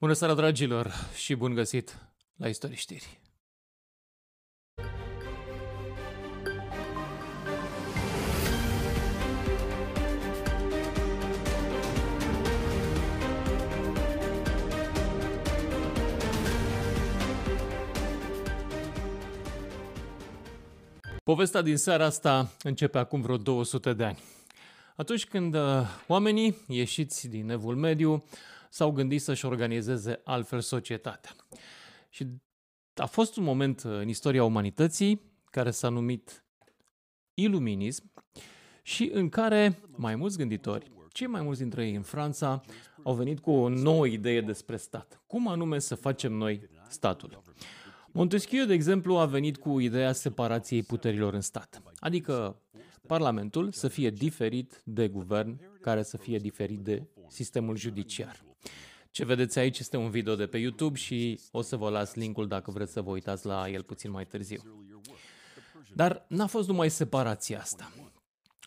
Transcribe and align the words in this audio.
Bună 0.00 0.12
seara, 0.12 0.34
dragilor, 0.34 0.92
și 1.14 1.34
bun 1.34 1.54
găsit 1.54 1.98
la 2.36 2.48
Istorie 2.48 2.76
Știri. 2.76 3.20
Povestea 21.24 21.60
din 21.60 21.76
seara 21.76 22.04
asta 22.04 22.50
începe 22.62 22.98
acum 22.98 23.20
vreo 23.20 23.36
200 23.36 23.92
de 23.92 24.04
ani. 24.04 24.18
Atunci 24.96 25.26
când 25.26 25.54
uh, 25.54 25.60
oamenii 26.06 26.56
ieșiți 26.68 27.28
din 27.28 27.50
evul 27.50 27.76
mediu 27.76 28.24
s-au 28.70 28.90
gândit 28.90 29.22
să-și 29.22 29.46
organizeze 29.46 30.20
altfel 30.24 30.60
societatea. 30.60 31.30
Și 32.08 32.26
a 32.94 33.06
fost 33.06 33.36
un 33.36 33.44
moment 33.44 33.80
în 33.80 34.08
istoria 34.08 34.44
umanității 34.44 35.20
care 35.44 35.70
s-a 35.70 35.88
numit 35.88 36.44
iluminism 37.34 38.12
și 38.82 39.10
în 39.12 39.28
care 39.28 39.78
mai 39.96 40.14
mulți 40.14 40.36
gânditori, 40.36 40.90
cei 41.12 41.26
mai 41.26 41.42
mulți 41.42 41.60
dintre 41.60 41.86
ei 41.86 41.94
în 41.94 42.02
Franța, 42.02 42.62
au 43.02 43.14
venit 43.14 43.40
cu 43.40 43.50
o 43.50 43.68
nouă 43.68 44.06
idee 44.06 44.40
despre 44.40 44.76
stat. 44.76 45.22
Cum 45.26 45.48
anume 45.48 45.78
să 45.78 45.94
facem 45.94 46.32
noi 46.32 46.68
statul? 46.88 47.42
Montesquieu, 48.12 48.64
de 48.64 48.72
exemplu, 48.72 49.16
a 49.16 49.26
venit 49.26 49.56
cu 49.56 49.78
ideea 49.78 50.12
separației 50.12 50.82
puterilor 50.82 51.34
în 51.34 51.40
stat. 51.40 51.82
Adică 51.98 52.62
Parlamentul 53.08 53.72
să 53.72 53.88
fie 53.88 54.10
diferit 54.10 54.82
de 54.84 55.08
guvern, 55.08 55.60
care 55.80 56.02
să 56.02 56.16
fie 56.16 56.38
diferit 56.38 56.78
de 56.78 57.06
sistemul 57.28 57.76
judiciar. 57.76 58.44
Ce 59.10 59.24
vedeți 59.24 59.58
aici 59.58 59.78
este 59.78 59.96
un 59.96 60.10
video 60.10 60.34
de 60.34 60.46
pe 60.46 60.58
YouTube 60.58 60.98
și 60.98 61.40
o 61.50 61.62
să 61.62 61.76
vă 61.76 61.90
las 61.90 62.14
linkul 62.14 62.48
dacă 62.48 62.70
vreți 62.70 62.92
să 62.92 63.00
vă 63.00 63.10
uitați 63.10 63.46
la 63.46 63.68
el 63.68 63.82
puțin 63.82 64.10
mai 64.10 64.26
târziu. 64.26 64.62
Dar 65.94 66.24
n-a 66.28 66.46
fost 66.46 66.68
numai 66.68 66.90
separația 66.90 67.60
asta. 67.60 67.92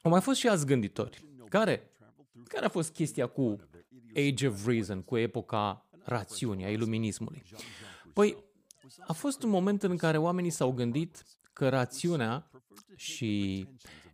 Au 0.02 0.12
mai 0.12 0.22
fost 0.22 0.40
și 0.40 0.48
alți 0.48 0.66
gânditori. 0.66 1.26
Care? 1.50 1.92
Care 2.48 2.66
a 2.66 2.70
fost 2.70 2.94
chestia 2.94 3.28
cu 3.28 3.60
Age 4.16 4.48
of 4.48 4.66
Reason, 4.66 5.02
cu 5.02 5.18
epoca 5.18 5.90
rațiunii, 6.04 6.66
a 6.66 6.70
iluminismului? 6.70 7.44
Păi, 8.14 8.38
a 9.08 9.14
fost 9.14 9.44
un 9.44 9.50
moment 9.50 9.84
în 9.84 9.98
care 9.98 10.18
oamenii 10.18 10.50
s-au 10.50 10.72
gândit 10.72 11.26
că 11.54 11.70
rațiunea 11.70 12.50
și 12.96 13.68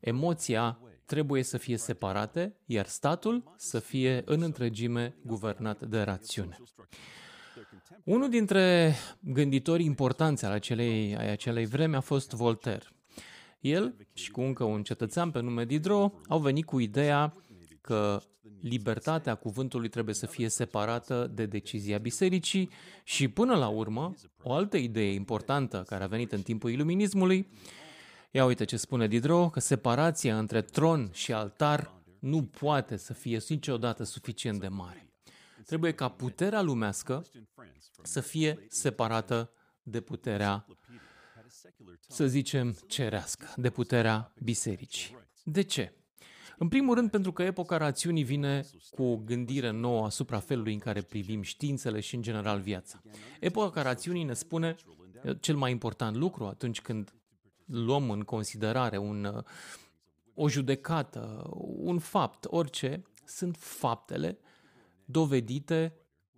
emoția 0.07 0.79
trebuie 1.05 1.43
să 1.43 1.57
fie 1.57 1.77
separate, 1.77 2.55
iar 2.65 2.85
statul 2.85 3.53
să 3.57 3.79
fie 3.79 4.21
în 4.25 4.41
întregime 4.41 5.15
guvernat 5.21 5.85
de 5.85 6.01
rațiune. 6.01 6.57
Unul 8.03 8.29
dintre 8.29 8.93
gânditorii 9.19 9.85
importanți 9.85 10.45
al 10.45 10.51
acelei, 10.51 11.17
ai 11.17 11.31
acelei 11.31 11.65
vreme 11.65 11.95
a 11.95 11.99
fost 11.99 12.31
Voltaire. 12.31 12.85
El 13.59 13.95
și 14.13 14.31
cu 14.31 14.41
încă 14.41 14.63
un 14.63 14.83
cetățean 14.83 15.31
pe 15.31 15.41
nume 15.41 15.65
Diderot 15.65 16.13
au 16.27 16.39
venit 16.39 16.65
cu 16.65 16.79
ideea 16.79 17.33
că 17.81 18.21
libertatea 18.61 19.35
cuvântului 19.35 19.89
trebuie 19.89 20.15
să 20.15 20.25
fie 20.25 20.49
separată 20.49 21.31
de 21.33 21.45
decizia 21.45 21.97
bisericii 21.97 22.69
și 23.03 23.27
până 23.27 23.55
la 23.55 23.67
urmă, 23.67 24.13
o 24.41 24.53
altă 24.53 24.77
idee 24.77 25.13
importantă 25.13 25.83
care 25.87 26.03
a 26.03 26.07
venit 26.07 26.31
în 26.31 26.41
timpul 26.41 26.71
iluminismului 26.71 27.47
Ia 28.31 28.45
uite 28.45 28.63
ce 28.63 28.77
spune 28.77 29.07
Diderot, 29.07 29.51
că 29.51 29.59
separația 29.59 30.37
între 30.37 30.61
tron 30.61 31.09
și 31.11 31.33
altar 31.33 31.93
nu 32.19 32.43
poate 32.43 32.97
să 32.97 33.13
fie 33.13 33.39
niciodată 33.49 34.03
suficient 34.03 34.59
de 34.59 34.67
mare. 34.67 35.11
Trebuie 35.65 35.91
ca 35.91 36.09
puterea 36.09 36.61
lumească 36.61 37.23
să 38.03 38.21
fie 38.21 38.65
separată 38.69 39.51
de 39.81 40.01
puterea, 40.01 40.65
să 42.07 42.27
zicem, 42.27 42.77
cerească, 42.87 43.53
de 43.55 43.69
puterea 43.69 44.33
bisericii. 44.43 45.17
De 45.43 45.61
ce? 45.61 45.93
În 46.57 46.67
primul 46.67 46.95
rând 46.95 47.09
pentru 47.09 47.31
că 47.31 47.43
epoca 47.43 47.77
rațiunii 47.77 48.23
vine 48.23 48.65
cu 48.89 49.03
o 49.03 49.17
gândire 49.17 49.69
nouă 49.69 50.05
asupra 50.05 50.39
felului 50.39 50.73
în 50.73 50.79
care 50.79 51.01
privim 51.01 51.41
științele 51.41 51.99
și 51.99 52.15
în 52.15 52.21
general 52.21 52.59
viața. 52.59 53.01
Epoca 53.39 53.81
rațiunii 53.81 54.23
ne 54.23 54.33
spune 54.33 54.75
cel 55.39 55.55
mai 55.55 55.71
important 55.71 56.15
lucru 56.15 56.45
atunci 56.45 56.81
când 56.81 57.13
luăm 57.67 58.09
în 58.09 58.21
considerare 58.21 58.97
un, 58.97 59.43
o 60.33 60.49
judecată, 60.49 61.49
un 61.61 61.99
fapt, 61.99 62.45
orice, 62.45 63.03
sunt 63.25 63.55
faptele 63.59 64.37
dovedite, 65.05 65.93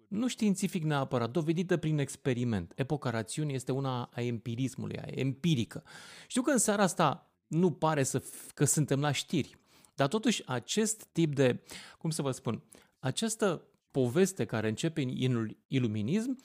nu 0.07 0.27
științific 0.27 0.83
neapărat, 0.83 1.31
dovedite 1.31 1.77
prin 1.77 1.97
experiment. 1.97 2.73
Epoca 2.75 3.09
rațiunii 3.09 3.55
este 3.55 3.71
una 3.71 4.09
a 4.13 4.21
empirismului, 4.21 4.97
a 4.97 5.05
empirică. 5.05 5.83
Știu 6.27 6.41
că 6.41 6.51
în 6.51 6.57
seara 6.57 6.83
asta 6.83 7.31
nu 7.47 7.71
pare 7.71 8.03
să, 8.03 8.23
că 8.53 8.65
suntem 8.65 8.99
la 8.99 9.11
știri, 9.11 9.57
dar 9.95 10.07
totuși 10.07 10.43
acest 10.45 11.03
tip 11.11 11.35
de, 11.35 11.63
cum 11.97 12.09
să 12.09 12.21
vă 12.21 12.31
spun, 12.31 12.63
această 12.99 13.63
poveste 13.91 14.45
care 14.45 14.67
începe 14.67 15.01
în 15.01 15.55
iluminism 15.67 16.39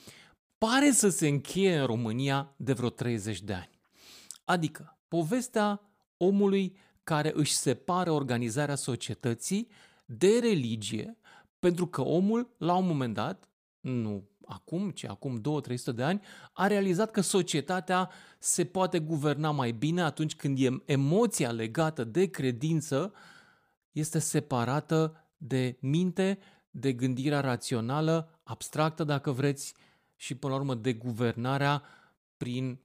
pare 0.59 0.91
să 0.91 1.09
se 1.09 1.29
încheie 1.29 1.79
în 1.79 1.87
România 1.87 2.55
de 2.57 2.73
vreo 2.73 2.89
30 2.89 3.43
de 3.43 3.53
ani. 3.53 3.74
Adică, 4.45 4.99
povestea 5.09 5.81
omului 6.17 6.77
care 7.03 7.33
își 7.35 7.55
separă 7.55 8.11
organizarea 8.11 8.75
societății 8.75 9.69
de 10.05 10.39
religie, 10.41 11.19
pentru 11.59 11.87
că 11.87 12.03
omul, 12.03 12.55
la 12.59 12.75
un 12.75 12.87
moment 12.87 13.15
dat, 13.15 13.49
nu 13.81 14.29
acum, 14.47 14.91
ci 14.91 15.05
acum 15.05 15.41
2-300 15.41 15.95
de 15.95 16.03
ani, 16.03 16.21
a 16.53 16.67
realizat 16.67 17.11
că 17.11 17.21
societatea 17.21 18.11
se 18.39 18.65
poate 18.65 18.99
guverna 18.99 19.51
mai 19.51 19.73
bine 19.73 20.03
atunci 20.03 20.37
când 20.37 20.59
e 20.61 20.83
emoția 20.85 21.51
legată 21.51 22.05
de 22.05 22.27
credință 22.27 23.13
este 23.93 24.19
separată 24.19 25.29
de 25.37 25.77
minte, 25.81 26.39
de 26.71 26.93
gândirea 26.93 27.41
rațională, 27.41 28.41
abstractă 28.43 29.05
dacă 29.05 29.31
vreți, 29.31 29.75
și 30.17 30.35
până 30.35 30.53
la 30.53 30.59
urmă 30.59 30.75
de 30.75 30.93
guvernarea 30.93 31.83
prin 32.37 32.81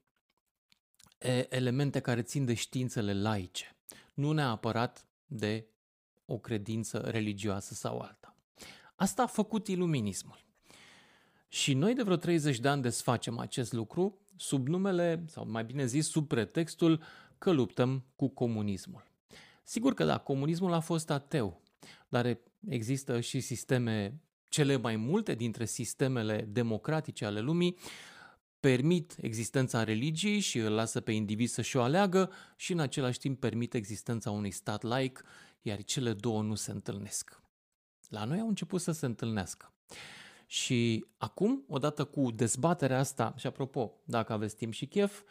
elemente 1.49 1.99
care 1.99 2.21
țin 2.21 2.45
de 2.45 2.53
științele 2.53 3.13
laice, 3.13 3.75
nu 4.13 4.31
neapărat 4.31 5.07
de 5.25 5.67
o 6.25 6.37
credință 6.37 6.97
religioasă 6.97 7.73
sau 7.73 7.99
alta. 7.99 8.35
Asta 8.95 9.23
a 9.23 9.27
făcut 9.27 9.67
iluminismul. 9.67 10.43
Și 11.47 11.73
noi 11.73 11.93
de 11.93 12.03
vreo 12.03 12.15
30 12.15 12.59
de 12.59 12.67
ani 12.67 12.81
desfacem 12.81 13.39
acest 13.39 13.73
lucru 13.73 14.21
sub 14.35 14.67
numele, 14.67 15.23
sau 15.27 15.49
mai 15.49 15.63
bine 15.63 15.85
zis, 15.85 16.09
sub 16.09 16.27
pretextul 16.27 17.03
că 17.37 17.51
luptăm 17.51 18.05
cu 18.15 18.27
comunismul. 18.27 19.03
Sigur 19.63 19.93
că 19.93 20.05
da, 20.05 20.17
comunismul 20.17 20.73
a 20.73 20.79
fost 20.79 21.09
ateu, 21.09 21.61
dar 22.09 22.37
există 22.67 23.19
și 23.19 23.39
sisteme, 23.39 24.21
cele 24.47 24.75
mai 24.75 24.95
multe 24.95 25.35
dintre 25.35 25.65
sistemele 25.65 26.47
democratice 26.51 27.25
ale 27.25 27.39
lumii, 27.39 27.77
permit 28.59 29.15
existența 29.21 29.83
religiei 29.83 30.39
și 30.39 30.57
îl 30.57 30.73
lasă 30.73 31.01
pe 31.01 31.11
individ 31.11 31.49
să-și 31.49 31.77
o 31.77 31.81
aleagă 31.81 32.31
și 32.55 32.71
în 32.71 32.79
același 32.79 33.19
timp 33.19 33.39
permit 33.39 33.73
existența 33.73 34.31
unui 34.31 34.51
stat 34.51 34.81
laic, 34.81 35.23
iar 35.61 35.83
cele 35.83 36.13
două 36.13 36.41
nu 36.41 36.55
se 36.55 36.71
întâlnesc. 36.71 37.41
La 38.07 38.23
noi 38.23 38.39
au 38.39 38.47
început 38.47 38.81
să 38.81 38.91
se 38.91 39.05
întâlnească. 39.05 39.73
Și 40.45 41.05
acum, 41.17 41.63
odată 41.67 42.03
cu 42.03 42.31
dezbaterea 42.31 42.99
asta, 42.99 43.33
și 43.37 43.47
apropo, 43.47 43.93
dacă 44.03 44.33
aveți 44.33 44.55
timp 44.55 44.73
și 44.73 44.85
chef, 44.85 45.21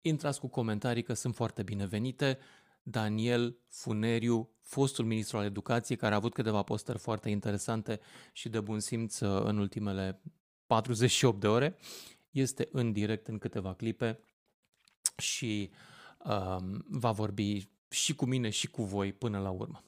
intrați 0.00 0.40
cu 0.40 0.46
comentarii 0.46 1.02
că 1.02 1.14
sunt 1.14 1.34
foarte 1.34 1.62
binevenite. 1.62 2.38
Daniel 2.82 3.58
Funeriu, 3.68 4.50
fostul 4.60 5.04
ministru 5.04 5.36
al 5.36 5.44
educației, 5.44 5.98
care 5.98 6.12
a 6.12 6.16
avut 6.16 6.32
câteva 6.32 6.62
postări 6.62 6.98
foarte 6.98 7.30
interesante 7.30 8.00
și 8.32 8.48
de 8.48 8.60
bun 8.60 8.80
simț 8.80 9.20
uh, 9.20 9.42
în 9.44 9.58
ultimele 9.58 10.20
48 10.66 11.40
de 11.40 11.46
ore 11.46 11.76
este 12.34 12.68
în 12.72 12.92
direct 12.92 13.28
în 13.28 13.38
câteva 13.38 13.74
clipe 13.74 14.20
și 15.16 15.70
um, 16.24 16.84
va 16.88 17.10
vorbi 17.10 17.68
și 17.88 18.14
cu 18.14 18.24
mine 18.24 18.50
și 18.50 18.70
cu 18.70 18.82
voi 18.82 19.12
până 19.12 19.38
la 19.38 19.50
urmă. 19.50 19.84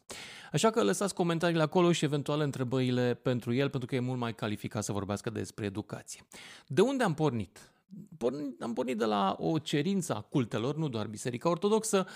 Așa 0.53 0.71
că 0.71 0.83
lăsați 0.83 1.15
comentariile 1.15 1.63
acolo 1.63 1.93
și 1.93 2.05
eventual 2.05 2.41
întrebările 2.41 3.15
pentru 3.15 3.53
el, 3.53 3.71
pentru 3.71 3.89
că 3.89 3.95
e 3.95 4.01
mult 4.01 4.19
mai 4.19 4.35
calificat 4.35 4.85
să 4.85 4.93
vorbească 4.93 5.31
despre 5.31 5.65
educație. 5.65 6.27
De 6.67 6.81
unde 6.81 7.05
am 7.05 7.15
pornit? 7.15 7.71
Am 8.61 8.73
pornit 8.73 8.99
de 8.99 9.05
la 9.05 9.37
o 9.39 9.59
cerință 9.59 10.15
a 10.15 10.21
cultelor, 10.21 10.77
nu 10.77 10.89
doar 10.89 11.07
Biserica 11.07 11.49
Ortodoxă, 11.49 12.07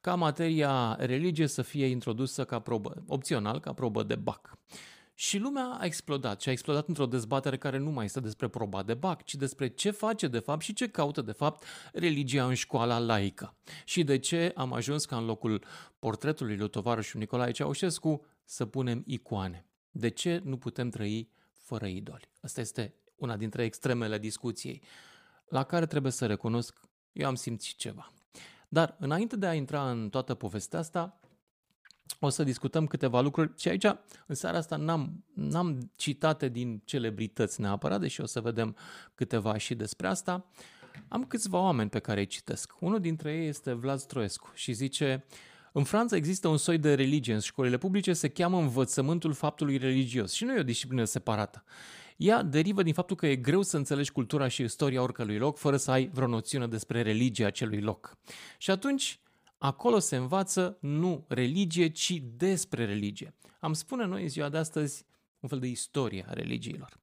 ca 0.00 0.14
materia 0.14 0.96
religie 0.98 1.46
să 1.46 1.62
fie 1.62 1.86
introdusă 1.86 2.44
ca 2.44 2.58
probă, 2.58 3.04
opțional, 3.06 3.60
ca 3.60 3.72
probă 3.72 4.02
de 4.02 4.14
BAC. 4.14 4.58
Și 5.20 5.38
lumea 5.38 5.76
a 5.80 5.84
explodat 5.84 6.40
și 6.40 6.48
a 6.48 6.52
explodat 6.52 6.88
într-o 6.88 7.06
dezbatere 7.06 7.58
care 7.58 7.78
nu 7.78 7.90
mai 7.90 8.04
este 8.04 8.20
despre 8.20 8.48
proba 8.48 8.82
de 8.82 8.94
bac, 8.94 9.24
ci 9.24 9.34
despre 9.34 9.68
ce 9.68 9.90
face 9.90 10.28
de 10.28 10.38
fapt 10.38 10.62
și 10.62 10.72
ce 10.72 10.88
caută 10.88 11.22
de 11.22 11.32
fapt 11.32 11.64
religia 11.92 12.46
în 12.46 12.54
școala 12.54 12.98
laică. 12.98 13.56
Și 13.84 14.04
de 14.04 14.18
ce 14.18 14.52
am 14.56 14.72
ajuns 14.72 15.04
ca 15.04 15.16
în 15.16 15.24
locul 15.24 15.64
portretului 15.98 16.56
lui 16.56 16.70
tovarășul 16.70 17.20
Nicolae 17.20 17.50
Ceaușescu 17.50 18.26
să 18.44 18.66
punem 18.66 19.02
icoane. 19.06 19.66
De 19.90 20.08
ce 20.08 20.40
nu 20.44 20.56
putem 20.56 20.90
trăi 20.90 21.30
fără 21.52 21.86
idoli? 21.86 22.28
Asta 22.40 22.60
este 22.60 22.94
una 23.16 23.36
dintre 23.36 23.64
extremele 23.64 24.18
discuției, 24.18 24.82
la 25.48 25.64
care 25.64 25.86
trebuie 25.86 26.12
să 26.12 26.26
recunosc, 26.26 26.80
eu 27.12 27.26
am 27.26 27.34
simțit 27.34 27.76
ceva. 27.76 28.12
Dar 28.68 28.96
înainte 28.98 29.36
de 29.36 29.46
a 29.46 29.54
intra 29.54 29.90
în 29.90 30.08
toată 30.08 30.34
povestea 30.34 30.78
asta, 30.78 31.19
o 32.20 32.28
să 32.28 32.42
discutăm 32.42 32.86
câteva 32.86 33.20
lucruri 33.20 33.52
și 33.56 33.68
aici, 33.68 33.84
în 34.26 34.34
seara 34.34 34.58
asta, 34.58 34.76
n-am, 34.76 35.24
n-am 35.34 35.90
citate 35.96 36.48
din 36.48 36.82
celebrități 36.84 37.60
neapărat, 37.60 38.00
deși 38.00 38.20
o 38.20 38.26
să 38.26 38.40
vedem 38.40 38.76
câteva 39.14 39.56
și 39.56 39.74
despre 39.74 40.06
asta. 40.06 40.50
Am 41.08 41.24
câțiva 41.24 41.58
oameni 41.58 41.90
pe 41.90 41.98
care 41.98 42.20
îi 42.20 42.26
citesc. 42.26 42.72
Unul 42.80 43.00
dintre 43.00 43.32
ei 43.32 43.48
este 43.48 43.72
Vlad 43.72 43.98
Stroescu 43.98 44.50
și 44.54 44.72
zice 44.72 45.24
în 45.72 45.84
Franța 45.84 46.16
există 46.16 46.48
un 46.48 46.56
soi 46.56 46.78
de 46.78 46.94
religie 46.94 47.34
în 47.34 47.40
școlile 47.40 47.78
publice, 47.78 48.12
se 48.12 48.28
cheamă 48.28 48.58
învățământul 48.58 49.32
faptului 49.32 49.76
religios 49.76 50.32
și 50.32 50.44
nu 50.44 50.54
e 50.54 50.58
o 50.60 50.62
disciplină 50.62 51.04
separată. 51.04 51.64
Ea 52.16 52.42
derivă 52.42 52.82
din 52.82 52.92
faptul 52.92 53.16
că 53.16 53.26
e 53.26 53.36
greu 53.36 53.62
să 53.62 53.76
înțelegi 53.76 54.12
cultura 54.12 54.48
și 54.48 54.62
istoria 54.62 55.02
oricălui 55.02 55.38
loc 55.38 55.58
fără 55.58 55.76
să 55.76 55.90
ai 55.90 56.10
vreo 56.12 56.26
noțiune 56.26 56.66
despre 56.66 57.02
religia 57.02 57.46
acelui 57.46 57.80
loc. 57.80 58.16
Și 58.58 58.70
atunci, 58.70 59.20
acolo 59.62 59.98
se 59.98 60.16
învață 60.16 60.76
nu 60.80 61.24
religie, 61.28 61.88
ci 61.88 62.22
despre 62.36 62.84
religie. 62.84 63.34
Am 63.60 63.72
spune 63.72 64.04
noi 64.04 64.22
în 64.22 64.28
ziua 64.28 64.48
de 64.48 64.58
astăzi 64.58 65.04
un 65.40 65.48
fel 65.48 65.58
de 65.58 65.66
istorie 65.66 66.24
a 66.28 66.32
religiilor. 66.32 66.98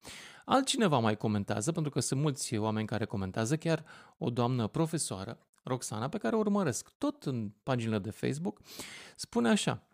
Altcineva 0.45 0.97
mai 0.97 1.17
comentează, 1.17 1.71
pentru 1.71 1.91
că 1.91 1.99
sunt 1.99 2.21
mulți 2.21 2.57
oameni 2.57 2.87
care 2.87 3.05
comentează, 3.05 3.57
chiar 3.57 3.83
o 4.17 4.29
doamnă 4.29 4.67
profesoară, 4.67 5.37
Roxana, 5.63 6.09
pe 6.09 6.17
care 6.17 6.35
o 6.35 6.39
urmăresc 6.39 6.89
tot 6.97 7.23
în 7.23 7.51
paginile 7.63 7.99
de 7.99 8.09
Facebook, 8.09 8.61
spune 9.15 9.49
așa, 9.49 9.87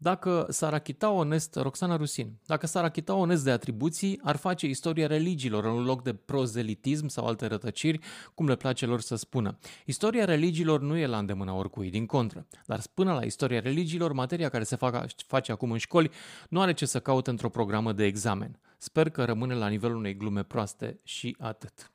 dacă 0.00 0.46
s-ar 0.48 0.74
achita 0.74 1.10
onest, 1.10 1.54
Roxana 1.54 1.96
Rusin, 1.96 2.38
dacă 2.46 2.66
s-ar 2.66 2.84
achita 2.84 3.14
onest 3.14 3.44
de 3.44 3.50
atribuții, 3.50 4.20
ar 4.22 4.36
face 4.36 4.66
istoria 4.66 5.06
religiilor 5.06 5.64
în 5.64 5.84
loc 5.84 6.02
de 6.02 6.14
prozelitism 6.14 7.06
sau 7.06 7.26
alte 7.26 7.46
rătăciri, 7.46 8.00
cum 8.34 8.48
le 8.48 8.56
place 8.56 8.86
lor 8.86 9.00
să 9.00 9.16
spună. 9.16 9.58
Istoria 9.84 10.24
religiilor 10.24 10.80
nu 10.80 10.96
e 10.96 11.06
la 11.06 11.18
îndemâna 11.18 11.54
oricui, 11.54 11.90
din 11.90 12.06
contră. 12.06 12.46
Dar 12.66 12.80
până 12.94 13.12
la 13.12 13.22
istoria 13.22 13.60
religiilor, 13.60 14.12
materia 14.12 14.48
care 14.48 14.64
se 14.64 14.76
fac, 14.76 15.06
face 15.26 15.52
acum 15.52 15.70
în 15.70 15.78
școli 15.78 16.10
nu 16.48 16.60
are 16.60 16.72
ce 16.72 16.86
să 16.86 17.00
caute 17.00 17.30
într-o 17.30 17.48
programă 17.48 17.92
de 17.92 18.04
examen. 18.04 18.60
Sper 18.76 19.10
că 19.10 19.24
rămâne 19.24 19.54
la 19.54 19.68
nivelul 19.68 19.96
unei 19.96 20.16
glume 20.16 20.42
proaste 20.42 21.00
și 21.02 21.36
atât. 21.38 21.90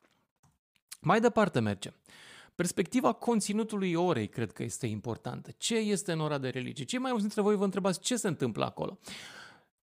Mai 1.01 1.19
departe 1.19 1.59
mergem. 1.59 1.93
Perspectiva 2.55 3.13
conținutului 3.13 3.93
orei 3.93 4.27
cred 4.27 4.51
că 4.51 4.63
este 4.63 4.87
importantă. 4.87 5.51
Ce 5.57 5.75
este 5.75 6.11
în 6.11 6.19
ora 6.19 6.37
de 6.37 6.49
religie? 6.49 6.85
Cei 6.85 6.99
mai 6.99 7.11
mulți 7.11 7.25
dintre 7.25 7.41
voi 7.41 7.55
vă 7.55 7.63
întrebați 7.63 7.99
ce 7.99 8.15
se 8.15 8.27
întâmplă 8.27 8.65
acolo. 8.65 8.99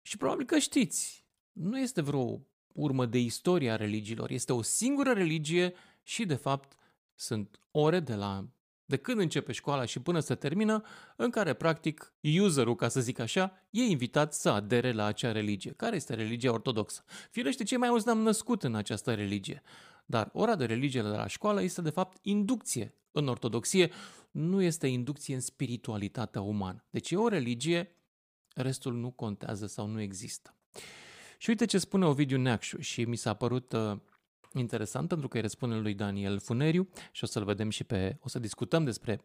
Și 0.03 0.17
probabil 0.17 0.47
că 0.47 0.59
știți. 0.59 1.27
Nu 1.53 1.79
este 1.79 2.01
vreo 2.01 2.41
urmă 2.73 3.07
de 3.07 3.19
istoria 3.19 3.77
religiilor. 3.77 4.31
Este 4.31 4.53
o 4.53 4.63
singură 4.63 5.13
religie 5.13 5.75
și, 6.03 6.25
de 6.25 6.35
fapt, 6.35 6.77
sunt 7.15 7.61
ore 7.71 8.01
de 8.01 8.15
la 8.15 8.49
de 8.91 8.97
când 8.97 9.19
începe 9.21 9.53
școala 9.53 9.85
și 9.85 10.01
până 10.01 10.21
se 10.21 10.35
termină, 10.35 10.83
în 11.17 11.31
care, 11.31 11.53
practic, 11.53 12.15
userul, 12.41 12.75
ca 12.75 12.89
să 12.89 13.01
zic 13.01 13.19
așa, 13.19 13.53
e 13.71 13.83
invitat 13.83 14.35
să 14.35 14.49
adere 14.49 14.93
la 14.93 15.05
acea 15.05 15.33
religie. 15.33 15.73
Care 15.73 15.97
este 15.97 16.15
religia 16.15 16.53
ortodoxă? 16.53 17.05
Firește, 17.31 17.65
cei 17.65 17.79
mai 17.79 17.89
mulți 17.89 18.07
ne-am 18.07 18.19
născut 18.19 18.63
în 18.63 18.75
această 18.75 19.15
religie. 19.15 19.63
Dar 20.11 20.31
ora 20.33 20.57
de 20.57 20.65
religie 20.65 21.03
de 21.03 21.09
la 21.09 21.27
școală 21.27 21.63
este 21.63 21.83
de 21.83 21.91
fapt 21.91 22.19
inducție 22.23 22.95
în 23.13 23.29
ortodoxie, 23.29 23.91
nu 24.31 24.63
este 24.63 24.87
inducție 24.87 25.35
în 25.35 25.41
spiritualitatea 25.41 26.41
umană. 26.41 26.85
Deci 26.91 27.11
e 27.11 27.17
o 27.17 27.29
religie, 27.29 27.97
restul 28.55 28.95
nu 28.95 29.11
contează 29.11 29.67
sau 29.67 29.87
nu 29.87 30.01
există. 30.01 30.55
Și 31.39 31.51
uite 31.51 31.65
ce 31.65 31.79
spune 31.79 32.05
Ovidiu 32.05 32.39
Neacșu 32.39 32.81
și 32.81 33.05
mi 33.05 33.17
s-a 33.17 33.35
părut 33.35 33.73
uh, 33.73 33.97
interesant 34.55 35.09
pentru 35.09 35.29
că 35.29 35.37
îi 35.37 35.43
răspunde 35.43 35.75
lui 35.75 35.95
Daniel 35.95 36.39
Funeriu 36.39 36.89
și 37.13 37.25
o 37.25 37.27
să-l 37.27 37.45
vedem 37.45 37.71
și 37.71 37.85
pe, 37.85 38.19
o 38.21 38.29
să 38.29 38.39
discutăm 38.39 38.85
despre 38.85 39.21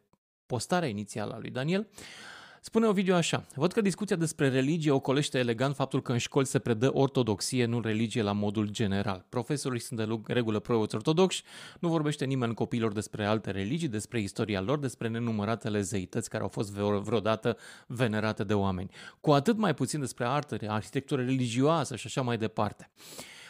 postarea 0.45 0.89
inițială 0.89 1.33
a 1.33 1.39
lui 1.39 1.49
Daniel. 1.49 1.87
Uh, 1.91 2.34
Spune 2.67 2.87
Ovidiu 2.87 3.15
așa, 3.15 3.45
văd 3.55 3.71
că 3.71 3.81
discuția 3.81 4.15
despre 4.15 4.49
religie 4.49 4.91
ocolește 4.91 5.37
elegant 5.37 5.75
faptul 5.75 6.01
că 6.01 6.11
în 6.11 6.17
școli 6.17 6.45
se 6.45 6.59
predă 6.59 6.93
ortodoxie, 6.93 7.65
nu 7.65 7.81
religie 7.81 8.21
la 8.21 8.31
modul 8.31 8.69
general. 8.69 9.25
Profesorii 9.29 9.79
sunt 9.79 9.99
de 9.99 10.33
regulă 10.33 10.59
preoți 10.59 10.95
ortodoxi, 10.95 11.43
nu 11.79 11.89
vorbește 11.89 12.25
nimeni 12.25 12.53
copiilor 12.53 12.91
despre 12.91 13.25
alte 13.25 13.51
religii, 13.51 13.87
despre 13.87 14.21
istoria 14.21 14.61
lor, 14.61 14.79
despre 14.79 15.07
nenumăratele 15.07 15.81
zeități 15.81 16.29
care 16.29 16.43
au 16.43 16.49
fost 16.49 16.71
vreodată 16.71 17.57
venerate 17.87 18.43
de 18.43 18.53
oameni. 18.53 18.89
Cu 19.21 19.31
atât 19.31 19.57
mai 19.57 19.73
puțin 19.73 19.99
despre 19.99 20.25
artă, 20.25 20.57
arhitectură 20.67 21.21
religioasă 21.21 21.95
și 21.95 22.07
așa 22.07 22.21
mai 22.21 22.37
departe. 22.37 22.91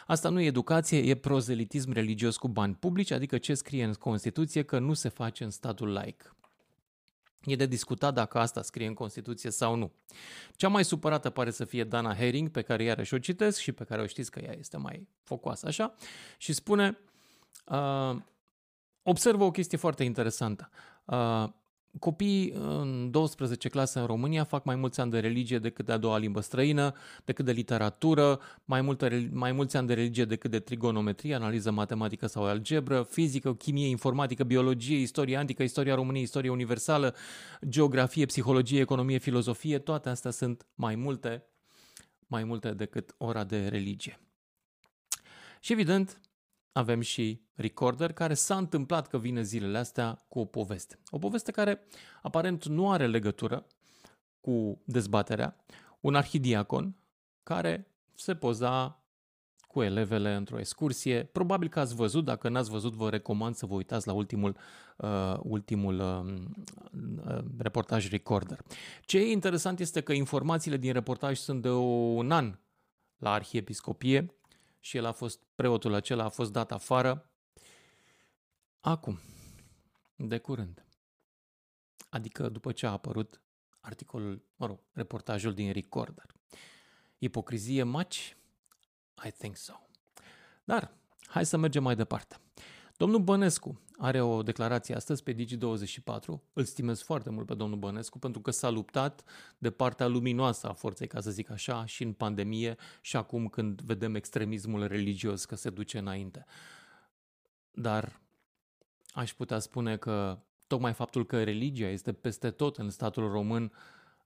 Asta 0.07 0.29
nu 0.29 0.41
e 0.41 0.45
educație, 0.45 0.99
e 0.99 1.15
prozelitism 1.15 1.91
religios 1.91 2.37
cu 2.37 2.47
bani 2.47 2.75
publici, 2.79 3.11
adică 3.11 3.37
ce 3.37 3.53
scrie 3.53 3.83
în 3.83 3.93
Constituție 3.93 4.63
că 4.63 4.79
nu 4.79 4.93
se 4.93 5.09
face 5.09 5.43
în 5.43 5.49
statul 5.49 5.91
laic. 5.91 6.35
E 7.45 7.55
de 7.55 7.65
discutat 7.65 8.13
dacă 8.13 8.37
asta 8.37 8.61
scrie 8.61 8.87
în 8.87 8.93
Constituție 8.93 9.49
sau 9.49 9.75
nu. 9.75 9.91
Cea 10.55 10.67
mai 10.67 10.85
supărată 10.85 11.29
pare 11.29 11.51
să 11.51 11.65
fie 11.65 11.83
Dana 11.83 12.15
Herring, 12.15 12.49
pe 12.49 12.61
care 12.61 12.83
iarăși 12.83 13.13
o 13.13 13.17
citesc 13.17 13.59
și 13.59 13.71
pe 13.71 13.83
care 13.83 14.01
o 14.01 14.05
știți 14.05 14.31
că 14.31 14.39
ea 14.39 14.55
este 14.57 14.77
mai 14.77 15.07
focoasă 15.23 15.67
așa, 15.67 15.93
și 16.37 16.53
spune, 16.53 16.97
uh, 17.65 18.15
observă 19.03 19.43
o 19.43 19.51
chestie 19.51 19.77
foarte 19.77 20.03
interesantă. 20.03 20.69
Uh, 21.05 21.49
Copiii 21.99 22.51
în 22.51 23.11
12 23.11 23.69
clase 23.69 23.99
în 23.99 24.05
România 24.05 24.43
fac 24.43 24.65
mai 24.65 24.75
mulți 24.75 24.99
ani 24.99 25.11
de 25.11 25.19
religie 25.19 25.59
decât 25.59 25.85
de 25.85 25.91
a 25.91 25.97
doua 25.97 26.17
limbă 26.17 26.39
străină, 26.39 26.93
decât 27.25 27.45
de 27.45 27.51
literatură, 27.51 28.39
mai, 28.65 28.81
multă, 28.81 29.09
mai 29.31 29.51
mulți 29.51 29.77
ani 29.77 29.87
de 29.87 29.93
religie 29.93 30.25
decât 30.25 30.51
de 30.51 30.59
trigonometrie, 30.59 31.35
analiză 31.35 31.71
matematică 31.71 32.27
sau 32.27 32.43
algebră, 32.43 33.07
fizică, 33.09 33.53
chimie, 33.53 33.87
informatică, 33.87 34.43
biologie, 34.43 34.97
istorie 34.97 35.37
antică, 35.37 35.63
istoria 35.63 35.95
României, 35.95 36.23
istorie 36.23 36.49
universală, 36.49 37.15
geografie, 37.67 38.25
psihologie, 38.25 38.79
economie, 38.79 39.17
filozofie, 39.17 39.79
toate 39.79 40.09
astea 40.09 40.31
sunt 40.31 40.65
mai 40.75 40.95
multe, 40.95 41.43
mai 42.27 42.43
multe 42.43 42.71
decât 42.71 43.15
ora 43.17 43.43
de 43.43 43.67
religie. 43.67 44.19
Și 45.59 45.71
evident, 45.71 46.19
avem 46.77 47.01
și 47.01 47.41
Recorder, 47.53 48.13
care 48.13 48.33
s-a 48.33 48.57
întâmplat 48.57 49.07
că 49.07 49.17
vine 49.17 49.41
zilele 49.41 49.77
astea 49.77 50.25
cu 50.27 50.39
o 50.39 50.45
poveste. 50.45 50.99
O 51.09 51.17
poveste 51.17 51.51
care 51.51 51.87
aparent 52.21 52.65
nu 52.65 52.91
are 52.91 53.07
legătură 53.07 53.65
cu 54.41 54.81
dezbaterea. 54.85 55.55
Un 55.99 56.15
arhidiacon 56.15 56.95
care 57.43 57.87
se 58.15 58.35
poza 58.35 59.03
cu 59.67 59.81
elevele 59.81 60.33
într-o 60.33 60.59
excursie. 60.59 61.23
Probabil 61.23 61.69
că 61.69 61.79
ați 61.79 61.95
văzut, 61.95 62.25
dacă 62.25 62.49
n-ați 62.49 62.69
văzut, 62.69 62.93
vă 62.93 63.09
recomand 63.09 63.55
să 63.55 63.65
vă 63.65 63.73
uitați 63.73 64.07
la 64.07 64.13
ultimul, 64.13 64.57
uh, 64.97 65.37
ultimul 65.41 65.99
uh, 65.99 67.43
reportaj 67.57 68.09
Recorder. 68.09 68.59
Ce 69.01 69.17
e 69.17 69.31
interesant 69.31 69.79
este 69.79 70.01
că 70.01 70.13
informațiile 70.13 70.77
din 70.77 70.93
reportaj 70.93 71.37
sunt 71.37 71.61
de 71.61 71.69
un 71.71 72.31
an 72.31 72.57
la 73.17 73.31
arhiepiscopie 73.31 74.35
și 74.85 74.97
el 74.97 75.05
a 75.05 75.11
fost, 75.11 75.39
preotul 75.55 75.93
acela 75.93 76.23
a 76.23 76.29
fost 76.29 76.51
dat 76.51 76.71
afară. 76.71 77.29
Acum, 78.79 79.19
de 80.15 80.37
curând. 80.37 80.85
Adică 82.09 82.49
după 82.49 82.71
ce 82.71 82.85
a 82.85 82.91
apărut 82.91 83.41
articolul, 83.79 84.45
mă 84.55 84.65
rog, 84.65 84.79
reportajul 84.91 85.53
din 85.53 85.71
Recorder. 85.71 86.25
Ipocrizie 87.17 87.83
much? 87.83 88.15
I 89.25 89.31
think 89.37 89.55
so. 89.55 89.73
Dar, 90.63 90.93
hai 91.27 91.45
să 91.45 91.57
mergem 91.57 91.83
mai 91.83 91.95
departe. 91.95 92.39
Domnul 92.97 93.19
Bănescu 93.19 93.81
are 93.97 94.21
o 94.21 94.43
declarație 94.43 94.95
astăzi 94.95 95.23
pe 95.23 95.33
Digi24. 95.33 96.39
Îl 96.53 96.63
stimez 96.63 97.01
foarte 97.01 97.29
mult 97.29 97.45
pe 97.45 97.53
domnul 97.53 97.77
Bănescu 97.77 98.19
pentru 98.19 98.41
că 98.41 98.51
s-a 98.51 98.69
luptat 98.69 99.23
de 99.57 99.71
partea 99.71 100.07
luminoasă 100.07 100.67
a 100.67 100.73
forței, 100.73 101.07
ca 101.07 101.19
să 101.21 101.31
zic 101.31 101.49
așa, 101.49 101.85
și 101.85 102.03
în 102.03 102.13
pandemie 102.13 102.75
și 103.01 103.15
acum 103.15 103.47
când 103.47 103.81
vedem 103.81 104.15
extremismul 104.15 104.87
religios 104.87 105.45
că 105.45 105.55
se 105.55 105.69
duce 105.69 105.97
înainte. 105.97 106.45
Dar 107.71 108.21
aș 109.13 109.33
putea 109.33 109.59
spune 109.59 109.97
că 109.97 110.39
tocmai 110.67 110.93
faptul 110.93 111.25
că 111.25 111.43
religia 111.43 111.87
este 111.87 112.13
peste 112.13 112.51
tot 112.51 112.77
în 112.77 112.89
statul 112.89 113.31
român 113.31 113.71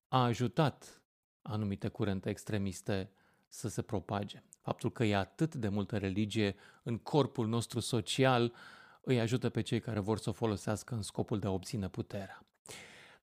a 0.07 0.23
ajutat 0.23 1.01
anumite 1.41 1.88
curente 1.88 2.29
extremiste 2.29 3.11
să 3.47 3.67
se 3.67 3.81
propage. 3.81 4.43
Faptul 4.61 4.91
că 4.91 5.03
e 5.03 5.15
atât 5.15 5.55
de 5.55 5.67
multă 5.67 5.97
religie 5.97 6.55
în 6.83 6.97
corpul 6.97 7.47
nostru 7.47 7.79
social 7.79 8.53
îi 9.01 9.19
ajută 9.19 9.49
pe 9.49 9.61
cei 9.61 9.79
care 9.79 9.99
vor 9.99 10.17
să 10.17 10.29
o 10.29 10.33
folosească 10.33 10.95
în 10.95 11.01
scopul 11.01 11.39
de 11.39 11.47
a 11.47 11.51
obține 11.51 11.87
puterea. 11.87 12.45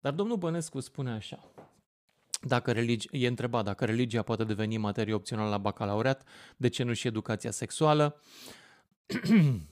Dar 0.01 0.13
domnul 0.13 0.37
Bănescu 0.37 0.81
spune 0.81 1.11
așa, 1.11 1.51
dacă 2.41 2.73
religi- 2.73 3.09
e 3.11 3.27
întrebat 3.27 3.65
dacă 3.65 3.85
religia 3.85 4.23
poate 4.23 4.45
deveni 4.45 4.77
materie 4.77 5.15
opțională 5.15 5.49
la 5.49 5.59
bacalaureat, 5.59 6.27
de 6.57 6.69
ce 6.69 6.83
nu 6.83 6.93
și 6.93 7.07
educația 7.07 7.51
sexuală? 7.51 8.21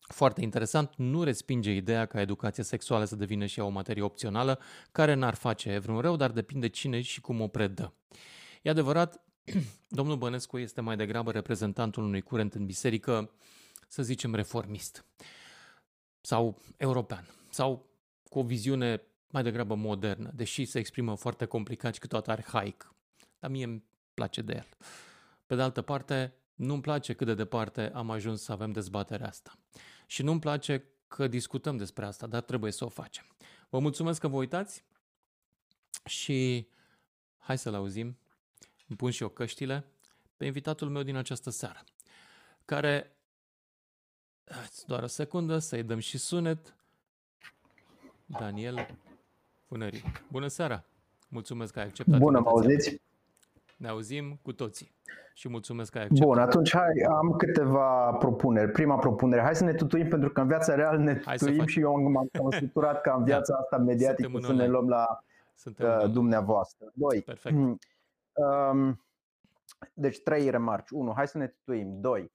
Foarte 0.00 0.42
interesant, 0.42 0.92
nu 0.96 1.22
respinge 1.22 1.70
ideea 1.70 2.06
ca 2.06 2.20
educația 2.20 2.62
sexuală 2.62 3.04
să 3.04 3.16
devină 3.16 3.46
și 3.46 3.58
ea 3.58 3.64
o 3.64 3.68
materie 3.68 4.02
opțională, 4.02 4.60
care 4.92 5.14
n-ar 5.14 5.34
face 5.34 5.78
vreun 5.78 6.00
rău, 6.00 6.16
dar 6.16 6.30
depinde 6.30 6.68
cine 6.68 7.00
și 7.00 7.20
cum 7.20 7.40
o 7.40 7.46
predă. 7.46 7.94
E 8.62 8.70
adevărat, 8.70 9.25
Domnul 9.88 10.16
Bănescu 10.16 10.58
este 10.58 10.80
mai 10.80 10.96
degrabă 10.96 11.30
reprezentantul 11.30 12.02
unui 12.02 12.20
curent 12.20 12.54
în 12.54 12.66
biserică, 12.66 13.30
să 13.88 14.02
zicem, 14.02 14.34
reformist 14.34 15.04
sau 16.20 16.58
european 16.76 17.28
sau 17.50 17.86
cu 18.28 18.38
o 18.38 18.42
viziune 18.42 19.02
mai 19.30 19.42
degrabă 19.42 19.74
modernă, 19.74 20.30
deși 20.34 20.64
se 20.64 20.78
exprimă 20.78 21.16
foarte 21.16 21.44
complicat 21.44 21.94
și 21.94 22.00
câteodată 22.00 22.30
arhaic. 22.30 22.94
Dar 23.38 23.50
mie 23.50 23.64
îmi 23.64 23.84
place 24.14 24.42
de 24.42 24.54
el. 24.54 24.66
Pe 25.46 25.54
de 25.54 25.62
altă 25.62 25.82
parte, 25.82 26.34
nu-mi 26.54 26.82
place 26.82 27.12
cât 27.12 27.26
de 27.26 27.34
departe 27.34 27.90
am 27.94 28.10
ajuns 28.10 28.42
să 28.42 28.52
avem 28.52 28.72
dezbaterea 28.72 29.26
asta. 29.26 29.58
Și 30.06 30.22
nu-mi 30.22 30.40
place 30.40 30.84
că 31.08 31.28
discutăm 31.28 31.76
despre 31.76 32.04
asta, 32.04 32.26
dar 32.26 32.42
trebuie 32.42 32.72
să 32.72 32.84
o 32.84 32.88
facem. 32.88 33.24
Vă 33.68 33.78
mulțumesc 33.78 34.20
că 34.20 34.28
vă 34.28 34.36
uitați 34.36 34.84
și 36.04 36.68
hai 37.38 37.58
să-l 37.58 37.74
auzim. 37.74 38.18
Îmi 38.88 38.98
pun 38.98 39.10
și 39.10 39.22
eu 39.22 39.28
căștile 39.28 39.84
pe 40.36 40.44
invitatul 40.44 40.88
meu 40.88 41.02
din 41.02 41.16
această 41.16 41.50
seară, 41.50 41.84
care... 42.64 43.10
Doar 44.86 45.02
o 45.02 45.06
secundă 45.06 45.58
să-i 45.58 45.82
dăm 45.82 45.98
și 45.98 46.18
sunet. 46.18 46.76
Daniel 48.26 48.96
Funării. 49.66 50.02
Bună 50.30 50.46
seara! 50.46 50.84
Mulțumesc 51.28 51.72
că 51.72 51.78
ai 51.78 51.84
acceptat. 51.84 52.18
Bună, 52.18 52.38
mă 52.38 52.48
auziți? 52.48 53.00
Ne 53.76 53.88
auzim 53.88 54.38
cu 54.42 54.52
toții 54.52 54.94
și 55.34 55.48
mulțumesc 55.48 55.90
că 55.90 55.98
ai 55.98 56.04
acceptat. 56.04 56.26
Bun, 56.26 56.38
atunci 56.38 56.72
hai, 56.72 57.06
am 57.08 57.34
câteva 57.36 58.12
propuneri. 58.12 58.70
Prima 58.70 58.98
propunere, 58.98 59.42
hai 59.42 59.56
să 59.56 59.64
ne 59.64 59.72
tutuim 59.72 60.08
pentru 60.08 60.30
că 60.30 60.40
în 60.40 60.46
viața 60.46 60.74
reală 60.74 60.98
ne 60.98 61.14
tutuim 61.14 61.66
și 61.66 61.80
eu 61.80 62.10
m-am 62.10 62.28
constiturat 62.38 63.00
ca 63.00 63.12
în 63.12 63.18
da. 63.24 63.24
viața 63.24 63.52
da. 63.52 63.58
asta 63.58 63.76
mediatică 63.76 64.38
să 64.40 64.52
ne 64.52 64.66
luăm 64.66 64.88
la 64.88 65.20
Suntem 65.54 66.00
uh, 66.02 66.10
dumneavoastră. 66.10 66.92
Doi. 66.94 67.22
Perfect. 67.22 67.56
Um, 68.36 69.06
deci 69.94 70.22
trei 70.22 70.50
remarci. 70.50 70.90
Unu, 70.90 71.12
hai 71.14 71.28
să 71.28 71.38
ne 71.38 71.46
tutuim. 71.46 72.00
Doi, 72.00 72.32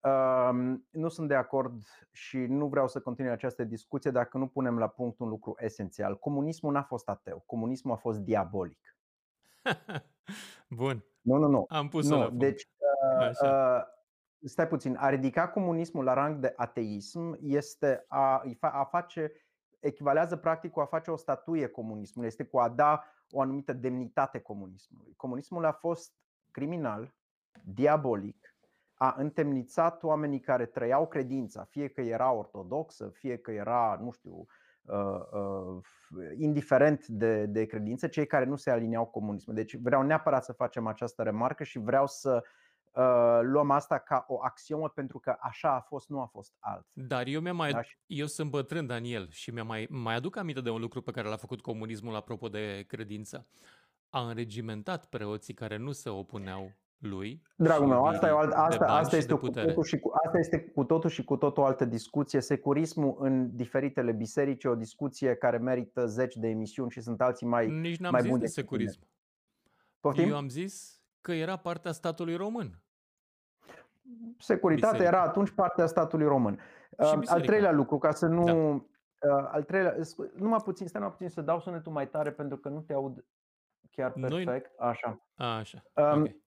um, 0.00 0.86
nu 0.90 1.08
sunt 1.08 1.28
de 1.28 1.34
acord 1.34 1.82
și 2.10 2.38
nu 2.38 2.68
vreau 2.68 2.88
să 2.88 3.00
continui 3.00 3.32
această 3.32 3.64
discuție 3.64 4.10
dacă 4.10 4.38
nu 4.38 4.48
punem 4.48 4.78
la 4.78 4.88
punct 4.88 5.18
un 5.18 5.28
lucru 5.28 5.54
esențial. 5.58 6.18
Comunismul 6.18 6.72
n-a 6.72 6.82
fost 6.82 7.08
ateu, 7.08 7.42
comunismul 7.46 7.94
a 7.94 7.98
fost 7.98 8.18
diabolic. 8.18 8.96
Bun. 10.68 11.04
Nu, 11.20 11.36
nu, 11.36 11.46
nu. 11.46 11.64
Am 11.68 11.88
pus 11.88 12.08
nu. 12.08 12.18
La 12.18 12.30
deci, 12.30 12.68
uh, 13.18 13.30
uh, 13.42 13.82
stai 14.44 14.68
puțin, 14.68 14.96
a 14.96 15.08
ridica 15.08 15.48
comunismul 15.48 16.04
la 16.04 16.14
rang 16.14 16.36
de 16.36 16.52
ateism 16.56 17.38
este 17.40 18.04
a, 18.08 18.42
a 18.60 18.84
face, 18.84 19.32
echivalează 19.80 20.36
practic 20.36 20.70
cu 20.70 20.80
a 20.80 20.84
face 20.84 21.10
o 21.10 21.16
statuie 21.16 21.66
comunismului, 21.66 22.28
este 22.28 22.44
cu 22.44 22.58
a 22.58 22.68
da 22.68 23.04
o 23.32 23.40
anumită 23.40 23.72
demnitate 23.72 24.38
comunismului. 24.38 25.14
Comunismul 25.16 25.64
a 25.64 25.72
fost 25.72 26.12
criminal, 26.50 27.14
diabolic, 27.64 28.56
a 28.94 29.14
întemnițat 29.18 30.02
oamenii 30.02 30.40
care 30.40 30.66
trăiau 30.66 31.08
credința, 31.08 31.64
fie 31.64 31.88
că 31.88 32.00
era 32.00 32.32
ortodoxă, 32.32 33.08
fie 33.08 33.36
că 33.36 33.50
era, 33.50 33.98
nu 34.02 34.10
știu, 34.10 34.46
Uh, 34.84 35.20
uh, 35.32 35.82
indiferent 36.38 37.06
de, 37.06 37.46
de 37.46 37.64
credință, 37.64 38.06
cei 38.06 38.26
care 38.26 38.44
nu 38.44 38.56
se 38.56 38.70
aliniau 38.70 39.06
comunismul. 39.06 39.54
Deci 39.54 39.76
vreau 39.76 40.02
neapărat 40.02 40.44
să 40.44 40.52
facem 40.52 40.86
această 40.86 41.22
remarcă 41.22 41.64
și 41.64 41.78
vreau 41.78 42.06
să 42.06 42.34
uh, 42.34 42.42
luăm 43.42 43.70
asta 43.70 43.98
ca 43.98 44.24
o 44.28 44.42
axiomă 44.42 44.88
pentru 44.88 45.18
că 45.18 45.36
așa 45.40 45.74
a 45.74 45.80
fost, 45.80 46.08
nu 46.08 46.20
a 46.20 46.26
fost 46.26 46.52
altfel. 46.58 47.06
Dar 47.06 47.26
eu, 47.26 47.40
mi 47.40 47.50
mai, 47.50 47.72
da? 47.72 47.80
eu 48.06 48.26
sunt 48.26 48.50
bătrân, 48.50 48.86
Daniel, 48.86 49.28
și 49.30 49.50
mi 49.50 49.60
mai, 49.60 49.86
mai 49.90 50.14
aduc 50.14 50.36
aminte 50.36 50.60
de 50.60 50.70
un 50.70 50.80
lucru 50.80 51.02
pe 51.02 51.10
care 51.10 51.28
l-a 51.28 51.36
făcut 51.36 51.60
comunismul 51.60 52.14
apropo 52.14 52.48
de 52.48 52.84
credință. 52.86 53.46
A 54.08 54.20
înregimentat 54.20 55.06
preoții 55.06 55.54
care 55.54 55.76
nu 55.76 55.92
se 55.92 56.08
opuneau 56.08 56.72
lui. 56.98 57.42
Dragul 57.56 57.86
meu, 57.86 58.04
asta, 58.04 58.28
e 58.28 58.30
o 58.30 58.38
alt, 58.38 58.52
asta, 58.52 58.84
asta, 58.84 59.16
este 59.16 59.34
cu 59.34 59.50
totul 59.50 59.84
și 59.84 59.98
cu, 59.98 60.10
asta 60.24 60.38
este 60.38 60.60
cu 60.60 60.84
totul 60.84 61.10
și 61.10 61.24
cu 61.24 61.36
totul 61.36 61.62
o 61.62 61.66
altă 61.66 61.84
discuție. 61.84 62.40
Securismul 62.40 63.16
în 63.18 63.56
diferitele 63.56 64.12
biserici 64.12 64.64
e 64.64 64.68
o 64.68 64.74
discuție 64.74 65.34
care 65.34 65.58
merită 65.58 66.06
zeci 66.06 66.36
de 66.36 66.48
emisiuni 66.48 66.90
și 66.90 67.00
sunt 67.00 67.20
alții 67.20 67.46
mai, 67.46 67.70
Nici 67.70 67.98
n-am 67.98 68.12
mai 68.12 68.20
zis 68.20 68.30
buni 68.30 68.42
de 68.42 68.46
securism. 68.46 69.00
Poftim? 70.00 70.28
Eu 70.28 70.36
am 70.36 70.48
zis 70.48 71.01
că 71.22 71.32
era 71.32 71.56
partea 71.56 71.92
statului 71.92 72.36
român. 72.36 72.82
Securitatea 74.38 74.90
biserica. 74.90 75.16
era 75.16 75.28
atunci 75.28 75.50
partea 75.50 75.86
statului 75.86 76.26
român. 76.26 76.60
Și 76.90 77.28
al 77.28 77.40
treilea 77.40 77.72
lucru, 77.72 77.98
ca 77.98 78.10
să 78.10 78.26
nu. 78.26 78.44
Da. 79.18 79.48
Al 79.52 79.62
treilea, 79.62 79.96
numai 80.34 80.58
puțin, 80.64 80.86
stai 80.86 81.00
numai 81.00 81.16
puțin 81.16 81.32
să 81.32 81.40
dau 81.40 81.60
sunetul 81.60 81.92
mai 81.92 82.08
tare 82.08 82.32
pentru 82.32 82.56
că 82.56 82.68
nu 82.68 82.80
te 82.80 82.92
aud 82.92 83.24
chiar 83.90 84.12
perfect. 84.12 84.44
Noi... 84.44 84.62
Așa. 84.78 85.20
A, 85.34 85.56
așa. 85.56 85.82
Um, 85.94 86.20
okay. 86.20 86.40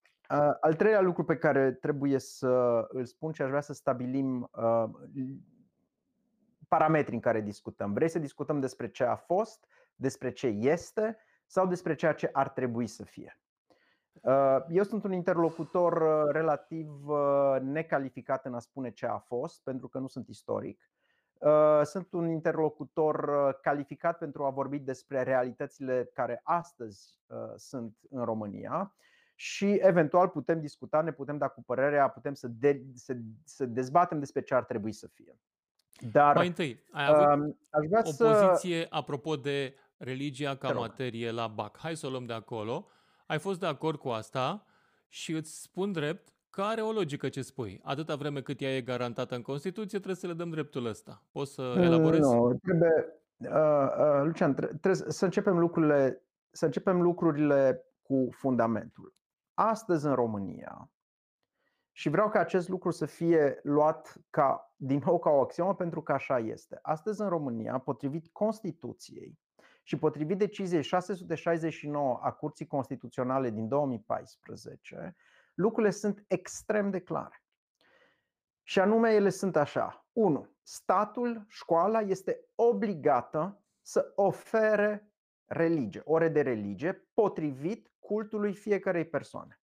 Al 0.62 0.74
treilea 0.74 1.02
lucru 1.02 1.24
pe 1.24 1.38
care 1.38 1.72
trebuie 1.72 2.20
să 2.20 2.86
îl 2.90 3.06
spun 3.06 3.32
și 3.32 3.42
aș 3.42 3.48
vrea 3.50 3.62
să 3.62 3.74
stabilim 3.74 4.50
parametri 6.68 7.14
în 7.14 7.20
care 7.20 7.42
discutăm. 7.42 7.94
Vrei 7.94 8.10
să 8.10 8.20
discutăm 8.20 8.60
despre 8.60 8.90
ce 8.90 9.04
a 9.04 9.16
fost, 9.16 9.68
despre 9.96 10.32
ce 10.32 10.48
este 10.48 11.18
sau 11.46 11.68
despre 11.68 11.96
ceea 11.96 12.14
ce 12.14 12.30
ar 12.32 12.50
trebui 12.50 12.88
să 12.88 13.04
fie? 13.04 13.40
Eu 14.70 14.84
sunt 14.84 15.04
un 15.04 15.12
interlocutor 15.12 16.04
relativ 16.32 16.88
necalificat 17.62 18.46
în 18.46 18.54
a 18.54 18.60
spune 18.60 18.92
ce 18.92 19.06
a 19.06 19.18
fost, 19.18 19.64
pentru 19.64 19.88
că 19.88 20.00
nu 20.00 20.08
sunt 20.08 20.28
istoric. 20.28 20.90
Sunt 21.84 22.14
un 22.14 22.30
interlocutor 22.30 23.30
calificat 23.62 24.18
pentru 24.18 24.44
a 24.44 24.50
vorbi 24.50 24.80
despre 24.80 25.24
realitățile 25.24 26.10
care 26.14 26.42
astăzi 26.44 27.20
sunt 27.56 27.98
în 28.10 28.24
România 28.24 28.96
și 29.36 29.78
eventual 29.82 30.30
putem 30.30 30.60
discuta, 30.60 31.02
ne 31.02 31.12
putem 31.12 31.38
da 31.38 31.48
cu 31.48 31.64
părerea, 31.64 32.08
putem 32.08 32.34
să, 32.34 32.48
de, 32.48 32.82
să, 32.94 33.16
să 33.44 33.66
dezbatem 33.66 34.20
despre 34.20 34.42
ce 34.42 34.54
ar 34.54 34.64
trebui 34.64 34.92
să 34.92 35.08
fie. 35.08 35.40
Dar 36.12 36.36
mai 36.36 36.48
întâi, 36.48 36.84
ai 36.92 37.06
avut 37.08 37.48
uh, 37.48 37.56
aș 37.70 37.86
vrea 37.86 38.02
o 38.06 38.12
să... 38.12 38.48
poziție 38.48 38.88
apropo 38.90 39.36
de 39.36 39.76
religia 39.98 40.56
ca 40.56 40.72
materie 40.72 41.32
la 41.32 41.48
BAC. 41.48 41.78
Hai 41.78 41.96
să 41.96 42.08
o 42.08 42.10
luăm 42.10 42.26
de 42.26 42.34
acolo. 42.34 42.88
Ai 43.26 43.40
fost 43.40 43.60
de 43.60 43.66
acord 43.66 44.00
cu 44.00 44.10
asta 44.10 44.66
și 45.08 45.32
îți 45.32 45.62
spun 45.62 45.92
drept 45.92 46.34
că 46.50 46.62
are 46.62 46.82
o 46.82 46.92
logică 46.92 47.30
ce 47.30 47.42
spui. 47.42 47.80
Atâta 47.84 48.16
vreme 48.16 48.42
cât 48.42 48.62
ea 48.62 48.76
e 48.76 48.82
garantată 48.82 49.36
în 49.36 49.42
Constituție, 49.42 49.98
trebuie 49.98 50.16
să 50.16 50.28
le 50.28 50.34
dăm 50.34 50.50
dreptul 50.50 50.86
ăsta. 50.86 51.24
Poți 51.32 51.54
să 51.54 51.62
elaborezi? 51.78 52.34
Nu, 52.34 52.60
trebuie, 52.64 53.22
uh, 53.38 53.88
uh, 54.00 54.22
Lucian, 54.24 54.54
trebuie 54.54 54.96
să 54.96 55.26
începem 55.26 55.60
lucrurile, 55.60 56.24
să 56.52 56.66
începem 56.66 57.02
lucrurile 57.02 57.86
cu 58.02 58.28
fundamentul 58.32 59.16
astăzi 59.54 60.06
în 60.06 60.14
România, 60.14 60.90
și 61.98 62.10
vreau 62.10 62.30
ca 62.30 62.40
acest 62.40 62.70
lucru 62.70 62.92
să 62.92 63.06
fie 63.06 63.60
luat 63.64 64.18
ca, 64.30 64.74
din 64.76 65.02
nou 65.06 65.20
ca 65.20 65.30
o 65.30 65.42
axiomă 65.42 65.76
pentru 65.76 66.02
că 66.02 66.12
așa 66.12 66.40
este. 66.40 66.80
Astăzi 66.82 67.22
în 67.22 67.30
România, 67.30 67.78
potrivit 67.78 68.28
Constituției 68.32 69.40
și 69.88 69.98
potrivit 69.98 70.38
deciziei 70.38 70.84
669 70.84 72.20
a 72.22 72.32
Curții 72.32 72.68
Constituționale 72.68 73.50
din 73.50 73.68
2014, 73.68 75.16
lucrurile 75.54 75.92
sunt 75.92 76.24
extrem 76.28 76.90
de 76.90 77.00
clare. 77.00 77.44
Și 78.64 78.80
anume 78.80 79.14
ele 79.14 79.30
sunt 79.30 79.56
așa. 79.56 80.08
1. 80.12 80.50
Statul, 80.62 81.46
școala 81.48 82.00
este 82.00 82.40
obligată 82.56 83.64
să 83.82 84.12
ofere 84.16 85.12
religie, 85.46 86.02
ore 86.06 86.30
de 86.30 86.42
religie, 86.42 87.10
potrivit 87.14 87.92
cultului 88.00 88.54
fiecarei 88.54 89.06
persoane. 89.06 89.60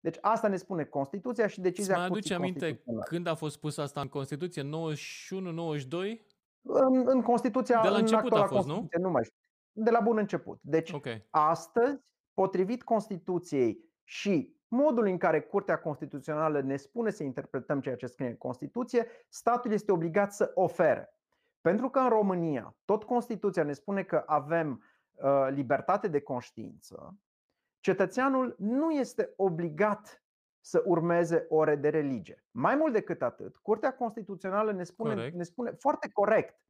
Deci 0.00 0.16
asta 0.20 0.48
ne 0.48 0.56
spune 0.56 0.84
Constituția 0.84 1.46
și 1.46 1.60
decizia 1.60 1.96
Mai 1.96 2.04
aduce 2.04 2.34
aminte 2.34 2.82
când 3.04 3.26
a 3.26 3.34
fost 3.34 3.58
pus 3.60 3.76
asta 3.76 4.00
în 4.00 4.08
Constituție? 4.08 4.62
91-92? 4.62 4.68
În, 6.62 7.02
în 7.06 7.22
Constituția 7.22 7.82
De 7.82 7.88
la 7.88 7.96
început 7.96 8.32
în 8.32 8.38
a 8.38 8.46
fost, 8.46 8.66
nu? 8.66 8.88
nu 8.98 9.10
mai 9.10 9.24
știu. 9.24 9.39
De 9.72 9.90
la 9.90 10.00
bun 10.00 10.18
început. 10.18 10.58
Deci 10.62 10.92
okay. 10.92 11.26
astăzi, 11.30 12.02
potrivit 12.34 12.82
Constituției 12.82 13.84
și 14.04 14.56
modul 14.68 15.06
în 15.06 15.18
care 15.18 15.40
Curtea 15.40 15.78
Constituțională 15.78 16.60
ne 16.60 16.76
spune 16.76 17.10
să 17.10 17.22
interpretăm 17.22 17.80
ceea 17.80 17.96
ce 17.96 18.06
scrie 18.06 18.28
în 18.28 18.36
Constituție, 18.36 19.06
statul 19.28 19.72
este 19.72 19.92
obligat 19.92 20.32
să 20.32 20.50
ofere. 20.54 21.14
Pentru 21.60 21.90
că 21.90 21.98
în 21.98 22.08
România, 22.08 22.76
tot 22.84 23.04
Constituția 23.04 23.62
ne 23.62 23.72
spune 23.72 24.02
că 24.02 24.22
avem 24.26 24.84
uh, 25.12 25.48
libertate 25.50 26.08
de 26.08 26.20
conștiință, 26.20 27.18
Cetățeanul 27.80 28.54
nu 28.58 28.90
este 28.90 29.32
obligat 29.36 30.24
să 30.60 30.82
urmeze 30.86 31.46
ore 31.48 31.76
de 31.76 31.88
religie. 31.88 32.44
Mai 32.50 32.74
mult 32.74 32.92
decât 32.92 33.22
atât, 33.22 33.56
Curtea 33.56 33.94
Constituțională 33.94 34.72
ne 34.72 34.84
spune, 34.84 35.28
ne 35.28 35.42
spune 35.42 35.70
foarte 35.70 36.10
corect 36.12 36.60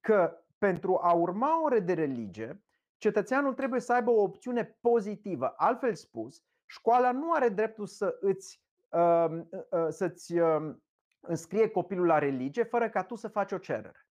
că 0.00 0.44
pentru 0.62 0.98
a 1.02 1.12
urma 1.12 1.62
ore 1.62 1.80
de 1.80 1.92
religie, 1.92 2.64
cetățeanul 2.96 3.54
trebuie 3.54 3.80
să 3.80 3.92
aibă 3.92 4.10
o 4.10 4.22
opțiune 4.22 4.78
pozitivă. 4.80 5.54
Altfel 5.56 5.94
spus, 5.94 6.42
școala 6.66 7.12
nu 7.12 7.32
are 7.32 7.48
dreptul 7.48 7.86
să 7.86 8.16
îți, 8.20 8.62
uh, 8.88 9.26
uh, 9.70 9.86
să-ți 9.88 10.38
uh, 10.38 10.74
înscrie 11.20 11.68
copilul 11.68 12.06
la 12.06 12.18
religie 12.18 12.64
fără 12.64 12.90
ca 12.90 13.04
tu 13.04 13.14
să 13.14 13.28
faci 13.28 13.52
o 13.52 13.58
cerere. 13.58 14.06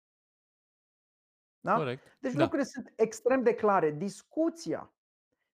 Da? 1.60 1.76
Corect. 1.76 2.18
Deci 2.20 2.34
da. 2.34 2.42
lucrurile 2.42 2.68
sunt 2.68 2.94
extrem 2.96 3.44
de 3.44 3.54
clare. 3.54 3.92
Discuția 3.92 4.94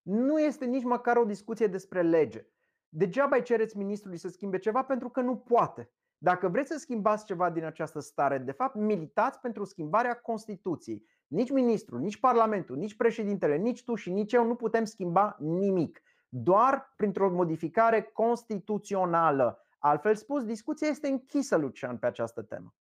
nu 0.02 0.40
este 0.40 0.64
nici 0.64 0.84
măcar 0.84 1.16
o 1.16 1.24
discuție 1.24 1.66
despre 1.66 2.02
lege. 2.02 2.46
degeaba 2.88 3.36
îi 3.36 3.42
cereți 3.42 3.76
ministrului 3.76 4.18
să 4.18 4.28
schimbe 4.28 4.58
ceva 4.58 4.84
pentru 4.84 5.08
că 5.08 5.20
nu 5.20 5.36
poate. 5.36 5.90
Dacă 6.18 6.48
vreți 6.48 6.70
să 6.72 6.78
schimbați 6.78 7.24
ceva 7.24 7.50
din 7.50 7.64
această 7.64 8.00
stare, 8.00 8.38
de 8.38 8.52
fapt, 8.52 8.74
militați 8.74 9.40
pentru 9.40 9.64
schimbarea 9.64 10.14
Constituției. 10.14 11.04
Nici 11.26 11.50
ministrul, 11.50 12.00
nici 12.00 12.20
Parlamentul, 12.20 12.76
nici 12.76 12.96
președintele, 12.96 13.56
nici 13.56 13.84
tu 13.84 13.94
și 13.94 14.10
nici 14.10 14.32
eu 14.32 14.46
nu 14.46 14.54
putem 14.54 14.84
schimba 14.84 15.36
nimic. 15.40 16.02
Doar 16.28 16.92
printr-o 16.96 17.30
modificare 17.30 18.02
constituțională. 18.02 19.60
Altfel 19.78 20.14
spus, 20.14 20.44
discuția 20.44 20.88
este 20.88 21.08
închisă, 21.08 21.56
Lucian, 21.56 21.96
pe 21.96 22.06
această 22.06 22.42
temă. 22.42 22.74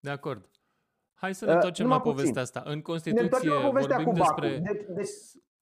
De 0.00 0.10
acord. 0.10 0.50
Hai 1.14 1.34
să 1.34 1.44
ne 1.44 1.50
uh, 1.50 1.56
întoarcem 1.56 1.86
uh, 1.86 1.92
la 1.92 2.00
povestea 2.00 2.42
asta. 2.42 2.62
În 2.64 2.82
Constituție 2.82 3.50
ne 3.50 3.70
vorbim 3.70 4.04
cu 4.04 4.12
despre... 4.12 4.58
Deci, 4.58 4.84
deci, 4.88 5.10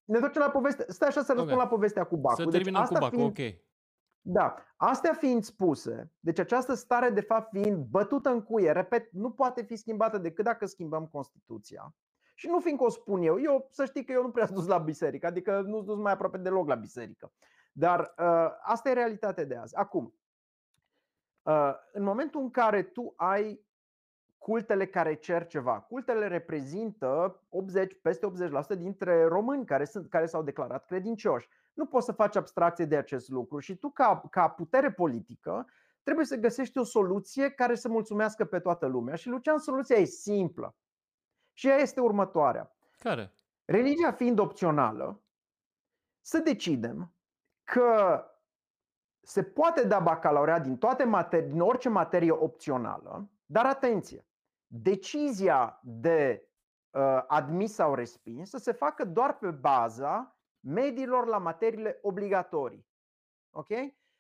ne 0.04 0.14
întoarcem 0.14 0.42
la 0.42 0.50
poveste. 0.50 0.84
Stai 0.88 1.08
așa 1.08 1.22
să 1.22 1.32
răspund 1.32 1.52
okay. 1.52 1.64
la 1.64 1.68
povestea 1.68 2.04
cu 2.04 2.16
Bacu. 2.16 2.36
Să 2.36 2.42
deci 2.42 2.52
terminăm 2.52 2.80
deci, 2.80 2.92
cu 2.92 2.98
Bacu, 2.98 3.14
fiind, 3.14 3.30
ok. 3.38 3.67
Da. 4.20 4.54
Astea 4.76 5.12
fiind 5.12 5.44
spuse, 5.44 6.12
deci 6.20 6.38
această 6.38 6.74
stare 6.74 7.10
de 7.10 7.20
fapt 7.20 7.50
fiind 7.50 7.84
bătută 7.84 8.28
în 8.28 8.42
cuie, 8.42 8.72
repet, 8.72 9.10
nu 9.12 9.30
poate 9.30 9.62
fi 9.62 9.76
schimbată 9.76 10.18
decât 10.18 10.44
dacă 10.44 10.66
schimbăm 10.66 11.06
Constituția. 11.06 11.94
Și 12.34 12.48
nu 12.48 12.60
fiindcă 12.60 12.84
o 12.84 12.88
spun 12.88 13.22
eu, 13.22 13.40
eu 13.40 13.68
să 13.70 13.84
știi 13.84 14.04
că 14.04 14.12
eu 14.12 14.22
nu 14.22 14.30
prea 14.30 14.46
sunt 14.46 14.58
dus 14.58 14.66
la 14.66 14.78
biserică, 14.78 15.26
adică 15.26 15.60
nu 15.60 15.74
sunt 15.74 15.86
dus 15.86 15.98
mai 15.98 16.12
aproape 16.12 16.38
deloc 16.38 16.68
la 16.68 16.74
biserică. 16.74 17.32
Dar 17.72 18.00
uh, 18.00 18.50
asta 18.62 18.90
e 18.90 18.92
realitatea 18.92 19.44
de 19.44 19.56
azi. 19.56 19.76
Acum, 19.76 20.14
uh, 21.42 21.72
în 21.92 22.02
momentul 22.02 22.40
în 22.40 22.50
care 22.50 22.82
tu 22.82 23.12
ai 23.16 23.66
cultele 24.38 24.86
care 24.86 25.14
cer 25.14 25.46
ceva. 25.46 25.80
Cultele 25.80 26.26
reprezintă 26.26 27.40
80, 27.48 28.00
peste 28.02 28.26
80% 28.74 28.78
dintre 28.78 29.24
români 29.24 29.64
care, 29.64 29.84
sunt, 29.84 30.08
care 30.08 30.26
s-au 30.26 30.42
declarat 30.42 30.84
credincioși. 30.84 31.48
Nu 31.78 31.86
poți 31.86 32.04
să 32.04 32.12
faci 32.12 32.36
abstracție 32.36 32.84
de 32.84 32.96
acest 32.96 33.28
lucru 33.28 33.58
și 33.58 33.76
tu, 33.76 33.90
ca, 33.90 34.20
ca 34.30 34.48
putere 34.48 34.92
politică, 34.92 35.66
trebuie 36.02 36.24
să 36.24 36.36
găsești 36.36 36.78
o 36.78 36.84
soluție 36.84 37.50
care 37.50 37.74
să 37.74 37.88
mulțumească 37.88 38.44
pe 38.44 38.58
toată 38.58 38.86
lumea. 38.86 39.14
Și, 39.14 39.28
Lucian, 39.28 39.58
soluția 39.58 39.96
e 39.96 40.04
simplă. 40.04 40.76
Și 41.52 41.68
ea 41.68 41.76
este 41.76 42.00
următoarea. 42.00 42.76
Care? 42.98 43.32
Religia 43.64 44.12
fiind 44.12 44.38
opțională, 44.38 45.22
să 46.20 46.38
decidem 46.38 47.12
că 47.64 48.22
se 49.20 49.42
poate 49.42 49.86
da 49.86 49.98
bacalaureat 49.98 50.62
din, 50.62 50.76
toate 50.78 51.04
materi- 51.04 51.48
din 51.48 51.60
orice 51.60 51.88
materie 51.88 52.30
opțională, 52.30 53.30
dar 53.46 53.66
atenție, 53.66 54.26
decizia 54.66 55.80
de 55.82 56.48
uh, 56.90 57.24
admis 57.26 57.74
sau 57.74 57.94
respins 57.94 58.48
să 58.48 58.58
se 58.58 58.72
facă 58.72 59.04
doar 59.04 59.38
pe 59.38 59.50
baza 59.50 60.37
mediilor 60.68 61.26
la 61.26 61.38
materiile 61.38 61.98
obligatorii. 62.02 62.86
Ok? 63.50 63.68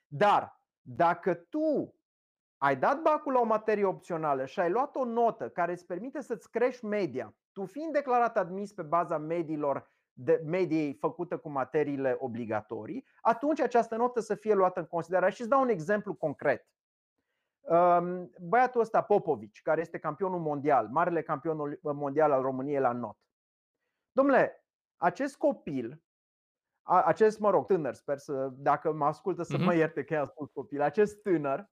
Dar 0.06 0.62
dacă 0.80 1.34
tu 1.34 1.94
ai 2.56 2.76
dat 2.76 3.02
bacul 3.02 3.32
la 3.32 3.40
o 3.40 3.44
materie 3.44 3.84
opțională 3.84 4.44
și 4.44 4.60
ai 4.60 4.70
luat 4.70 4.96
o 4.96 5.04
notă 5.04 5.48
care 5.48 5.72
îți 5.72 5.86
permite 5.86 6.20
să-ți 6.20 6.50
crești 6.50 6.84
media, 6.84 7.34
tu 7.52 7.64
fiind 7.64 7.92
declarat 7.92 8.36
admis 8.36 8.72
pe 8.72 8.82
baza 8.82 9.18
mediilor 9.18 9.90
de 10.12 10.42
mediei 10.44 10.94
făcută 10.94 11.38
cu 11.38 11.48
materiile 11.48 12.16
obligatorii, 12.18 13.06
atunci 13.20 13.60
această 13.60 13.96
notă 13.96 14.20
să 14.20 14.34
fie 14.34 14.54
luată 14.54 14.80
în 14.80 14.86
considerare. 14.86 15.32
Și 15.32 15.40
îți 15.40 15.50
dau 15.50 15.60
un 15.60 15.68
exemplu 15.68 16.14
concret. 16.14 16.68
Băiatul 18.40 18.80
ăsta, 18.80 19.02
Popovici, 19.02 19.62
care 19.62 19.80
este 19.80 19.98
campionul 19.98 20.40
mondial, 20.40 20.88
marele 20.88 21.22
campion 21.22 21.78
mondial 21.82 22.32
al 22.32 22.42
României 22.42 22.80
la 22.80 22.92
not. 22.92 23.18
Domnule, 24.12 24.64
acest 24.96 25.36
copil, 25.36 26.02
acest, 26.88 27.38
mă 27.38 27.50
rog, 27.50 27.66
tânăr, 27.66 27.94
sper 27.94 28.18
să, 28.18 28.48
dacă 28.52 28.92
mă 28.92 29.04
ascultă 29.04 29.42
să 29.42 29.56
mă 29.58 29.64
mhm. 29.64 29.76
ierte 29.76 30.04
că 30.04 30.14
i-am 30.14 30.26
spus 30.26 30.50
copil, 30.50 30.80
acest 30.80 31.22
tânăr 31.22 31.68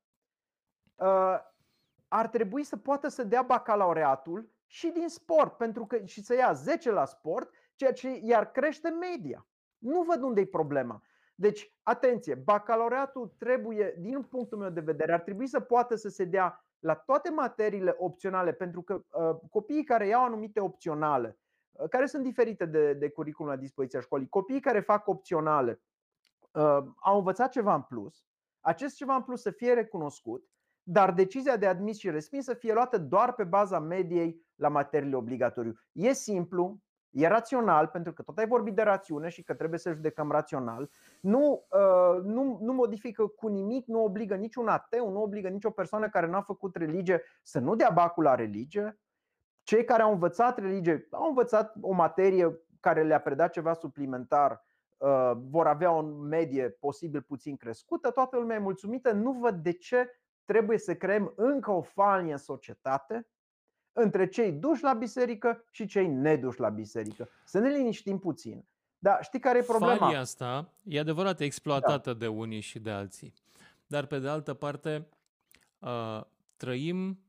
ar 2.09 2.29
trebui 2.29 2.63
să 2.63 2.77
poată 2.77 3.09
să 3.09 3.25
dea 3.25 3.43
bacalaureatul 3.43 4.51
și 4.67 4.91
din 4.91 5.09
sport, 5.09 5.57
pentru 5.57 5.87
că 5.87 6.05
și 6.05 6.23
să 6.23 6.35
ia 6.35 6.53
10 6.53 6.91
la 6.91 7.05
sport, 7.05 7.51
ceea 7.75 7.93
ce 7.93 8.21
i-ar 8.23 8.51
crește 8.51 8.89
media. 8.89 9.47
Nu 9.79 10.03
văd 10.03 10.23
unde 10.23 10.41
e 10.41 10.47
problema. 10.47 11.03
Deci, 11.35 11.75
atenție, 11.83 12.35
bacalaureatul 12.35 13.35
trebuie, 13.39 13.95
din 13.99 14.23
punctul 14.23 14.59
meu 14.59 14.71
de 14.71 14.81
vedere, 14.81 15.13
ar 15.13 15.21
trebui 15.21 15.47
să 15.47 15.61
poată 15.61 15.95
să 15.95 16.09
se 16.09 16.25
dea 16.25 16.65
la 16.79 16.95
toate 16.95 17.31
materiile 17.31 17.95
opționale, 17.99 18.53
pentru 18.53 18.83
că 18.83 18.95
uh, 19.11 19.37
copiii 19.51 19.85
care 19.85 20.07
iau 20.07 20.25
anumite 20.25 20.61
opționale, 20.61 21.29
uh, 21.29 21.46
care 21.91 22.07
sunt 22.07 22.23
diferite 22.23 22.65
de, 22.65 22.93
de 22.93 23.09
curriculum 23.09 23.51
la 23.51 23.57
dispoziția 23.57 24.01
școlii, 24.01 24.29
copiii 24.29 24.61
care 24.61 24.81
fac 24.81 25.09
opționale 25.09 25.83
uh, 26.51 26.79
au 26.97 27.17
învățat 27.17 27.51
ceva 27.51 27.75
în 27.75 27.83
plus, 27.83 28.25
acest 28.61 28.97
ceva 28.97 29.15
în 29.15 29.23
plus 29.23 29.41
să 29.43 29.51
fie 29.51 29.73
recunoscut, 29.73 30.49
dar 30.83 31.13
decizia 31.13 31.57
de 31.57 31.67
admis 31.67 31.99
și 31.99 32.11
respins 32.11 32.45
să 32.45 32.55
fie 32.55 32.73
luată 32.73 32.99
doar 32.99 33.33
pe 33.33 33.45
baza 33.45 33.79
mediei 33.79 34.41
la 34.55 34.69
materiile 34.69 35.17
obligatoriu. 35.17 35.75
E 35.93 36.13
simplu, 36.13 36.81
E 37.17 37.27
rațional, 37.27 37.87
pentru 37.87 38.13
că 38.13 38.23
tot 38.23 38.39
ai 38.39 38.47
vorbit 38.47 38.75
de 38.75 38.83
rațiune 38.83 39.29
și 39.29 39.43
că 39.43 39.55
trebuie 39.55 39.79
să 39.79 39.93
judecăm 39.93 40.31
rațional. 40.31 40.91
Nu, 41.21 41.67
uh, 41.71 42.23
nu, 42.23 42.59
nu 42.61 42.73
modifică 42.73 43.27
cu 43.27 43.49
nimic, 43.49 43.87
nu 43.87 44.05
obligă 44.05 44.35
niciun 44.35 44.69
ateu, 44.69 45.11
nu 45.11 45.23
obligă 45.23 45.49
nicio 45.49 45.71
persoană 45.71 46.09
care 46.09 46.27
nu 46.27 46.37
a 46.37 46.41
făcut 46.41 46.77
religie 46.77 47.23
să 47.43 47.59
nu 47.59 47.75
dea 47.75 47.91
bacul 47.91 48.23
la 48.23 48.35
religie. 48.35 48.99
Cei 49.67 49.85
care 49.85 50.03
au 50.03 50.13
învățat 50.13 50.59
religie, 50.59 51.09
au 51.11 51.29
învățat 51.29 51.75
o 51.81 51.93
materie 51.93 52.61
care 52.81 53.03
le-a 53.03 53.21
predat 53.21 53.53
ceva 53.53 53.73
suplimentar, 53.73 54.65
uh, 54.97 55.33
vor 55.35 55.67
avea 55.67 55.91
o 55.91 56.03
medie 56.03 56.69
posibil 56.69 57.23
puțin 57.23 57.57
crescută, 57.57 58.11
toată 58.11 58.37
lumea 58.37 58.57
e 58.57 58.61
mulțumită. 58.61 59.13
Nu 59.13 59.33
văd 59.33 59.55
de 59.55 59.73
ce 59.73 60.21
trebuie 60.45 60.79
să 60.79 60.95
creăm 60.95 61.33
încă 61.37 61.71
o 61.71 61.81
fanie 61.81 62.33
în 62.33 62.39
societate 62.39 63.29
între 63.93 64.29
cei 64.29 64.53
duși 64.53 64.83
la 64.83 64.93
biserică 64.93 65.65
și 65.71 65.87
cei 65.87 66.07
neduși 66.07 66.61
la 66.61 66.69
biserică. 66.69 67.29
Să 67.45 67.59
ne 67.59 67.69
liniștim 67.69 68.19
puțin. 68.19 68.65
Dar 68.99 69.19
știi 69.23 69.41
care 69.41 69.59
e 69.59 69.63
problema? 69.63 69.97
Fania 69.97 70.21
asta 70.21 70.73
e 70.85 70.99
adevărat 70.99 71.41
exploatată 71.41 72.13
da. 72.13 72.19
de 72.19 72.27
unii 72.27 72.61
și 72.61 72.79
de 72.79 72.91
alții. 72.91 73.33
Dar 73.87 74.07
pe 74.07 74.19
de 74.19 74.29
altă 74.29 74.55
parte, 74.55 75.09
uh, 75.79 76.21
trăim 76.57 77.26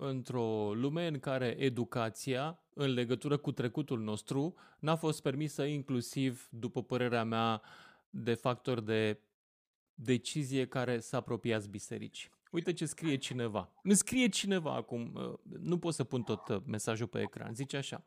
într-o 0.00 0.74
lume 0.74 1.06
în 1.06 1.18
care 1.18 1.56
educația 1.58 2.62
în 2.74 2.92
legătură 2.92 3.36
cu 3.36 3.52
trecutul 3.52 4.00
nostru 4.00 4.54
n-a 4.78 4.96
fost 4.96 5.22
permisă 5.22 5.64
inclusiv, 5.64 6.48
după 6.50 6.82
părerea 6.82 7.24
mea, 7.24 7.62
de 8.10 8.34
factori 8.34 8.84
de 8.84 9.20
decizie 9.94 10.66
care 10.66 11.00
să 11.00 11.16
apropiați 11.16 11.68
bisericii. 11.68 12.30
Uite 12.50 12.72
ce 12.72 12.86
scrie 12.86 13.16
cineva. 13.16 13.72
Îmi 13.82 13.94
scrie 13.94 14.28
cineva 14.28 14.74
acum, 14.74 15.12
uh, 15.14 15.34
nu 15.60 15.78
pot 15.78 15.94
să 15.94 16.04
pun 16.04 16.22
tot 16.22 16.48
uh, 16.48 16.62
mesajul 16.66 17.06
pe 17.06 17.20
ecran, 17.20 17.54
zice 17.54 17.76
așa. 17.76 18.04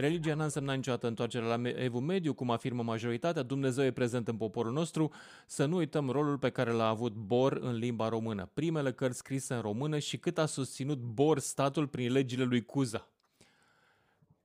Religia 0.00 0.34
n-a 0.34 0.44
însemnat 0.44 0.76
niciodată 0.76 1.06
întoarcerea 1.06 1.56
la 1.56 1.68
evul 1.68 2.00
mediu, 2.00 2.34
cum 2.34 2.50
afirmă 2.50 2.82
majoritatea, 2.82 3.42
Dumnezeu 3.42 3.84
e 3.84 3.90
prezent 3.90 4.28
în 4.28 4.36
poporul 4.36 4.72
nostru, 4.72 5.12
să 5.46 5.64
nu 5.64 5.76
uităm 5.76 6.10
rolul 6.10 6.38
pe 6.38 6.50
care 6.50 6.70
l-a 6.70 6.88
avut 6.88 7.12
Bor 7.12 7.52
în 7.52 7.74
limba 7.74 8.08
română. 8.08 8.50
Primele 8.54 8.92
cărți 8.92 9.18
scrise 9.18 9.54
în 9.54 9.60
română 9.60 9.98
și 9.98 10.18
cât 10.18 10.38
a 10.38 10.46
susținut 10.46 10.98
Bor 10.98 11.38
statul 11.38 11.86
prin 11.86 12.12
legile 12.12 12.44
lui 12.44 12.64
Cuza. 12.64 13.08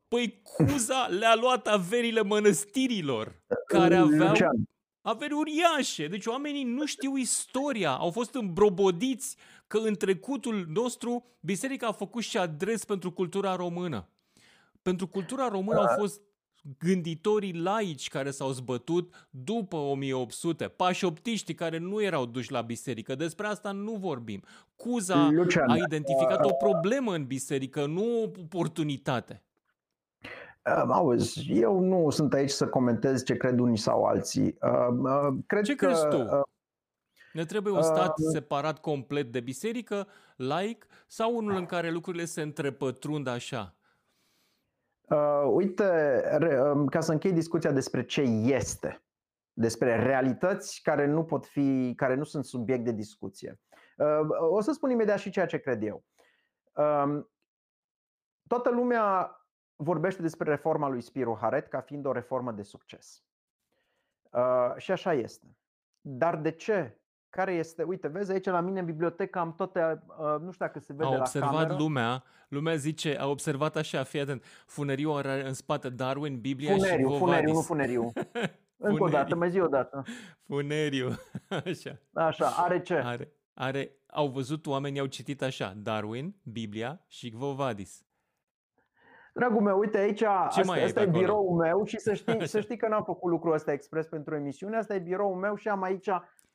Păi 0.07 0.41
Cuza 0.43 1.07
le-a 1.07 1.35
luat 1.35 1.67
averile 1.67 2.21
mănăstirilor, 2.21 3.41
care 3.67 3.95
aveau 3.95 4.35
averi 5.01 5.33
uriașe. 5.33 6.07
Deci 6.07 6.25
oamenii 6.25 6.63
nu 6.63 6.85
știu 6.85 7.17
istoria, 7.17 7.91
au 7.91 8.11
fost 8.11 8.33
îmbrobodiți 8.33 9.37
că 9.67 9.77
în 9.77 9.95
trecutul 9.95 10.65
nostru 10.67 11.25
biserica 11.39 11.87
a 11.87 11.91
făcut 11.91 12.23
și 12.23 12.37
adres 12.37 12.85
pentru 12.85 13.11
cultura 13.11 13.55
română. 13.55 14.07
Pentru 14.83 15.07
cultura 15.07 15.47
română 15.47 15.79
au 15.79 15.95
fost 15.97 16.21
gânditorii 16.77 17.53
laici 17.53 18.09
care 18.09 18.31
s-au 18.31 18.51
zbătut 18.51 19.27
după 19.29 19.75
1800, 19.75 20.67
pașoptiștii 20.67 21.53
care 21.53 21.77
nu 21.77 22.01
erau 22.01 22.25
duși 22.25 22.51
la 22.51 22.61
biserică. 22.61 23.15
Despre 23.15 23.47
asta 23.47 23.71
nu 23.71 23.91
vorbim. 23.95 24.43
Cuza 24.75 25.29
Lucian, 25.31 25.69
a 25.69 25.75
identificat 25.75 26.45
o 26.45 26.53
problemă 26.53 27.13
în 27.13 27.25
biserică, 27.25 27.85
nu 27.85 28.21
o 28.21 28.23
oportunitate. 28.41 29.43
Auzi, 30.87 31.51
eu 31.51 31.79
nu 31.79 32.09
sunt 32.09 32.33
aici 32.33 32.49
să 32.49 32.67
comentez 32.67 33.23
ce 33.23 33.37
cred 33.37 33.59
unii 33.59 33.77
sau 33.77 34.03
alții. 34.03 34.57
Cred 35.47 35.63
ce 35.63 35.75
că, 35.75 35.85
crezi 35.85 36.07
tu? 36.07 36.27
Ne 37.33 37.45
trebuie 37.45 37.73
un 37.73 37.81
stat 37.81 38.17
uh, 38.17 38.25
separat 38.31 38.79
complet 38.79 39.31
de 39.31 39.39
biserică, 39.39 40.07
laic, 40.35 40.87
sau 41.07 41.35
unul 41.35 41.55
în 41.55 41.65
care 41.65 41.91
lucrurile 41.91 42.25
se 42.25 42.41
întrepătrund 42.41 43.27
așa? 43.27 43.75
Uh, 45.13 45.43
uite, 45.51 46.21
ca 46.89 46.99
să 46.99 47.11
închei 47.11 47.31
discuția 47.31 47.71
despre 47.71 48.05
ce 48.05 48.21
este, 48.21 49.03
despre 49.53 50.03
realități 50.03 50.81
care 50.81 51.05
nu 51.05 51.23
pot 51.23 51.45
fi, 51.45 51.93
care 51.95 52.15
nu 52.15 52.23
sunt 52.23 52.45
subiect 52.45 52.83
de 52.83 52.91
discuție. 52.91 53.59
Uh, 53.97 54.27
o 54.49 54.61
să 54.61 54.71
spun 54.71 54.89
imediat 54.89 55.17
și 55.17 55.29
ceea 55.29 55.45
ce 55.45 55.57
cred 55.57 55.83
eu. 55.83 56.03
Uh, 56.73 57.25
toată 58.47 58.69
lumea 58.69 59.37
vorbește 59.75 60.21
despre 60.21 60.49
reforma 60.49 60.87
lui 60.87 61.01
Spiro 61.01 61.37
Haret 61.39 61.67
ca 61.67 61.81
fiind 61.81 62.05
o 62.05 62.11
reformă 62.11 62.51
de 62.51 62.63
succes. 62.63 63.23
Uh, 64.31 64.73
și 64.77 64.91
așa 64.91 65.13
este. 65.13 65.57
Dar 66.01 66.37
de 66.37 66.51
ce? 66.51 66.97
Care 67.35 67.53
este? 67.53 67.83
Uite, 67.83 68.07
vezi 68.07 68.31
aici 68.31 68.45
la 68.45 68.59
mine 68.59 68.79
în 68.79 68.85
bibliotecă 68.85 69.39
am 69.39 69.53
toate, 69.55 70.03
uh, 70.07 70.41
nu 70.41 70.51
știu 70.51 70.65
dacă 70.65 70.79
se 70.79 70.93
vede 70.93 71.15
a 71.15 71.17
observat 71.17 71.51
la 71.51 71.59
cameră. 71.59 71.77
lumea, 71.79 72.23
lumea 72.47 72.75
zice, 72.75 73.17
a 73.19 73.27
observat 73.27 73.75
așa, 73.75 74.03
fii 74.03 74.19
atent, 74.19 74.43
funeriu 74.65 75.11
are 75.11 75.47
în 75.47 75.53
spate 75.53 75.89
Darwin, 75.89 76.39
Biblia 76.39 76.75
funeriu, 76.75 77.11
și 77.11 77.17
Funeriu, 77.17 77.53
nu 77.53 77.61
funeriu. 77.61 78.11
Încă 78.77 79.03
o 79.03 79.07
dată, 79.07 79.35
mai 79.35 79.49
zi 79.49 79.59
o 79.59 79.67
dată. 79.67 80.03
Funeriu, 80.47 81.09
așa. 81.65 81.99
Așa, 82.13 82.45
are 82.45 82.81
ce? 82.81 82.95
Are, 82.95 83.31
are, 83.53 83.91
au 84.07 84.27
văzut 84.27 84.67
oamenii, 84.67 84.99
au 84.99 85.05
citit 85.05 85.41
așa, 85.41 85.73
Darwin, 85.77 86.35
Biblia 86.43 87.03
și 87.07 87.29
Gvovadis. 87.29 88.05
Dragul 89.33 89.61
meu, 89.61 89.79
uite 89.79 89.97
aici, 89.97 90.17
Ce 90.17 90.25
asta, 90.25 90.61
mai 90.65 90.83
asta 90.83 91.01
e 91.01 91.05
biroul 91.05 91.55
meu 91.55 91.83
și 91.85 91.99
să 91.99 92.13
știi, 92.13 92.47
să 92.53 92.59
știi 92.59 92.77
că 92.77 92.87
n-am 92.87 93.03
făcut 93.03 93.31
lucrul 93.31 93.53
ăsta 93.53 93.71
expres 93.71 94.07
pentru 94.07 94.35
emisiune, 94.35 94.77
asta 94.77 94.95
e 94.95 94.99
biroul 94.99 95.35
meu 95.35 95.55
și 95.55 95.67
am 95.69 95.83
aici, 95.83 96.09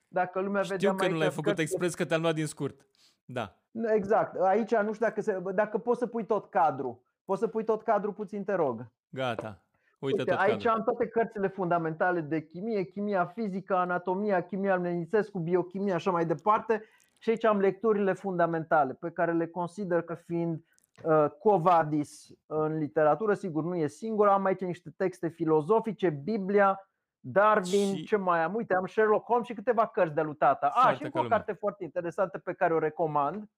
dacă 0.09 0.41
lumea 0.41 0.63
Știu 0.63 0.77
vedea 0.77 0.91
că 0.91 0.97
mai 1.05 1.13
nu 1.13 1.19
l-ai 1.19 1.31
făcut 1.31 1.59
expres, 1.59 1.95
că 1.95 2.05
te-am 2.05 2.21
luat 2.21 2.35
din 2.35 2.47
scurt. 2.47 2.87
Da. 3.25 3.57
Exact. 3.95 4.41
Aici 4.41 4.75
nu 4.75 4.93
știu 4.93 5.07
dacă, 5.07 5.21
se, 5.21 5.43
dacă 5.55 5.79
poți 5.79 5.99
să 5.99 6.07
pui 6.07 6.27
tot 6.27 6.51
cadru. 6.51 7.03
Poți 7.25 7.41
să 7.41 7.47
pui 7.47 7.65
tot 7.65 7.83
cadru 7.83 8.13
puțin, 8.13 8.45
te 8.45 8.55
rog. 8.55 8.87
Gata. 9.09 9.63
Uite, 9.99 10.19
Uite 10.19 10.31
tot 10.31 10.41
aici 10.41 10.63
cadru. 10.65 10.79
am 10.79 10.85
toate 10.85 11.09
cărțile 11.09 11.49
fundamentale 11.49 12.21
de 12.21 12.41
chimie, 12.41 12.83
chimia 12.83 13.25
fizică, 13.25 13.77
anatomia, 13.77 14.43
chimia 14.43 14.79
Menițescu, 14.79 15.39
biochimia, 15.39 15.95
așa 15.95 16.11
mai 16.11 16.27
departe. 16.27 16.83
Și 17.19 17.31
aici 17.31 17.45
am 17.45 17.59
lecturile 17.59 18.13
fundamentale 18.13 18.95
pe 18.95 19.11
care 19.11 19.33
le 19.33 19.47
consider 19.47 20.03
că 20.03 20.15
fiind 20.15 20.65
uh, 21.03 21.27
Covadis 21.39 22.29
în 22.47 22.79
literatură, 22.79 23.35
sigur 23.35 23.65
nu 23.65 23.77
e 23.77 23.87
singur, 23.87 24.29
am 24.29 24.45
aici 24.45 24.61
niște 24.61 24.95
texte 24.97 25.29
filozofice, 25.29 26.11
Biblia, 26.11 26.88
Darwin, 27.21 27.95
și... 27.95 28.05
ce 28.05 28.17
mai 28.17 28.43
am? 28.43 28.55
Uite, 28.55 28.75
am 28.75 28.87
Sherlock 28.87 29.27
Holmes 29.27 29.47
și 29.47 29.55
câteva 29.55 29.87
cărți 29.87 30.15
de 30.15 30.21
lutata. 30.21 30.67
A, 30.67 30.95
și 30.95 31.03
încă 31.03 31.19
o 31.19 31.29
carte 31.29 31.53
foarte 31.53 31.85
interesantă 31.85 32.39
pe 32.39 32.53
care 32.53 32.75
o 32.75 32.79
recomand. 32.79 33.51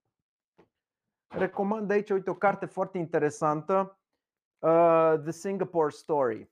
Recomand 1.28 1.90
aici, 1.90 2.10
uite, 2.10 2.30
o 2.30 2.34
carte 2.34 2.66
foarte 2.66 2.98
interesantă, 2.98 3.98
uh, 4.58 5.14
The 5.22 5.30
Singapore 5.30 5.90
Story. 5.90 6.50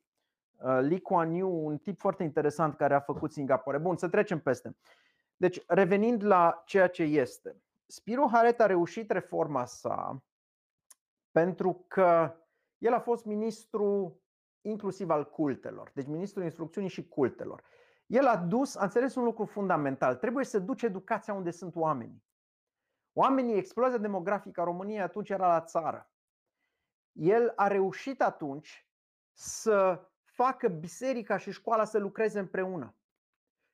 Uh, 0.56 0.78
Lee 0.80 1.00
Kuan 1.00 1.32
Yew, 1.32 1.66
un 1.66 1.78
tip 1.78 1.98
foarte 1.98 2.22
interesant 2.22 2.76
care 2.76 2.94
a 2.94 3.00
făcut 3.00 3.32
Singapore. 3.32 3.78
Bun, 3.78 3.96
să 3.96 4.08
trecem 4.08 4.40
peste. 4.40 4.76
Deci, 5.36 5.62
revenind 5.66 6.24
la 6.24 6.62
ceea 6.64 6.88
ce 6.88 7.02
este. 7.02 7.62
Spiro 7.86 8.28
Haret 8.32 8.60
a 8.60 8.66
reușit 8.66 9.10
reforma 9.10 9.64
sa 9.64 10.22
pentru 11.30 11.84
că 11.88 12.36
el 12.78 12.94
a 12.94 13.00
fost 13.00 13.24
ministru 13.24 14.20
inclusiv 14.68 15.10
al 15.10 15.30
cultelor, 15.30 15.90
deci 15.94 16.06
ministrul 16.06 16.44
instrucțiunii 16.44 16.90
și 16.90 17.08
cultelor. 17.08 17.62
El 18.06 18.26
a 18.26 18.36
dus, 18.36 18.76
a 18.76 18.82
înțeles 18.82 19.14
un 19.14 19.24
lucru 19.24 19.44
fundamental, 19.44 20.16
trebuie 20.16 20.44
să 20.44 20.58
duci 20.58 20.82
educația 20.82 21.34
unde 21.34 21.50
sunt 21.50 21.76
oamenii. 21.76 22.24
Oamenii, 23.12 23.56
explozia 23.56 23.98
demografică 23.98 24.60
a 24.60 24.64
României 24.64 25.00
atunci 25.00 25.30
era 25.30 25.46
la 25.46 25.60
țară. 25.60 26.10
El 27.12 27.52
a 27.56 27.66
reușit 27.66 28.22
atunci 28.22 28.88
să 29.32 30.06
facă 30.22 30.68
biserica 30.68 31.36
și 31.36 31.50
școala 31.50 31.84
să 31.84 31.98
lucreze 31.98 32.38
împreună. 32.38 32.94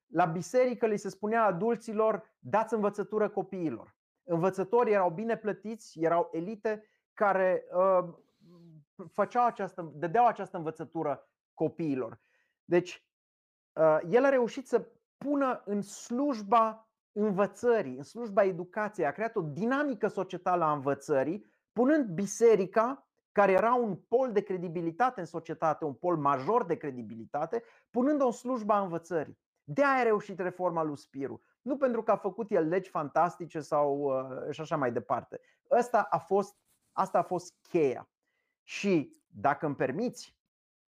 La 0.07 0.25
biserică 0.25 0.87
li 0.87 0.97
se 0.97 1.09
spunea 1.09 1.45
adulților, 1.45 2.37
dați 2.39 2.75
învățătură 2.75 3.29
copiilor. 3.29 3.97
Învățătorii 4.23 4.93
erau 4.93 5.11
bine 5.11 5.37
plătiți, 5.37 6.01
erau 6.01 6.29
elite 6.33 6.89
care 7.13 7.65
uh, 7.73 8.15
făceau 9.13 9.45
această, 9.45 9.93
dădeau 9.95 10.27
această 10.27 10.57
învățătură 10.57 11.29
copiilor. 11.55 12.21
Deci, 12.65 13.07
uh, 13.73 13.99
el 14.09 14.25
a 14.25 14.29
reușit 14.29 14.67
să 14.67 14.89
pună 15.17 15.63
în 15.65 15.83
slujba 15.83 16.89
învățării, 17.13 17.97
în 17.97 18.03
slujba 18.03 18.45
educației, 18.45 19.07
a 19.07 19.13
creat 19.13 19.37
o 19.37 19.41
dinamică 19.41 20.07
societală 20.07 20.65
a 20.65 20.73
învățării, 20.73 21.45
punând 21.73 22.07
biserica, 22.07 23.09
care 23.33 23.53
era 23.53 23.75
un 23.75 23.97
pol 23.97 24.33
de 24.33 24.41
credibilitate 24.41 25.21
în 25.21 25.27
societate, 25.27 25.85
un 25.85 25.95
pol 25.95 26.17
major 26.17 26.65
de 26.65 26.77
credibilitate, 26.77 27.63
punând-o 27.91 28.27
în 28.27 28.33
slujba 28.33 28.81
învățării. 28.81 29.39
De 29.65 29.85
aia 29.85 30.01
a 30.01 30.03
reușit 30.03 30.39
reforma 30.39 30.83
lui 30.83 30.97
Spiru. 30.97 31.43
Nu 31.63 31.77
pentru 31.77 32.03
că 32.03 32.11
a 32.11 32.17
făcut 32.17 32.51
el 32.51 32.69
legi 32.69 32.91
fantastice 32.91 33.61
sau 33.61 33.99
uh, 33.99 34.51
și 34.51 34.61
așa 34.61 34.77
mai 34.77 34.93
departe. 34.93 35.41
Asta 35.69 36.07
a 36.11 36.19
fost, 36.19 36.57
asta 36.93 37.19
a 37.19 37.23
fost 37.23 37.55
cheia. 37.69 38.09
Și 38.65 39.23
dacă 39.27 39.67
îmi 39.67 39.77
permiți, 39.77 40.37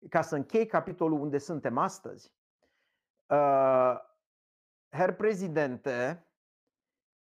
ca 0.09 0.21
să 0.21 0.35
închei 0.35 0.65
capitolul 0.65 1.19
unde 1.19 1.37
suntem 1.37 1.77
astăzi, 1.77 2.33
uh, 3.27 3.95
Herr 4.89 5.11
Prezidente 5.11 6.27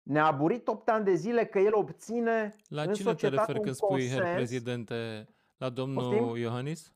ne-a 0.02 0.30
burit 0.30 0.68
8 0.68 0.88
ani 0.88 1.04
de 1.04 1.14
zile 1.14 1.46
că 1.46 1.58
el 1.58 1.74
obține 1.74 2.54
La 2.68 2.82
în 2.82 2.92
cine 2.92 3.14
te 3.14 3.28
referi 3.28 3.60
când 3.60 3.74
spui 3.74 3.88
consens, 3.88 4.20
Herr 4.20 4.34
Prezidente? 4.34 5.28
La 5.56 5.68
domnul 5.70 6.02
Poftim? 6.02 6.36
Iohannis? 6.36 6.92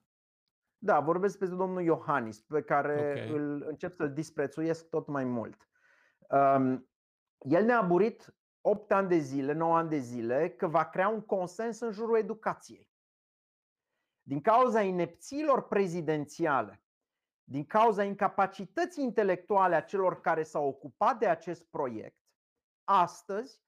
Da, 0.78 1.00
vorbesc 1.00 1.38
despre 1.38 1.56
domnul 1.56 1.82
Iohannis, 1.82 2.40
pe 2.40 2.62
care 2.62 3.26
Ok. 3.28 3.34
îl 3.34 3.64
încep 3.68 3.92
să-l 3.94 4.12
disprețuiesc 4.12 4.88
tot 4.88 5.06
mai 5.06 5.24
mult. 5.24 5.68
Um, 6.30 6.88
el 7.38 7.64
ne-a 7.64 7.82
burit 7.82 8.34
8 8.60 8.92
ani 8.92 9.08
de 9.08 9.18
zile, 9.18 9.52
9 9.52 9.76
ani 9.76 9.88
de 9.88 9.98
zile, 9.98 10.50
că 10.50 10.66
va 10.66 10.84
crea 10.84 11.08
un 11.08 11.20
consens 11.20 11.80
în 11.80 11.92
jurul 11.92 12.16
educației. 12.16 12.88
Din 14.28 14.40
cauza 14.40 14.80
inepțiilor 14.82 15.66
prezidențiale, 15.66 16.82
din 17.44 17.64
cauza 17.66 18.04
incapacității 18.04 19.04
intelectuale 19.04 19.74
a 19.74 19.80
celor 19.80 20.20
care 20.20 20.42
s-au 20.42 20.66
ocupat 20.66 21.18
de 21.18 21.26
acest 21.26 21.64
proiect, 21.64 22.18
astăzi 22.84 23.60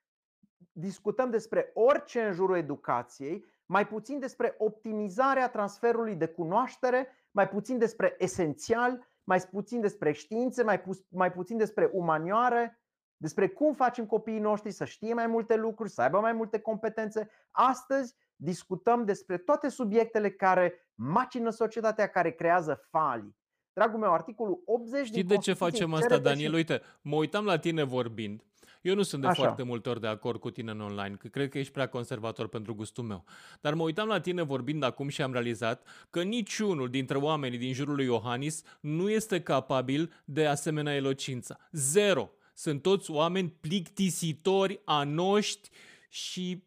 discutăm 0.73 1.31
despre 1.31 1.71
orice 1.75 2.23
în 2.23 2.33
jurul 2.33 2.57
educației, 2.57 3.45
mai 3.67 3.87
puțin 3.87 4.19
despre 4.19 4.55
optimizarea 4.59 5.51
transferului 5.51 6.15
de 6.15 6.27
cunoaștere, 6.27 7.09
mai 7.31 7.49
puțin 7.49 7.79
despre 7.79 8.15
esențial, 8.19 9.07
mai 9.25 9.41
puțin 9.41 9.81
despre 9.81 10.13
științe, 10.13 10.63
mai, 10.63 10.81
pu- 10.81 11.07
mai 11.09 11.33
puțin 11.33 11.57
despre 11.57 11.91
umanioare, 11.93 12.81
despre 13.17 13.49
cum 13.49 13.75
facem 13.75 14.07
copiii 14.07 14.39
noștri 14.39 14.71
să 14.71 14.85
știe 14.85 15.15
mai 15.15 15.27
multe 15.27 15.57
lucruri, 15.57 15.91
să 15.91 16.03
aibă 16.03 16.21
mai 16.21 16.33
multe 16.33 16.61
competențe. 16.61 17.31
Astăzi 17.51 18.17
discutăm 18.41 19.05
despre 19.05 19.37
toate 19.37 19.69
subiectele 19.69 20.31
care 20.31 20.89
macină 20.95 21.51
societatea, 21.51 22.07
care 22.07 22.31
creează 22.31 22.87
falii. 22.91 23.37
Dragul 23.73 23.99
meu, 23.99 24.13
articolul 24.13 24.63
80 24.65 25.07
Știi 25.07 25.23
din 25.23 25.27
de 25.27 25.37
ce 25.37 25.53
facem 25.53 25.91
Constituție 25.91 26.05
asta, 26.05 26.17
cere 26.17 26.35
Daniel? 26.35 26.55
Uite, 26.55 26.83
mă 27.01 27.17
uitam 27.17 27.45
la 27.45 27.59
tine 27.59 27.83
vorbind. 27.83 28.43
Eu 28.81 28.95
nu 28.95 29.03
sunt 29.03 29.23
de 29.23 29.29
Așa. 29.29 29.43
foarte 29.43 29.63
multe 29.63 29.89
ori 29.89 30.01
de 30.01 30.07
acord 30.07 30.41
cu 30.41 30.51
tine 30.51 30.71
în 30.71 30.81
online, 30.81 31.17
că 31.19 31.29
cred 31.29 31.49
că 31.49 31.59
ești 31.59 31.73
prea 31.73 31.89
conservator 31.89 32.49
pentru 32.49 32.75
gustul 32.75 33.05
meu. 33.05 33.25
Dar 33.61 33.75
mă 33.75 33.83
uitam 33.83 34.09
la 34.09 34.21
tine 34.21 34.43
vorbind 34.43 34.83
acum 34.83 35.09
și 35.09 35.23
am 35.23 35.33
realizat 35.33 35.87
că 36.11 36.23
niciunul 36.23 36.91
dintre 36.91 37.17
oamenii 37.17 37.59
din 37.59 37.73
jurul 37.73 37.95
lui 37.95 38.05
Iohannis 38.05 38.63
nu 38.81 39.11
este 39.11 39.43
capabil 39.43 40.13
de 40.25 40.47
asemenea 40.47 40.95
elocință. 40.95 41.59
Zero. 41.71 42.31
Sunt 42.55 42.83
toți 42.83 43.11
oameni 43.11 43.57
plictisitori, 43.61 44.81
anoști 44.85 45.69
și 46.09 46.65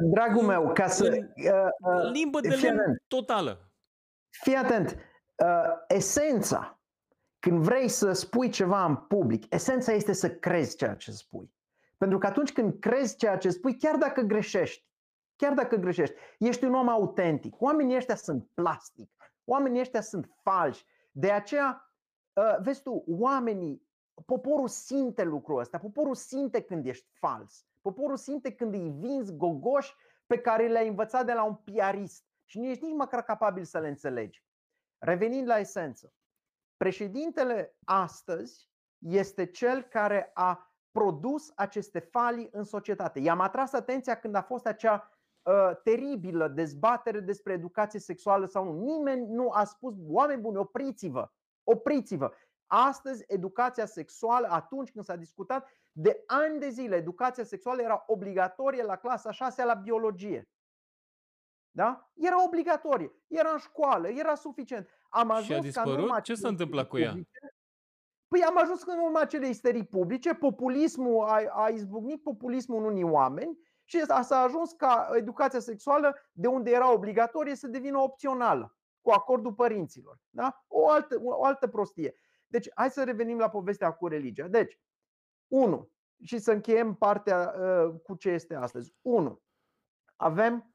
Dragul 0.00 0.42
meu, 0.42 0.72
ca 0.72 0.88
să. 0.88 1.04
în 1.04 1.12
uh, 1.12 1.94
uh, 1.94 2.10
limbă 2.12 2.40
de 2.40 2.50
fii 2.50 2.66
lemn 2.66 2.78
atent. 2.78 3.02
totală. 3.08 3.72
Fii 4.28 4.54
atent. 4.54 4.96
Uh, 5.34 5.72
esența, 5.88 6.80
când 7.38 7.62
vrei 7.62 7.88
să 7.88 8.12
spui 8.12 8.48
ceva 8.48 8.84
în 8.84 8.96
public, 8.96 9.54
esența 9.54 9.92
este 9.92 10.12
să 10.12 10.30
crezi 10.30 10.76
ceea 10.76 10.94
ce 10.94 11.10
spui. 11.10 11.54
Pentru 11.96 12.18
că 12.18 12.26
atunci 12.26 12.52
când 12.52 12.78
crezi 12.78 13.16
ceea 13.16 13.38
ce 13.38 13.50
spui, 13.50 13.76
chiar 13.76 13.96
dacă 13.96 14.20
greșești, 14.20 14.88
chiar 15.36 15.52
dacă 15.52 15.76
greșești, 15.76 16.14
ești 16.38 16.64
un 16.64 16.74
om 16.74 16.88
autentic. 16.88 17.60
Oamenii 17.60 17.96
ăștia 17.96 18.14
sunt 18.14 18.48
plastic. 18.54 19.10
Oamenii 19.44 19.80
ăștia 19.80 20.00
sunt 20.00 20.30
falși. 20.42 20.84
De 21.10 21.30
aceea, 21.30 21.92
uh, 22.32 22.56
vezi 22.62 22.82
tu, 22.82 23.04
oamenii, 23.06 23.88
poporul 24.26 24.68
simte 24.68 25.24
lucrul 25.24 25.58
ăsta. 25.58 25.78
Poporul 25.78 26.14
simte 26.14 26.60
când 26.60 26.86
ești 26.86 27.06
fals. 27.12 27.64
Poporul 27.80 28.16
simte 28.16 28.54
când 28.54 28.74
îi 28.74 28.94
vinzi 28.98 29.36
gogoși 29.36 29.94
pe 30.26 30.38
care 30.38 30.68
le-ai 30.68 30.88
învățat 30.88 31.26
de 31.26 31.32
la 31.32 31.44
un 31.44 31.54
piarist 31.54 32.24
și 32.44 32.58
nu 32.58 32.66
ești 32.66 32.84
nici 32.84 32.96
măcar 32.96 33.22
capabil 33.22 33.64
să 33.64 33.78
le 33.78 33.88
înțelegi. 33.88 34.44
Revenind 34.98 35.46
la 35.46 35.58
esență, 35.58 36.12
președintele 36.76 37.76
astăzi 37.84 38.68
este 38.98 39.46
cel 39.46 39.82
care 39.82 40.30
a 40.34 40.74
produs 40.90 41.52
aceste 41.54 41.98
falii 41.98 42.48
în 42.52 42.64
societate. 42.64 43.20
I-am 43.20 43.40
atras 43.40 43.72
atenția 43.72 44.18
când 44.18 44.34
a 44.34 44.42
fost 44.42 44.66
acea 44.66 45.10
uh, 45.42 45.76
teribilă 45.82 46.48
dezbatere 46.48 47.20
despre 47.20 47.52
educație 47.52 48.00
sexuală 48.00 48.46
sau 48.46 48.64
nu. 48.64 48.72
Nimeni 48.72 49.26
nu 49.26 49.50
a 49.50 49.64
spus, 49.64 49.94
oameni 50.06 50.40
buni, 50.40 50.56
opriți-vă, 50.56 51.30
opriți-vă. 51.64 52.32
Astăzi, 52.72 53.24
educația 53.26 53.86
sexuală, 53.86 54.46
atunci 54.50 54.90
când 54.90 55.04
s-a 55.04 55.16
discutat, 55.16 55.68
de 55.92 56.22
ani 56.26 56.58
de 56.58 56.68
zile, 56.68 56.96
educația 56.96 57.44
sexuală 57.44 57.82
era 57.82 58.02
obligatorie 58.06 58.82
la 58.82 58.96
clasa 58.96 59.30
6 59.30 59.64
la 59.64 59.74
biologie. 59.74 60.48
Da? 61.70 62.10
Era 62.14 62.44
obligatorie, 62.44 63.12
era 63.26 63.50
în 63.50 63.58
școală, 63.58 64.08
era 64.08 64.34
suficient. 64.34 64.88
Am 65.08 65.30
ajuns 65.30 65.46
Și 65.46 65.78
a 65.78 65.82
ca 65.82 65.90
în 65.90 65.90
urma 65.90 66.02
dispărut? 66.02 66.22
Ce 66.22 66.34
s-a 66.34 66.48
întâmplăt 66.48 66.88
cu 66.88 66.98
ea? 66.98 67.08
publice- 67.08 67.54
Păi 68.28 68.42
am 68.42 68.58
ajuns 68.58 68.82
în 68.82 68.98
urma 68.98 69.20
acelei 69.20 69.50
isterii 69.50 69.86
publice, 69.86 70.34
populismul 70.34 71.24
a, 71.24 71.42
a 71.64 71.68
izbucnit 71.68 72.22
populismul 72.22 72.78
în 72.78 72.84
unii 72.84 73.02
oameni 73.02 73.58
și 73.84 74.04
s-a 74.04 74.40
ajuns 74.42 74.72
ca 74.72 75.10
educația 75.14 75.60
sexuală, 75.60 76.16
de 76.32 76.46
unde 76.46 76.70
era 76.70 76.92
obligatorie, 76.92 77.54
să 77.54 77.66
devină 77.66 77.98
opțională, 77.98 78.76
cu 79.00 79.10
acordul 79.10 79.52
părinților. 79.54 80.18
Da? 80.30 80.64
O, 80.68 80.88
altă, 80.90 81.16
o 81.22 81.44
altă 81.44 81.66
prostie. 81.68 82.14
Deci, 82.50 82.68
hai 82.74 82.90
să 82.90 83.04
revenim 83.04 83.38
la 83.38 83.50
povestea 83.50 83.90
cu 83.90 84.06
religia. 84.06 84.48
Deci, 84.48 84.78
1. 85.48 85.90
Și 86.22 86.38
să 86.38 86.52
încheiem 86.52 86.94
partea 86.94 87.54
uh, 87.58 87.94
cu 88.02 88.14
ce 88.14 88.30
este 88.30 88.54
astăzi. 88.54 88.94
1. 89.00 89.42
Avem 90.16 90.74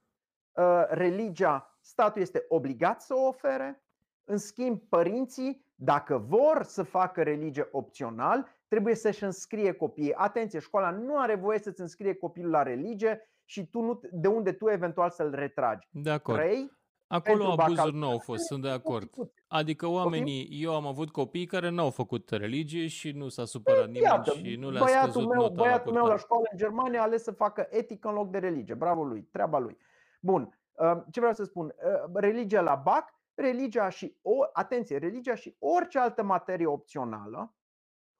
uh, 0.51 0.83
religia, 0.89 1.77
statul 1.81 2.21
este 2.21 2.45
obligat 2.47 3.01
să 3.01 3.13
o 3.13 3.27
ofere, 3.27 3.83
în 4.23 4.37
schimb, 4.37 4.81
părinții, 4.89 5.65
dacă 5.75 6.17
vor 6.17 6.63
să 6.63 6.83
facă 6.83 7.23
religie 7.23 7.67
opțional, 7.71 8.47
trebuie 8.67 8.95
să-și 8.95 9.23
înscrie 9.23 9.71
copiii. 9.71 10.13
Atenție, 10.13 10.59
școala 10.59 10.89
nu 10.89 11.17
are 11.17 11.35
voie 11.35 11.59
să-ți 11.59 11.81
înscrie 11.81 12.13
copilul 12.13 12.51
la 12.51 12.63
religie 12.63 13.29
și 13.45 13.69
tu 13.69 13.81
nu, 13.81 14.01
de 14.11 14.27
unde 14.27 14.51
tu 14.51 14.69
eventual 14.69 15.09
să-l 15.09 15.31
retragi. 15.33 15.87
De 15.91 16.09
acord. 16.09 16.37
3. 16.37 16.71
Acolo 17.07 17.51
abuzuri 17.51 17.95
nu 17.95 18.09
au 18.09 18.19
fost, 18.19 18.43
sunt 18.43 18.61
de 18.61 18.69
acord. 18.69 19.09
Adică 19.47 19.87
oamenii, 19.87 20.47
eu 20.51 20.75
am 20.75 20.87
avut 20.87 21.11
copii 21.11 21.45
care 21.45 21.69
nu 21.69 21.81
au 21.81 21.89
făcut 21.89 22.29
religie 22.29 22.87
și 22.87 23.11
nu 23.11 23.27
s-a 23.27 23.45
supărat 23.45 23.83
păi, 23.83 23.91
nimeni 23.91 24.13
Iată, 24.13 24.31
și 24.31 24.55
nu 24.55 24.71
le-a 24.71 24.83
băiatul 24.83 25.11
scăzut 25.11 25.29
meu, 25.29 25.41
nota 25.41 25.53
Băiatul 25.53 25.93
meu 25.93 26.05
la 26.05 26.17
școală 26.17 26.43
în 26.51 26.57
Germania 26.57 26.99
a 26.99 27.03
ales 27.03 27.23
să 27.23 27.31
facă 27.31 27.67
etică 27.69 28.07
în 28.07 28.13
loc 28.13 28.29
de 28.29 28.37
religie. 28.37 28.73
Bravo 28.73 29.03
lui, 29.03 29.21
treaba 29.21 29.59
lui. 29.59 29.77
Bun, 30.19 30.59
uh, 30.73 30.97
ce 31.11 31.19
vreau 31.19 31.35
să 31.35 31.43
spun? 31.43 31.65
Uh, 31.65 32.11
religia 32.13 32.61
la 32.61 32.75
BAC, 32.75 33.13
religia 33.33 33.89
și, 33.89 34.17
o, 34.21 34.35
atenție, 34.53 34.97
religia 34.97 35.35
și 35.35 35.55
orice 35.59 35.99
altă 35.99 36.23
materie 36.23 36.65
opțională 36.65 37.55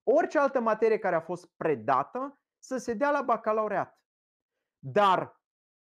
orice 0.07 0.39
altă 0.39 0.59
materie 0.59 0.97
care 0.97 1.15
a 1.15 1.21
fost 1.21 1.49
predată 1.57 2.39
să 2.59 2.77
se 2.77 2.93
dea 2.93 3.11
la 3.11 3.21
bacalaureat. 3.21 3.99
Dar 4.79 5.34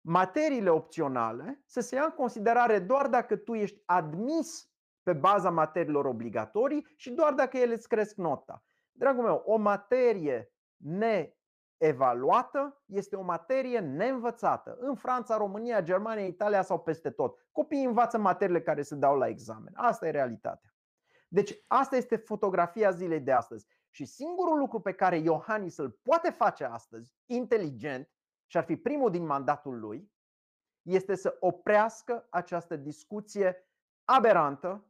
materiile 0.01 0.71
opționale 0.71 1.63
să 1.67 1.81
se 1.81 1.95
ia 1.95 2.05
în 2.05 2.11
considerare 2.11 2.79
doar 2.79 3.07
dacă 3.07 3.37
tu 3.37 3.55
ești 3.55 3.83
admis 3.85 4.71
pe 5.03 5.13
baza 5.13 5.51
materiilor 5.51 6.05
obligatorii 6.05 6.87
și 6.97 7.11
doar 7.11 7.33
dacă 7.33 7.57
ele 7.57 7.75
îți 7.75 7.89
cresc 7.89 8.17
nota. 8.17 8.65
Dragul 8.93 9.25
meu, 9.25 9.43
o 9.47 9.57
materie 9.57 10.53
neevaluată 10.77 12.83
este 12.87 13.17
o 13.17 13.23
materie 13.23 13.79
neînvățată. 13.79 14.77
În 14.81 14.95
Franța, 14.95 15.37
România, 15.37 15.83
Germania, 15.83 16.27
Italia 16.27 16.63
sau 16.63 16.81
peste 16.81 17.11
tot. 17.11 17.39
Copiii 17.53 17.85
învață 17.85 18.19
materiile 18.19 18.63
care 18.63 18.83
se 18.83 18.95
dau 18.95 19.17
la 19.17 19.29
examen. 19.29 19.73
Asta 19.77 20.07
e 20.07 20.11
realitatea. 20.11 20.75
Deci 21.29 21.65
asta 21.67 21.97
este 21.97 22.17
fotografia 22.17 22.91
zilei 22.91 23.21
de 23.21 23.33
astăzi. 23.33 23.67
Și 23.91 24.05
singurul 24.05 24.59
lucru 24.59 24.81
pe 24.81 24.93
care 24.93 25.17
Iohannis 25.17 25.77
îl 25.77 25.99
poate 26.03 26.31
face 26.31 26.65
astăzi, 26.65 27.15
inteligent, 27.27 28.11
și 28.51 28.57
ar 28.57 28.65
fi 28.65 28.77
primul 28.77 29.11
din 29.11 29.27
mandatul 29.27 29.79
lui, 29.79 30.13
este 30.83 31.15
să 31.15 31.37
oprească 31.41 32.27
această 32.31 32.77
discuție 32.77 33.69
aberantă 34.05 34.85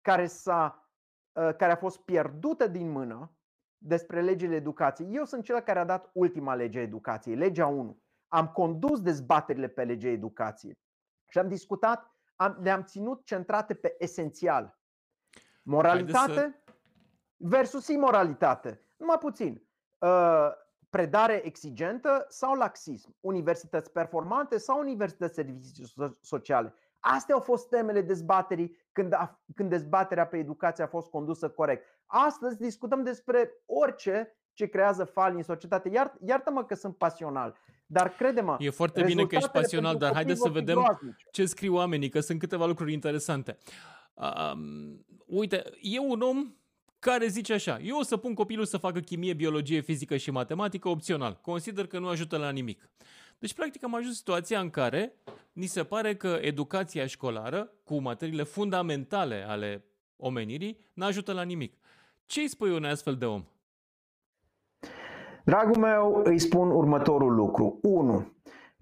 care, 0.00 0.26
s-a, 0.26 0.90
ă, 1.36 1.52
care 1.52 1.72
a 1.72 1.76
fost 1.76 1.98
pierdută 1.98 2.66
din 2.66 2.90
mână 2.90 3.36
despre 3.78 4.20
legile 4.20 4.54
educației. 4.54 5.14
Eu 5.14 5.24
sunt 5.24 5.44
cel 5.44 5.60
care 5.60 5.78
a 5.78 5.84
dat 5.84 6.10
ultima 6.12 6.54
lege 6.54 6.78
a 6.78 6.82
educației, 6.82 7.36
legea 7.36 7.66
1. 7.66 8.02
Am 8.28 8.48
condus 8.48 9.02
dezbaterile 9.02 9.68
pe 9.68 9.84
legea 9.84 10.08
educației 10.08 10.78
și 11.28 11.38
am 11.38 11.48
discutat, 11.48 12.14
am, 12.36 12.58
le-am 12.62 12.84
ținut 12.84 13.24
centrate 13.24 13.74
pe 13.74 13.94
esențial. 13.98 14.78
Moralitate, 15.62 16.62
versus 17.36 17.88
imoralitate. 17.88 18.86
Numai 18.96 19.18
puțin. 19.18 19.68
Uh, 19.98 20.50
predare 20.90 21.40
exigentă 21.44 22.26
sau 22.28 22.54
laxism, 22.54 23.16
universități 23.20 23.92
performante 23.92 24.58
sau 24.58 24.78
universități 24.78 25.34
servicii 25.34 25.92
sociale. 26.20 26.74
Astea 27.00 27.34
au 27.34 27.40
fost 27.40 27.68
temele 27.68 28.00
dezbaterii 28.00 28.76
când, 28.92 29.12
a, 29.12 29.40
când 29.54 29.70
dezbaterea 29.70 30.26
pe 30.26 30.36
educație 30.38 30.84
a 30.84 30.86
fost 30.86 31.10
condusă 31.10 31.48
corect. 31.48 31.84
Astăzi 32.06 32.58
discutăm 32.58 33.02
despre 33.02 33.50
orice 33.66 34.34
ce 34.52 34.66
creează 34.66 35.04
fali 35.04 35.36
în 35.36 35.42
societate. 35.42 35.88
Iar, 35.88 36.14
iartă-mă 36.26 36.64
că 36.64 36.74
sunt 36.74 36.96
pasional, 36.96 37.56
dar 37.86 38.08
crede-mă. 38.08 38.56
E 38.58 38.70
foarte 38.70 39.02
bine 39.02 39.26
că 39.26 39.34
ești 39.34 39.48
pasional, 39.48 39.96
dar 39.96 40.12
haideți 40.12 40.40
să 40.40 40.48
vedem 40.48 41.00
ce 41.30 41.46
scriu 41.46 41.74
oamenii, 41.74 42.08
că 42.08 42.20
sunt 42.20 42.38
câteva 42.38 42.66
lucruri 42.66 42.92
interesante. 42.92 43.58
Um, 44.14 45.04
uite, 45.26 45.62
e 45.80 45.98
un 45.98 46.20
om 46.20 46.54
care 47.00 47.26
zice 47.26 47.52
așa, 47.52 47.78
eu 47.82 47.98
o 47.98 48.02
să 48.02 48.16
pun 48.16 48.34
copilul 48.34 48.64
să 48.64 48.76
facă 48.76 49.00
chimie, 49.00 49.34
biologie, 49.34 49.80
fizică 49.80 50.16
și 50.16 50.30
matematică 50.30 50.88
opțional. 50.88 51.38
Consider 51.42 51.86
că 51.86 51.98
nu 51.98 52.08
ajută 52.08 52.36
la 52.36 52.50
nimic. 52.50 52.88
Deci, 53.38 53.54
practic, 53.54 53.84
am 53.84 53.94
ajuns 53.94 54.08
în 54.08 54.16
situația 54.16 54.60
în 54.60 54.70
care 54.70 55.14
ni 55.52 55.66
se 55.66 55.84
pare 55.84 56.16
că 56.16 56.38
educația 56.40 57.06
școlară, 57.06 57.72
cu 57.84 57.98
materiile 57.98 58.42
fundamentale 58.42 59.44
ale 59.48 59.84
omenirii, 60.16 60.78
nu 60.92 61.04
ajută 61.04 61.32
la 61.32 61.42
nimic. 61.42 61.74
Ce 62.24 62.40
îi 62.40 62.48
spui 62.48 62.70
unui 62.70 62.90
astfel 62.90 63.16
de 63.16 63.24
om? 63.24 63.44
Dragul 65.44 65.76
meu, 65.76 66.20
îi 66.24 66.38
spun 66.38 66.70
următorul 66.70 67.34
lucru. 67.34 67.78
1. 67.82 68.32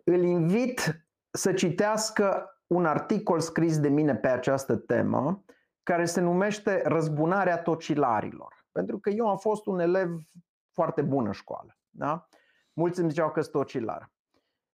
Îl 0.05 0.23
invit 0.23 1.07
să 1.31 1.53
citească 1.53 2.59
un 2.67 2.85
articol 2.85 3.41
scris 3.41 3.79
de 3.79 3.89
mine 3.89 4.15
pe 4.15 4.29
această 4.29 4.77
temă 4.77 5.45
care 5.89 6.05
se 6.05 6.21
numește 6.21 6.83
Răzbunarea 6.85 7.63
tocilarilor. 7.63 8.67
Pentru 8.73 8.99
că 8.99 9.11
eu 9.11 9.29
am 9.29 9.37
fost 9.37 9.67
un 9.67 9.79
elev 9.79 10.21
foarte 10.73 11.03
bun 11.03 11.27
în 11.27 11.33
școală. 11.33 11.79
Da? 11.91 12.29
Mulți 12.73 13.01
îmi 13.01 13.09
ziceau 13.09 13.31
că 13.31 13.41
sunt 13.41 13.53
tocilar. 13.53 14.13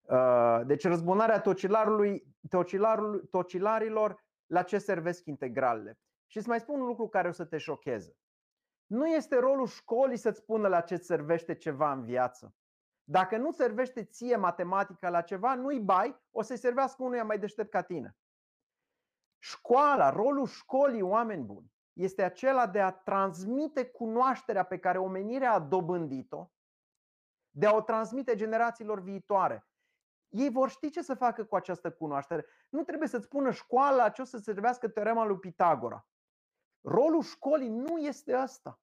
Uh, 0.01 0.61
deci 0.67 0.85
răzbunarea 0.85 1.41
tocilarului, 1.41 2.37
tocilarului, 2.49 3.27
tocilarilor, 3.31 4.25
la 4.47 4.63
ce 4.63 4.79
servesc 4.79 5.27
integralele. 5.27 5.99
Și 6.27 6.37
îți 6.37 6.49
mai 6.49 6.61
spun 6.61 6.81
un 6.81 6.87
lucru 6.87 7.09
care 7.09 7.29
o 7.29 7.33
să 7.33 7.45
te 7.45 7.59
șocheze. 7.59 8.17
Nu 8.87 9.07
este 9.07 9.39
rolul 9.39 9.67
școlii 9.67 10.17
să-ți 10.17 10.41
spună 10.41 10.69
la 10.69 10.81
ce 10.81 10.97
servește 10.97 11.55
ceva 11.55 11.93
în 11.93 12.05
viață. 12.05 12.55
Dacă 13.05 13.37
nu 13.37 13.51
servește 13.51 14.05
ție 14.05 14.37
matematica 14.37 15.09
la 15.09 15.21
ceva, 15.21 15.55
nu-i 15.55 15.81
bai, 15.81 16.21
o 16.31 16.43
să-i 16.43 16.59
servească 16.59 17.03
unuia 17.03 17.25
mai 17.25 17.39
deștept 17.39 17.71
ca 17.71 17.83
tine. 17.83 18.17
Școala, 19.45 20.11
rolul 20.11 20.47
școlii, 20.47 21.03
oameni 21.03 21.45
buni, 21.45 21.73
este 21.93 22.23
acela 22.23 22.67
de 22.67 22.81
a 22.81 22.91
transmite 22.91 23.87
cunoașterea 23.87 24.63
pe 24.63 24.79
care 24.79 24.99
omenirea 24.99 25.53
a 25.53 25.59
dobândit-o, 25.59 26.51
de 27.51 27.67
a 27.67 27.75
o 27.75 27.81
transmite 27.81 28.35
generațiilor 28.35 29.01
viitoare. 29.01 29.67
Ei 30.29 30.51
vor 30.51 30.69
ști 30.69 30.91
ce 30.91 31.03
să 31.03 31.15
facă 31.15 31.45
cu 31.45 31.57
această 31.57 31.93
cunoaștere. 31.93 32.47
Nu 32.69 32.83
trebuie 32.83 33.09
să-ți 33.09 33.25
spună 33.25 33.51
școala 33.51 34.09
ce 34.09 34.23
o 34.23 34.25
să 34.25 34.39
servească 34.39 34.89
teorema 34.89 35.25
lui 35.25 35.39
Pitagora. 35.39 36.07
Rolul 36.81 37.23
școlii 37.23 37.69
nu 37.69 37.99
este 37.99 38.33
asta. 38.33 38.81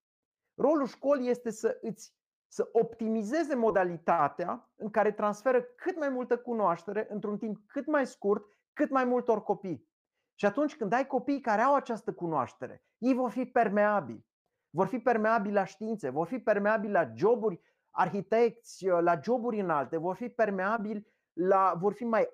Rolul 0.53 0.87
școlii 0.87 1.29
este 1.29 1.49
să 1.49 1.77
îți 1.81 2.15
să 2.47 2.69
optimizeze 2.71 3.55
modalitatea 3.55 4.71
în 4.75 4.89
care 4.89 5.11
transferă 5.11 5.61
cât 5.61 5.97
mai 5.97 6.09
multă 6.09 6.37
cunoaștere 6.37 7.07
într-un 7.09 7.37
timp 7.37 7.57
cât 7.67 7.85
mai 7.85 8.07
scurt, 8.07 8.45
cât 8.73 8.89
mai 8.89 9.05
multor 9.05 9.43
copii. 9.43 9.90
Și 10.35 10.45
atunci 10.45 10.75
când 10.75 10.93
ai 10.93 11.07
copii 11.07 11.39
care 11.39 11.61
au 11.61 11.75
această 11.75 12.13
cunoaștere, 12.13 12.83
ei 12.97 13.13
vor 13.13 13.29
fi 13.29 13.45
permeabili. 13.45 14.25
Vor 14.69 14.87
fi 14.87 14.99
permeabili 14.99 15.53
la 15.53 15.63
științe, 15.63 16.09
vor 16.09 16.27
fi 16.27 16.39
permeabili 16.39 16.91
la 16.91 17.11
joburi 17.15 17.61
arhitecți, 17.89 18.87
la 18.87 19.19
joburi 19.23 19.59
înalte, 19.59 19.97
vor 19.97 20.15
fi 20.15 20.29
permeabili 20.29 21.07
la, 21.33 21.73
vor 21.79 21.93
fi 21.93 22.03
mai 22.03 22.29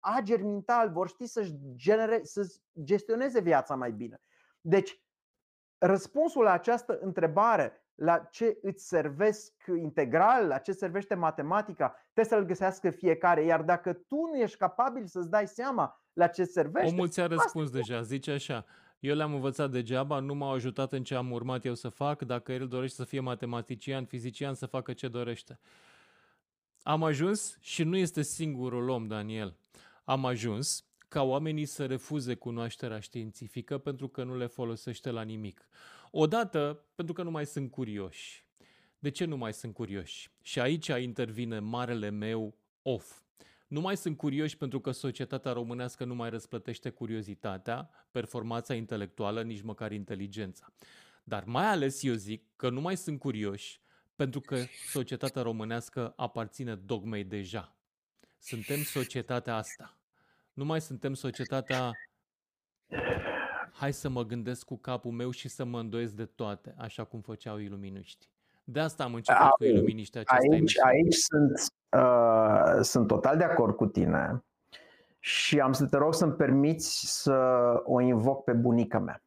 ageri 0.00 0.42
mental, 0.42 0.90
vor 0.90 1.08
ști 1.08 1.26
să-și 1.26 1.54
genere, 1.74 2.20
să 2.22 2.54
gestioneze 2.82 3.40
viața 3.40 3.74
mai 3.74 3.92
bine. 3.92 4.20
Deci, 4.60 5.04
răspunsul 5.78 6.42
la 6.42 6.52
această 6.52 6.98
întrebare, 6.98 7.86
la 7.94 8.18
ce 8.18 8.58
îți 8.62 8.86
servesc 8.86 9.52
integral, 9.66 10.46
la 10.46 10.58
ce 10.58 10.72
servește 10.72 11.14
matematica, 11.14 11.88
trebuie 12.12 12.38
să-l 12.38 12.46
găsească 12.46 12.90
fiecare. 12.90 13.42
Iar 13.42 13.62
dacă 13.62 13.92
tu 13.92 14.16
nu 14.16 14.36
ești 14.36 14.56
capabil 14.56 15.06
să-ți 15.06 15.30
dai 15.30 15.46
seama 15.48 16.01
la 16.12 16.26
ce 16.26 16.44
servește. 16.44 16.92
Omul 16.94 17.08
ți-a 17.08 17.26
răspuns 17.26 17.66
asta... 17.66 17.78
deja, 17.78 18.02
zice 18.02 18.30
așa. 18.30 18.64
Eu 19.00 19.14
le-am 19.14 19.34
învățat 19.34 19.70
degeaba, 19.70 20.18
nu 20.18 20.34
m-au 20.34 20.52
ajutat 20.52 20.92
în 20.92 21.04
ce 21.04 21.14
am 21.14 21.30
urmat 21.30 21.64
eu 21.64 21.74
să 21.74 21.88
fac, 21.88 22.22
dacă 22.22 22.52
el 22.52 22.68
dorește 22.68 22.96
să 22.96 23.04
fie 23.04 23.20
matematician, 23.20 24.04
fizician, 24.04 24.54
să 24.54 24.66
facă 24.66 24.92
ce 24.92 25.08
dorește. 25.08 25.58
Am 26.82 27.02
ajuns 27.02 27.58
și 27.60 27.82
nu 27.82 27.96
este 27.96 28.22
singurul 28.22 28.88
om, 28.88 29.06
Daniel. 29.06 29.56
Am 30.04 30.24
ajuns 30.24 30.84
ca 31.08 31.22
oamenii 31.22 31.64
să 31.64 31.86
refuze 31.86 32.34
cunoașterea 32.34 33.00
științifică 33.00 33.78
pentru 33.78 34.08
că 34.08 34.24
nu 34.24 34.36
le 34.36 34.46
folosește 34.46 35.10
la 35.10 35.22
nimic. 35.22 35.68
Odată, 36.10 36.84
pentru 36.94 37.14
că 37.14 37.22
nu 37.22 37.30
mai 37.30 37.46
sunt 37.46 37.70
curioși. 37.70 38.46
De 38.98 39.10
ce 39.10 39.24
nu 39.24 39.36
mai 39.36 39.52
sunt 39.52 39.74
curioși? 39.74 40.30
Și 40.42 40.60
aici 40.60 40.86
intervine 40.86 41.58
marele 41.58 42.10
meu 42.10 42.54
off. 42.82 43.20
Nu 43.72 43.80
mai 43.80 43.96
sunt 43.96 44.16
curioși 44.16 44.56
pentru 44.56 44.80
că 44.80 44.90
societatea 44.90 45.52
românească 45.52 46.04
nu 46.04 46.14
mai 46.14 46.30
răsplătește 46.30 46.90
curiozitatea, 46.90 47.90
performanța 48.10 48.74
intelectuală, 48.74 49.42
nici 49.42 49.62
măcar 49.62 49.92
inteligența. 49.92 50.72
Dar 51.24 51.44
mai 51.44 51.66
ales 51.66 52.02
eu 52.02 52.14
zic 52.14 52.44
că 52.56 52.70
nu 52.70 52.80
mai 52.80 52.96
sunt 52.96 53.18
curioși 53.18 53.80
pentru 54.16 54.40
că 54.40 54.56
societatea 54.90 55.42
românească 55.42 56.12
aparține 56.16 56.74
dogmei 56.74 57.24
deja. 57.24 57.76
Suntem 58.38 58.82
societatea 58.82 59.56
asta. 59.56 59.98
Nu 60.52 60.64
mai 60.64 60.80
suntem 60.80 61.14
societatea 61.14 61.90
hai 63.72 63.92
să 63.92 64.08
mă 64.08 64.24
gândesc 64.24 64.64
cu 64.64 64.78
capul 64.78 65.12
meu 65.12 65.30
și 65.30 65.48
să 65.48 65.64
mă 65.64 65.80
îndoiesc 65.80 66.12
de 66.12 66.26
toate, 66.26 66.74
așa 66.78 67.04
cum 67.04 67.20
făceau 67.20 67.58
iluminiști. 67.58 68.28
De 68.64 68.80
asta 68.80 69.04
am 69.04 69.14
început 69.14 69.40
aici, 69.40 69.52
cu 69.56 69.64
iluminiști 69.64 70.18
această 70.18 70.52
aici, 70.52 70.78
aici 70.78 71.14
sunt, 71.14 71.72
uh, 71.96 72.78
sunt 72.80 73.06
total 73.06 73.36
de 73.36 73.44
acord 73.44 73.76
cu 73.76 73.86
tine 73.86 74.44
și 75.18 75.60
am 75.60 75.72
să 75.72 75.86
te 75.86 75.96
rog 75.96 76.14
să-mi 76.14 76.32
permiți 76.32 77.22
să 77.22 77.32
o 77.84 78.00
invoc 78.00 78.44
pe 78.44 78.52
bunica 78.52 78.98
mea. 78.98 79.24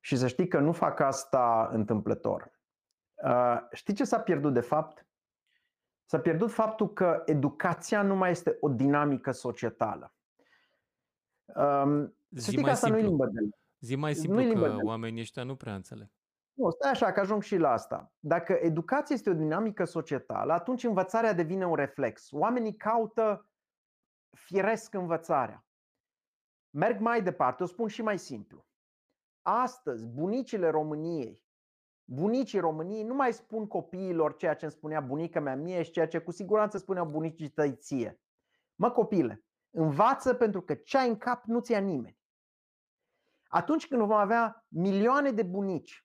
Și 0.00 0.16
să 0.16 0.26
știi 0.26 0.48
că 0.48 0.58
nu 0.58 0.72
fac 0.72 1.00
asta 1.00 1.68
întâmplător. 1.72 2.52
Uh, 3.14 3.56
știi 3.72 3.94
ce 3.94 4.04
s-a 4.04 4.20
pierdut 4.20 4.52
de 4.52 4.60
fapt? 4.60 5.06
S-a 6.04 6.18
pierdut 6.18 6.52
faptul 6.52 6.92
că 6.92 7.22
educația 7.24 8.02
nu 8.02 8.16
mai 8.16 8.30
este 8.30 8.56
o 8.60 8.68
dinamică 8.68 9.30
societală. 9.30 10.14
Um, 11.44 12.16
să 12.34 12.50
știi 12.50 12.62
că 12.62 12.70
asta 12.70 12.88
nu 12.88 12.98
e 12.98 13.02
limbă 13.02 13.26
de 13.26 13.40
Zi 13.80 13.96
mai 13.96 14.14
simplu 14.14 14.42
nu 14.42 14.60
că 14.60 14.76
oamenii 14.82 15.20
ăștia 15.20 15.42
nu 15.42 15.56
prea 15.56 15.74
înțeleg. 15.74 16.10
Nu, 16.54 16.70
stai 16.70 16.90
așa, 16.90 17.12
că 17.12 17.20
ajung 17.20 17.42
și 17.42 17.56
la 17.56 17.70
asta. 17.70 18.12
Dacă 18.18 18.52
educația 18.52 19.14
este 19.14 19.30
o 19.30 19.34
dinamică 19.34 19.84
societală, 19.84 20.52
atunci 20.52 20.84
învățarea 20.84 21.32
devine 21.32 21.66
un 21.66 21.74
reflex. 21.74 22.28
Oamenii 22.32 22.76
caută 22.76 23.48
firesc 24.30 24.94
învățarea. 24.94 25.66
Merg 26.70 27.00
mai 27.00 27.22
departe, 27.22 27.62
o 27.62 27.66
spun 27.66 27.88
și 27.88 28.02
mai 28.02 28.18
simplu. 28.18 28.66
Astăzi, 29.42 30.06
bunicile 30.06 30.68
României, 30.68 31.42
bunicii 32.04 32.58
României 32.58 33.02
nu 33.02 33.14
mai 33.14 33.32
spun 33.32 33.66
copiilor 33.66 34.36
ceea 34.36 34.54
ce 34.54 34.64
îmi 34.64 34.74
spunea 34.74 35.00
bunica 35.00 35.40
mea 35.40 35.56
mie 35.56 35.82
și 35.82 35.90
ceea 35.90 36.08
ce 36.08 36.18
cu 36.18 36.30
siguranță 36.30 36.78
spuneau 36.78 37.06
bunicii 37.06 37.48
tăi 37.48 37.76
ție. 37.76 38.20
Mă 38.74 38.90
copile, 38.90 39.44
învață 39.70 40.34
pentru 40.34 40.62
că 40.62 40.74
ce 40.74 40.98
ai 40.98 41.08
în 41.08 41.16
cap 41.16 41.44
nu 41.44 41.60
ți 41.60 41.72
ia 41.72 41.78
nimeni. 41.78 42.18
Atunci 43.48 43.88
când 43.88 44.00
vom 44.00 44.12
avea 44.12 44.64
milioane 44.68 45.30
de 45.30 45.42
bunici, 45.42 46.03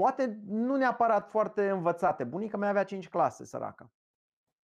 poate 0.00 0.40
nu 0.46 0.76
neapărat 0.76 1.28
foarte 1.28 1.68
învățate, 1.68 2.24
bunica 2.24 2.56
mea 2.56 2.68
avea 2.68 2.84
5 2.84 3.08
clase, 3.08 3.44
săracă, 3.44 3.92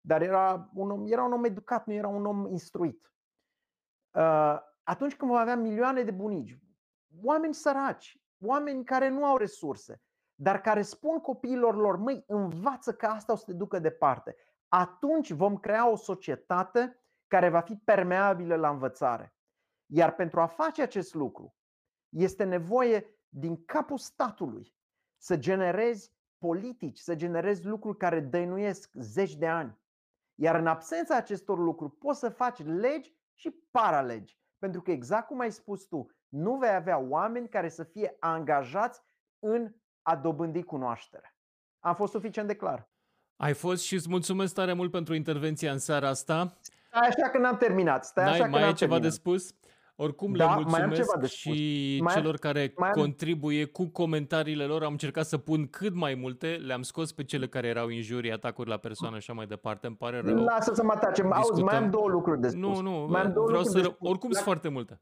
dar 0.01 0.22
era 0.22 0.70
un 0.75 0.90
om, 0.90 1.07
era 1.07 1.22
un 1.22 1.33
om 1.33 1.44
educat, 1.44 1.87
nu 1.87 1.92
era 1.92 2.09
un 2.09 2.27
om 2.27 2.46
instruit. 2.46 3.12
Uh, 4.11 4.59
atunci 4.83 5.16
când 5.16 5.31
vom 5.31 5.40
avea 5.40 5.57
milioane 5.57 6.03
de 6.03 6.11
bunici, 6.11 6.59
oameni 7.22 7.55
săraci, 7.55 8.20
oameni 8.40 8.85
care 8.85 9.09
nu 9.09 9.25
au 9.25 9.37
resurse, 9.37 10.03
dar 10.35 10.61
care 10.61 10.83
spun 10.83 11.20
copiilor 11.20 11.77
lor, 11.77 11.96
măi, 11.96 12.25
învață 12.27 12.92
că 12.94 13.07
asta 13.07 13.33
o 13.33 13.37
să 13.37 13.44
te 13.44 13.53
ducă 13.53 13.79
departe. 13.79 14.37
Atunci 14.68 15.31
vom 15.31 15.57
crea 15.57 15.90
o 15.90 15.96
societate 15.96 17.01
care 17.27 17.49
va 17.49 17.61
fi 17.61 17.77
permeabilă 17.77 18.55
la 18.55 18.68
învățare. 18.68 19.35
Iar 19.87 20.14
pentru 20.14 20.40
a 20.40 20.46
face 20.46 20.83
acest 20.83 21.14
lucru, 21.14 21.55
este 22.09 22.44
nevoie 22.44 23.20
din 23.29 23.64
capul 23.64 23.99
statului 23.99 24.76
să 25.16 25.37
generezi 25.37 26.12
politici, 26.38 26.98
să 26.98 27.14
generezi 27.14 27.66
lucruri 27.66 27.96
care 27.96 28.20
dăinuiesc 28.20 28.90
zeci 28.94 29.37
de 29.37 29.46
ani. 29.46 29.79
Iar 30.35 30.55
în 30.55 30.66
absența 30.66 31.16
acestor 31.16 31.59
lucruri 31.59 31.92
poți 31.92 32.18
să 32.18 32.29
faci 32.29 32.64
legi 32.64 33.14
și 33.35 33.50
paralegi. 33.70 34.38
Pentru 34.59 34.83
că 34.83 34.90
exact 34.90 35.26
cum 35.26 35.40
ai 35.40 35.52
spus 35.52 35.85
tu, 35.87 36.11
nu 36.29 36.57
vei 36.57 36.74
avea 36.74 36.98
oameni 36.98 37.48
care 37.48 37.68
să 37.68 37.85
fie 37.85 38.16
angajați 38.20 39.02
în 39.38 39.74
a 40.02 40.16
dobândi 40.16 40.62
cunoaștere. 40.62 41.37
Am 41.81 41.94
fost 41.94 42.12
suficient 42.12 42.48
de 42.48 42.57
clar. 42.57 42.90
Ai 43.37 43.52
fost 43.52 43.83
și 43.83 43.94
îți 43.94 44.09
mulțumesc 44.09 44.55
tare 44.55 44.72
mult 44.72 44.90
pentru 44.90 45.14
intervenția 45.14 45.72
în 45.72 45.79
seara 45.79 46.09
asta. 46.09 46.59
Stai 46.88 47.09
așa 47.09 47.31
că 47.31 47.38
n-am 47.38 47.57
terminat. 47.57 48.05
Stai 48.05 48.24
N-ai, 48.24 48.33
așa 48.33 48.46
mai 48.48 48.61
că 48.61 48.66
ai 48.66 48.72
ceva 48.72 48.98
terminat. 48.98 49.02
de 49.02 49.09
spus? 49.09 49.55
Oricum 49.99 50.33
da, 50.33 50.45
le 50.45 50.55
mulțumesc 50.55 51.17
mai 51.17 51.29
și 51.29 52.01
mai 52.03 52.15
celor 52.15 52.37
care 52.37 52.73
mai 52.77 52.91
contribuie 52.91 53.65
cu 53.65 53.87
comentariile 53.87 54.65
lor. 54.65 54.83
Am 54.83 54.93
încercat 54.93 55.27
să 55.27 55.39
pun 55.39 55.67
cât 55.67 55.95
mai 55.95 56.15
multe, 56.15 56.47
le-am 56.55 56.83
scos 56.83 57.13
pe 57.13 57.25
cele 57.25 57.49
care 57.49 57.67
erau 57.67 57.89
injurii, 57.89 58.33
atacuri 58.33 58.69
la 58.69 58.77
persoană 58.77 59.15
și 59.15 59.21
așa 59.21 59.33
mai 59.33 59.47
departe. 59.47 59.87
Îmi 59.87 59.97
pare 59.97 60.21
rău. 60.21 60.45
Lasă 60.45 60.75
să 60.75 60.83
mă 60.83 60.97
tace. 61.01 61.23
Auzi, 61.23 61.63
mai 61.63 61.77
am 61.77 61.91
două 61.91 62.09
lucruri 62.09 62.41
de 62.41 62.49
spus. 62.49 62.61
Nu, 62.61 62.81
nu, 62.81 63.07
mai 63.07 63.21
am 63.21 63.33
două 63.33 63.47
vreau 63.47 63.63
să... 63.63 63.97
Oricum 63.99 64.31
sunt 64.31 64.45
foarte 64.45 64.69
multe. 64.69 65.01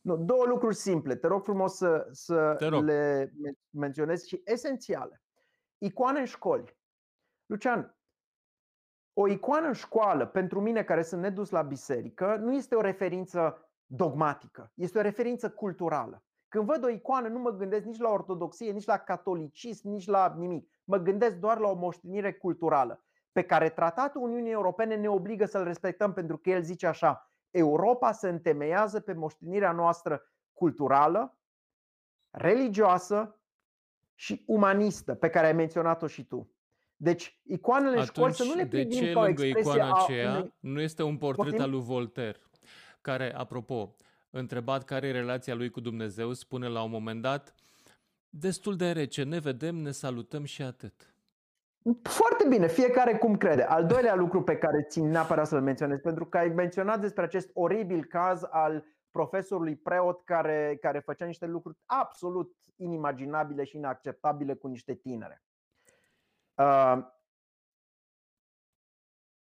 Nu, 0.00 0.16
două 0.16 0.44
lucruri 0.46 0.74
simple. 0.74 1.14
Te 1.14 1.26
rog 1.26 1.42
frumos 1.42 1.74
să, 1.74 2.08
să 2.10 2.56
rog. 2.68 2.84
le 2.84 3.32
menționez 3.70 4.24
și 4.24 4.40
esențiale. 4.44 5.22
Icoane 5.78 6.18
în 6.18 6.24
școli. 6.24 6.76
Lucian, 7.46 7.96
o 9.12 9.28
icoană 9.28 9.66
în 9.66 9.72
școală, 9.72 10.26
pentru 10.26 10.60
mine 10.60 10.82
care 10.82 11.02
sunt 11.02 11.20
nedus 11.20 11.50
la 11.50 11.62
biserică, 11.62 12.36
nu 12.40 12.54
este 12.54 12.74
o 12.74 12.80
referință 12.80 13.68
dogmatică, 13.86 14.72
este 14.74 14.98
o 14.98 15.02
referință 15.02 15.50
culturală. 15.50 16.24
Când 16.48 16.64
văd 16.64 16.84
o 16.84 16.88
icoană, 16.88 17.28
nu 17.28 17.38
mă 17.38 17.50
gândesc 17.50 17.84
nici 17.84 17.98
la 18.00 18.08
ortodoxie, 18.08 18.72
nici 18.72 18.84
la 18.84 18.96
catolicism, 18.96 19.88
nici 19.88 20.06
la 20.06 20.34
nimic. 20.38 20.70
Mă 20.84 20.96
gândesc 20.96 21.36
doar 21.36 21.58
la 21.58 21.68
o 21.68 21.74
moștenire 21.74 22.32
culturală, 22.32 23.04
pe 23.32 23.42
care 23.42 23.68
Tratatul 23.68 24.22
Uniunii 24.22 24.52
Europene 24.52 24.96
ne 24.96 25.08
obligă 25.08 25.44
să-l 25.44 25.64
respectăm, 25.64 26.12
pentru 26.12 26.36
că 26.36 26.50
el 26.50 26.62
zice 26.62 26.86
așa: 26.86 27.30
Europa 27.50 28.12
se 28.12 28.28
întemeiază 28.28 29.00
pe 29.00 29.12
moștenirea 29.12 29.72
noastră 29.72 30.22
culturală, 30.52 31.38
religioasă 32.30 33.38
și 34.14 34.42
umanistă, 34.46 35.14
pe 35.14 35.28
care 35.28 35.46
ai 35.46 35.52
menționat-o 35.52 36.06
și 36.06 36.24
tu. 36.24 36.48
Deci, 36.96 37.40
icoanele 37.42 38.00
Atunci, 38.00 38.06
școli 38.06 38.32
să 38.32 38.44
nu 38.44 38.54
le 38.54 38.64
de 38.64 38.86
ce 38.86 39.12
lângă 39.12 39.44
icoana 39.44 40.02
aceea 40.02 40.34
a... 40.34 40.46
nu 40.60 40.80
este 40.80 41.02
un 41.02 41.16
portret 41.16 41.44
Poftim? 41.44 41.64
al 41.64 41.70
lui 41.70 41.80
Voltaire, 41.80 42.38
care, 43.04 43.34
apropo, 43.34 43.94
întrebat 44.30 44.84
care 44.84 45.06
e 45.06 45.12
relația 45.12 45.54
lui 45.54 45.70
cu 45.70 45.80
Dumnezeu, 45.80 46.32
spune 46.32 46.68
la 46.68 46.82
un 46.82 46.90
moment 46.90 47.22
dat, 47.22 47.54
destul 48.28 48.76
de 48.76 48.92
rece, 48.92 49.22
ne 49.22 49.38
vedem, 49.38 49.76
ne 49.76 49.90
salutăm 49.90 50.44
și 50.44 50.62
atât. 50.62 51.14
Foarte 52.02 52.48
bine, 52.48 52.68
fiecare 52.68 53.16
cum 53.18 53.36
crede. 53.36 53.62
Al 53.62 53.86
doilea 53.86 54.14
lucru 54.14 54.42
pe 54.42 54.56
care 54.56 54.82
țin 54.82 55.08
neapărat 55.08 55.46
să-l 55.46 55.62
menționez, 55.62 56.00
pentru 56.00 56.26
că 56.26 56.38
ai 56.38 56.48
menționat 56.48 57.00
despre 57.00 57.24
acest 57.24 57.50
oribil 57.52 58.04
caz 58.04 58.42
al 58.50 58.84
profesorului 59.10 59.76
preot 59.76 60.24
care, 60.24 60.78
care 60.80 60.98
făcea 60.98 61.26
niște 61.26 61.46
lucruri 61.46 61.78
absolut 61.84 62.56
inimaginabile 62.76 63.64
și 63.64 63.76
inacceptabile 63.76 64.54
cu 64.54 64.66
niște 64.66 64.94
tinere. 64.94 65.42
Uh, 66.54 66.98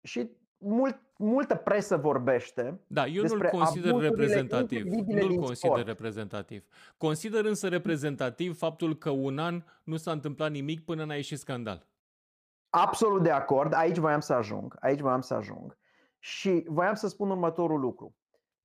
și 0.01 0.37
mult, 0.65 0.99
multă 1.17 1.55
presă 1.55 1.97
vorbește. 1.97 2.79
Da, 2.87 3.05
eu 3.05 3.23
nu-l 3.23 3.47
consider 3.51 3.95
reprezentativ. 3.95 4.85
Nu-l 4.85 5.35
consider 5.35 5.71
sport. 5.71 5.85
reprezentativ. 5.87 6.65
Consider 6.97 7.45
însă 7.45 7.67
reprezentativ 7.67 8.57
faptul 8.57 8.97
că 8.97 9.09
un 9.09 9.39
an 9.39 9.63
nu 9.83 9.97
s-a 9.97 10.11
întâmplat 10.11 10.51
nimic 10.51 10.85
până 10.85 11.05
n-a 11.05 11.15
ieșit 11.15 11.39
scandal. 11.39 11.87
Absolut 12.69 13.23
de 13.23 13.31
acord. 13.31 13.73
Aici 13.73 13.97
voiam 13.97 14.19
să 14.19 14.33
ajung. 14.33 14.75
Aici 14.79 14.99
voiam 14.99 15.21
să 15.21 15.33
ajung. 15.33 15.77
Și 16.19 16.65
voiam 16.67 16.93
să 16.93 17.07
spun 17.07 17.29
următorul 17.29 17.79
lucru. 17.79 18.15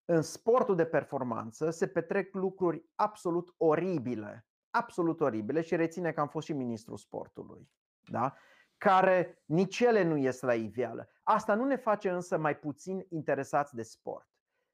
În 0.04 0.22
sportul 0.22 0.76
de 0.76 0.84
performanță 0.84 1.70
se 1.70 1.86
petrec 1.86 2.34
lucruri 2.34 2.84
absolut 2.94 3.54
oribile. 3.56 4.46
Absolut 4.70 5.20
oribile 5.20 5.60
și 5.60 5.76
reține 5.76 6.12
că 6.12 6.20
am 6.20 6.28
fost 6.28 6.46
și 6.46 6.52
ministrul 6.52 6.96
sportului. 6.96 7.68
Da? 8.04 8.34
care 8.80 9.42
nici 9.44 9.80
ele 9.80 10.02
nu 10.02 10.16
ies 10.16 10.40
la 10.40 10.54
iveală. 10.54 11.08
Asta 11.32 11.54
nu 11.54 11.64
ne 11.64 11.76
face 11.76 12.10
însă 12.10 12.38
mai 12.38 12.56
puțin 12.56 13.06
interesați 13.08 13.74
de 13.74 13.82
sport. 13.82 14.28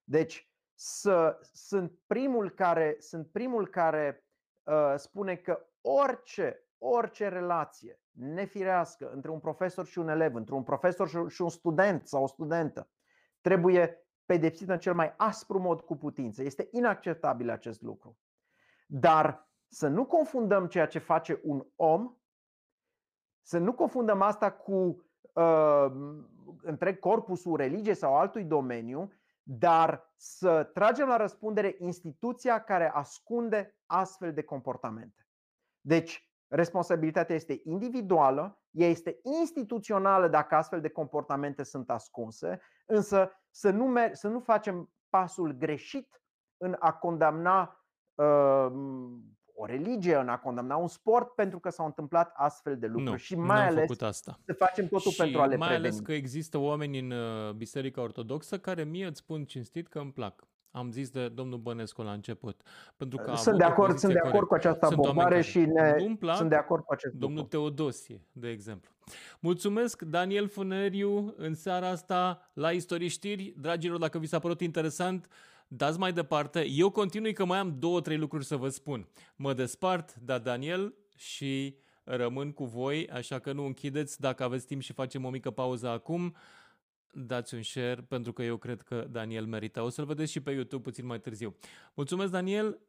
Deci 0.04 0.50
să, 0.74 1.38
sunt 1.52 1.98
primul 2.06 2.50
care, 2.50 2.96
sunt 2.98 3.30
primul 3.30 3.68
care 3.68 4.24
uh, 4.62 4.94
spune 4.96 5.36
că 5.36 5.66
orice, 5.80 6.68
orice 6.78 7.28
relație 7.28 8.00
nefirească 8.10 9.10
între 9.10 9.30
un 9.30 9.40
profesor 9.40 9.86
și 9.86 9.98
un 9.98 10.08
elev, 10.08 10.34
între 10.34 10.54
un 10.54 10.62
profesor 10.62 11.30
și 11.30 11.42
un 11.42 11.48
student 11.48 12.06
sau 12.06 12.22
o 12.22 12.26
studentă, 12.26 12.90
trebuie 13.40 14.06
pedepsită 14.24 14.72
în 14.72 14.78
cel 14.78 14.94
mai 14.94 15.14
aspru 15.16 15.58
mod 15.58 15.80
cu 15.80 15.96
putință. 15.96 16.42
Este 16.42 16.68
inacceptabil 16.70 17.50
acest 17.50 17.82
lucru. 17.82 18.18
Dar 18.86 19.50
să 19.68 19.88
nu 19.88 20.06
confundăm 20.06 20.66
ceea 20.66 20.86
ce 20.86 20.98
face 20.98 21.40
un 21.42 21.66
om 21.76 22.16
să 23.42 23.58
nu 23.58 23.74
confundăm 23.74 24.22
asta 24.22 24.52
cu 24.52 25.04
uh, 25.32 25.86
întreg 26.62 26.98
corpusul 26.98 27.56
religiei 27.56 27.94
sau 27.94 28.16
altui 28.16 28.44
domeniu, 28.44 29.12
dar 29.42 30.12
să 30.16 30.70
tragem 30.74 31.08
la 31.08 31.16
răspundere 31.16 31.76
instituția 31.78 32.64
care 32.64 32.90
ascunde 32.90 33.78
astfel 33.86 34.32
de 34.32 34.42
comportamente. 34.42 35.26
Deci, 35.80 36.30
responsabilitatea 36.48 37.34
este 37.34 37.60
individuală, 37.64 38.60
ea 38.70 38.88
este 38.88 39.18
instituțională 39.22 40.28
dacă 40.28 40.54
astfel 40.54 40.80
de 40.80 40.88
comportamente 40.88 41.62
sunt 41.62 41.90
ascunse, 41.90 42.60
însă 42.86 43.30
să 43.50 43.70
nu, 43.70 43.84
mer- 43.84 44.12
să 44.12 44.28
nu 44.28 44.40
facem 44.40 44.92
pasul 45.08 45.52
greșit 45.52 46.22
în 46.56 46.76
a 46.78 46.92
condamna 46.92 47.86
uh, 48.14 48.72
o 49.56 49.66
religie, 49.66 50.16
în 50.16 50.28
a 50.28 50.38
condamna 50.38 50.76
un 50.76 50.88
sport 50.88 51.28
pentru 51.34 51.58
că 51.58 51.70
s-au 51.70 51.86
întâmplat 51.86 52.32
astfel 52.34 52.78
de 52.78 52.86
lucruri 52.86 53.10
nu, 53.10 53.16
și 53.16 53.34
mai 53.34 53.66
ales 53.66 53.80
făcut 53.80 54.02
asta. 54.02 54.38
să 54.44 54.52
facem 54.52 54.86
totul 54.86 55.10
și 55.10 55.16
pentru 55.16 55.40
a 55.40 55.46
le 55.46 55.56
mai 55.56 55.68
preveni. 55.68 55.86
ales 55.86 56.00
că 56.00 56.12
există 56.12 56.58
oameni 56.58 56.98
în 56.98 57.10
uh, 57.10 57.52
Biserica 57.52 58.00
Ortodoxă 58.00 58.58
care 58.58 58.84
mie 58.84 59.06
îți 59.06 59.18
spun 59.18 59.44
cinstit 59.44 59.88
că 59.88 59.98
îmi 59.98 60.12
plac. 60.12 60.44
Am 60.70 60.90
zis 60.90 61.10
de 61.10 61.28
domnul 61.28 61.58
Bănescu 61.58 62.02
la 62.02 62.12
început. 62.12 62.60
Pentru 62.96 63.18
că 63.18 63.34
sunt 63.34 63.58
de 63.58 63.64
acord, 63.64 63.98
sunt 63.98 64.12
de 64.12 64.18
acord 64.18 64.46
cu 64.46 64.54
această 64.54 64.86
abordare 64.86 65.40
și 65.40 65.58
ne, 65.58 66.14
plac, 66.18 66.36
sunt 66.36 66.48
de 66.48 66.54
acord 66.54 66.84
cu 66.84 66.92
acest 66.92 67.14
Domnul 67.14 67.38
lucru. 67.38 67.58
Teodosie, 67.58 68.26
de 68.32 68.48
exemplu. 68.48 68.90
Mulțumesc, 69.40 70.02
Daniel 70.02 70.48
Funeriu, 70.48 71.34
în 71.36 71.54
seara 71.54 71.88
asta 71.88 72.50
la 72.52 72.70
Istorii 72.70 73.08
Știri. 73.08 73.54
Dragilor, 73.60 73.98
dacă 73.98 74.18
vi 74.18 74.26
s-a 74.26 74.38
părut 74.38 74.60
interesant, 74.60 75.28
dați 75.68 75.98
mai 75.98 76.12
departe. 76.12 76.66
Eu 76.68 76.90
continui 76.90 77.32
că 77.32 77.44
mai 77.44 77.58
am 77.58 77.78
două, 77.78 78.00
trei 78.00 78.16
lucruri 78.16 78.44
să 78.44 78.56
vă 78.56 78.68
spun. 78.68 79.08
Mă 79.36 79.54
despart, 79.54 80.14
da, 80.14 80.38
Daniel, 80.38 80.94
și 81.16 81.76
rămân 82.04 82.52
cu 82.52 82.64
voi, 82.64 83.08
așa 83.08 83.38
că 83.38 83.52
nu 83.52 83.64
închideți. 83.64 84.20
Dacă 84.20 84.44
aveți 84.44 84.66
timp 84.66 84.80
și 84.80 84.92
facem 84.92 85.24
o 85.24 85.30
mică 85.30 85.50
pauză 85.50 85.88
acum, 85.88 86.36
dați 87.12 87.54
un 87.54 87.62
share 87.62 88.04
pentru 88.08 88.32
că 88.32 88.42
eu 88.42 88.56
cred 88.56 88.82
că 88.82 89.06
Daniel 89.10 89.46
merită. 89.46 89.82
O 89.82 89.88
să-l 89.88 90.04
vedeți 90.04 90.32
și 90.32 90.40
pe 90.40 90.50
YouTube 90.50 90.82
puțin 90.82 91.06
mai 91.06 91.20
târziu. 91.20 91.56
Mulțumesc, 91.94 92.30
Daniel! 92.30 92.80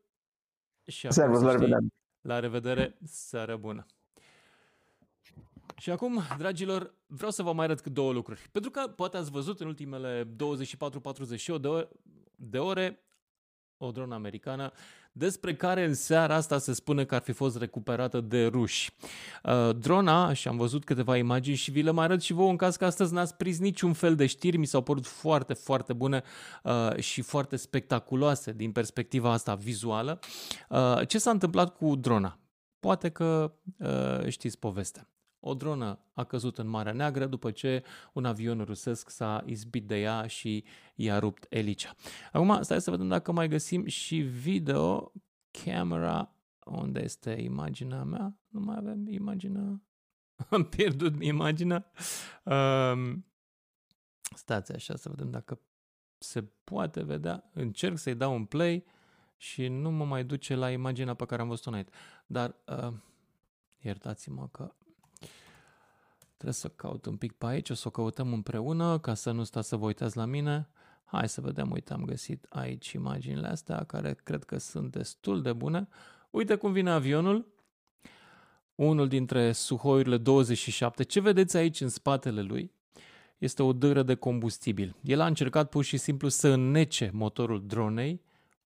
Și 0.88 1.11
Servus, 1.11 1.41
la 1.41 1.51
revedere! 1.51 1.86
La 2.21 2.39
revedere, 2.39 2.97
seară 3.03 3.57
bună! 3.57 3.86
Și 5.78 5.91
acum, 5.91 6.21
dragilor, 6.38 6.93
vreau 7.07 7.32
să 7.32 7.43
vă 7.43 7.53
mai 7.53 7.65
arăt 7.65 7.86
două 7.86 8.13
lucruri. 8.13 8.49
Pentru 8.51 8.71
că 8.71 8.88
poate 8.88 9.17
ați 9.17 9.32
văzut 9.32 9.59
în 9.59 9.67
ultimele 9.67 10.23
24-48 10.23 10.28
de 11.61 11.67
ore, 11.67 11.89
de 12.39 12.57
ore 12.57 13.01
o 13.77 13.91
dronă 13.91 14.15
americană 14.15 14.71
despre 15.11 15.55
care 15.55 15.83
în 15.83 15.93
seara 15.93 16.35
asta 16.35 16.57
se 16.57 16.73
spune 16.73 17.05
că 17.05 17.15
ar 17.15 17.21
fi 17.21 17.31
fost 17.31 17.57
recuperată 17.57 18.21
de 18.21 18.45
ruși. 18.45 18.91
Uh, 19.43 19.75
drona, 19.75 20.33
și 20.33 20.47
am 20.47 20.57
văzut 20.57 20.83
câteva 20.83 21.17
imagini 21.17 21.55
și 21.55 21.71
vi 21.71 21.81
le 21.81 21.91
mai 21.91 22.05
arăt 22.05 22.21
și 22.21 22.33
vouă 22.33 22.49
în 22.49 22.55
caz 22.55 22.75
că 22.75 22.85
astăzi 22.85 23.13
n-ați 23.13 23.35
prins 23.35 23.59
niciun 23.59 23.93
fel 23.93 24.15
de 24.15 24.25
știri, 24.25 24.57
mi 24.57 24.65
s-au 24.65 24.81
părut 24.81 25.05
foarte, 25.05 25.53
foarte 25.53 25.93
bune 25.93 26.23
uh, 26.63 26.97
și 26.97 27.21
foarte 27.21 27.55
spectaculoase 27.55 28.51
din 28.51 28.71
perspectiva 28.71 29.31
asta 29.31 29.55
vizuală. 29.55 30.19
Uh, 30.69 31.07
ce 31.07 31.17
s-a 31.17 31.29
întâmplat 31.29 31.75
cu 31.75 31.95
drona? 31.95 32.39
Poate 32.79 33.09
că 33.09 33.53
uh, 33.77 34.27
știți 34.27 34.59
povestea. 34.59 35.09
O 35.39 35.53
dronă 35.53 35.99
a 36.13 36.23
căzut 36.23 36.57
în 36.57 36.67
Marea 36.67 36.93
Neagră 36.93 37.25
după 37.25 37.51
ce 37.51 37.83
un 38.13 38.25
avion 38.25 38.61
rusesc 38.61 39.09
s-a 39.09 39.43
izbit 39.45 39.88
de 39.88 39.99
ea 39.99 40.27
și 40.27 40.63
i-a 40.95 41.19
rupt 41.19 41.45
elicea. 41.49 41.95
Acum, 42.31 42.61
stai 42.61 42.81
să 42.81 42.91
vedem 42.91 43.07
dacă 43.07 43.31
mai 43.31 43.47
găsim 43.47 43.85
și 43.85 44.17
video. 44.17 45.11
Camera, 45.51 46.35
unde 46.65 47.03
este 47.03 47.31
imaginea 47.31 48.03
mea? 48.03 48.38
Nu 48.47 48.59
mai 48.59 48.75
avem 48.77 49.07
imaginea. 49.07 49.81
Am 50.49 50.63
pierdut 50.63 51.23
imaginea. 51.23 51.91
Um, 52.43 53.25
stați 54.35 54.71
așa 54.71 54.95
să 54.95 55.09
vedem 55.09 55.31
dacă 55.31 55.59
se 56.17 56.43
poate 56.63 57.03
vedea. 57.03 57.49
Încerc 57.53 57.97
să-i 57.97 58.15
dau 58.15 58.33
un 58.33 58.45
play 58.45 58.85
și 59.38 59.67
nu 59.67 59.91
mă 59.91 60.05
mai 60.05 60.23
duce 60.23 60.55
la 60.55 60.71
imaginea 60.71 61.13
pe 61.13 61.25
care 61.25 61.41
am 61.41 61.47
văzut-o 61.47 61.69
înainte. 61.69 61.91
Dar 62.25 62.55
uh, 62.65 62.93
iertați-mă 63.77 64.47
că 64.47 64.75
Trebuie 66.38 66.53
să 66.53 66.67
caut 66.67 67.05
un 67.05 67.15
pic 67.15 67.31
pe 67.31 67.45
aici, 67.45 67.69
o 67.69 67.73
să 67.73 67.88
o 67.88 67.91
căutăm 67.91 68.33
împreună 68.33 68.99
ca 68.99 69.13
să 69.13 69.31
nu 69.31 69.43
stați 69.43 69.67
să 69.67 69.75
vă 69.75 69.85
uitați 69.85 70.17
la 70.17 70.25
mine. 70.25 70.69
Hai 71.03 71.29
să 71.29 71.41
vedem, 71.41 71.71
uite, 71.71 71.93
am 71.93 72.05
găsit 72.05 72.45
aici 72.49 72.91
imaginile 72.91 73.47
astea 73.47 73.83
care 73.83 74.17
cred 74.23 74.43
că 74.43 74.57
sunt 74.57 74.91
destul 74.91 75.41
de 75.41 75.53
bune. 75.53 75.88
Uite 76.29 76.55
cum 76.55 76.71
vine 76.71 76.89
avionul, 76.89 77.47
unul 78.75 79.07
dintre 79.07 79.51
Suhoiurile 79.51 80.17
27. 80.17 81.03
Ce 81.03 81.19
vedeți 81.19 81.57
aici 81.57 81.81
în 81.81 81.89
spatele 81.89 82.41
lui? 82.41 82.71
Este 83.38 83.63
o 83.63 83.73
dâră 83.73 84.03
de 84.03 84.15
combustibil. 84.15 84.95
El 85.01 85.19
a 85.19 85.25
încercat 85.25 85.69
pur 85.69 85.83
și 85.83 85.97
simplu 85.97 86.27
să 86.27 86.47
înnece 86.47 87.09
motorul 87.13 87.65
dronei 87.65 88.21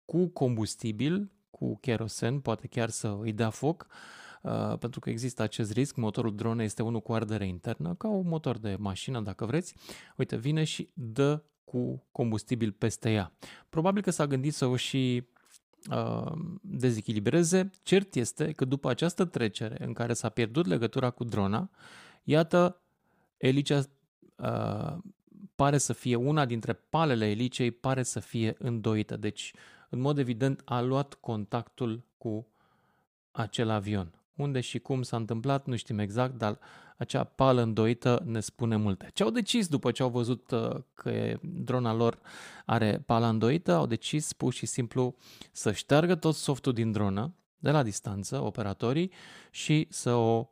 cu 0.05 0.27
combustibil, 0.27 1.31
cu 1.49 1.77
kerosen, 1.77 2.39
poate 2.39 2.67
chiar 2.67 2.89
să 2.89 3.17
îi 3.21 3.33
dea 3.33 3.49
foc, 3.49 3.87
Uh, 3.89 4.20
pentru 4.79 4.99
că 4.99 5.09
există 5.09 5.41
acest 5.41 5.71
risc. 5.71 5.95
Motorul 5.95 6.35
dronei 6.35 6.65
este 6.65 6.83
unul 6.83 7.01
cu 7.01 7.13
ardere 7.13 7.47
internă, 7.47 7.95
ca 7.95 8.07
un 8.07 8.27
motor 8.27 8.57
de 8.57 8.75
mașină, 8.79 9.21
dacă 9.21 9.45
vreți. 9.45 9.75
Uite, 10.17 10.35
vine 10.35 10.63
și 10.63 10.89
dă 10.93 11.43
cu 11.63 12.03
combustibil 12.11 12.71
peste 12.71 13.11
ea. 13.11 13.31
Probabil 13.69 14.01
că 14.01 14.09
s-a 14.11 14.27
gândit 14.27 14.53
să 14.53 14.65
o 14.65 14.75
și 14.75 15.27
uh, 15.91 16.31
dezechilibreze. 16.61 17.69
Cert 17.83 18.15
este 18.15 18.51
că 18.51 18.65
după 18.65 18.89
această 18.89 19.25
trecere 19.25 19.85
în 19.85 19.93
care 19.93 20.13
s-a 20.13 20.29
pierdut 20.29 20.65
legătura 20.65 21.09
cu 21.09 21.23
drona, 21.23 21.69
iată, 22.23 22.81
elicea 23.37 23.83
uh, 24.35 24.97
pare 25.55 25.77
să 25.77 25.93
fie 25.93 26.15
una 26.15 26.45
dintre 26.45 26.73
palele 26.73 27.29
elicei, 27.29 27.71
pare 27.71 28.03
să 28.03 28.19
fie 28.19 28.55
îndoită. 28.57 29.17
Deci, 29.17 29.53
în 29.89 29.99
mod 29.99 30.17
evident, 30.17 30.61
a 30.65 30.81
luat 30.81 31.13
contactul 31.13 32.03
cu 32.17 32.47
acel 33.31 33.69
avion. 33.69 34.20
Unde 34.41 34.59
și 34.59 34.79
cum 34.79 35.01
s-a 35.01 35.17
întâmplat, 35.17 35.65
nu 35.65 35.75
știm 35.75 35.99
exact, 35.99 36.37
dar 36.37 36.59
acea 36.97 37.23
pală 37.23 37.61
îndoită 37.61 38.23
ne 38.25 38.39
spune 38.39 38.75
multe. 38.75 39.09
Ce 39.13 39.23
au 39.23 39.29
decis 39.29 39.67
după 39.67 39.91
ce 39.91 40.03
au 40.03 40.09
văzut 40.09 40.51
uh, 40.51 40.75
că 40.93 41.37
drona 41.41 41.93
lor 41.93 42.19
are 42.65 43.03
pala 43.05 43.29
îndoită? 43.29 43.73
Au 43.73 43.85
decis 43.85 44.33
pur 44.33 44.53
și 44.53 44.65
simplu 44.65 45.15
să 45.51 45.71
șteargă 45.71 46.15
tot 46.15 46.35
softul 46.35 46.73
din 46.73 46.91
dronă 46.91 47.33
de 47.57 47.71
la 47.71 47.83
distanță, 47.83 48.39
operatorii, 48.39 49.11
și 49.51 49.87
să 49.89 50.13
o 50.13 50.49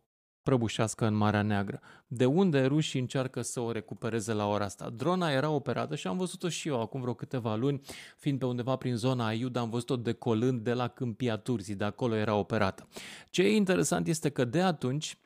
prăbușească 0.50 1.06
în 1.06 1.14
Marea 1.14 1.42
Neagră. 1.42 1.82
De 2.08 2.26
unde 2.26 2.66
rușii 2.66 3.00
încearcă 3.00 3.42
să 3.42 3.60
o 3.60 3.72
recupereze 3.72 4.34
la 4.34 4.48
ora 4.48 4.66
asta? 4.66 4.90
Drona 4.90 5.32
era 5.32 5.50
operată 5.50 5.96
și 5.96 6.08
am 6.08 6.18
văzut-o 6.18 6.50
și 6.50 6.68
eu 6.68 6.82
acum 6.82 7.02
vreo 7.02 7.14
câteva 7.14 7.56
luni, 7.56 7.82
fiind 8.18 8.40
pe 8.40 8.46
undeva 8.46 8.76
prin 8.76 8.96
zona 8.96 9.26
Aiud, 9.26 9.56
am 9.56 9.70
văzut-o 9.70 9.96
decolând 9.96 10.64
de 10.64 10.74
la 10.74 10.88
Câmpia 10.88 11.38
Turzii, 11.38 11.76
de 11.76 11.84
acolo 11.84 12.16
era 12.16 12.36
operată. 12.36 12.88
Ce 13.30 13.42
e 13.42 13.56
interesant 13.56 14.08
este 14.08 14.30
că 14.30 14.46
de 14.46 14.62
atunci, 14.62 15.18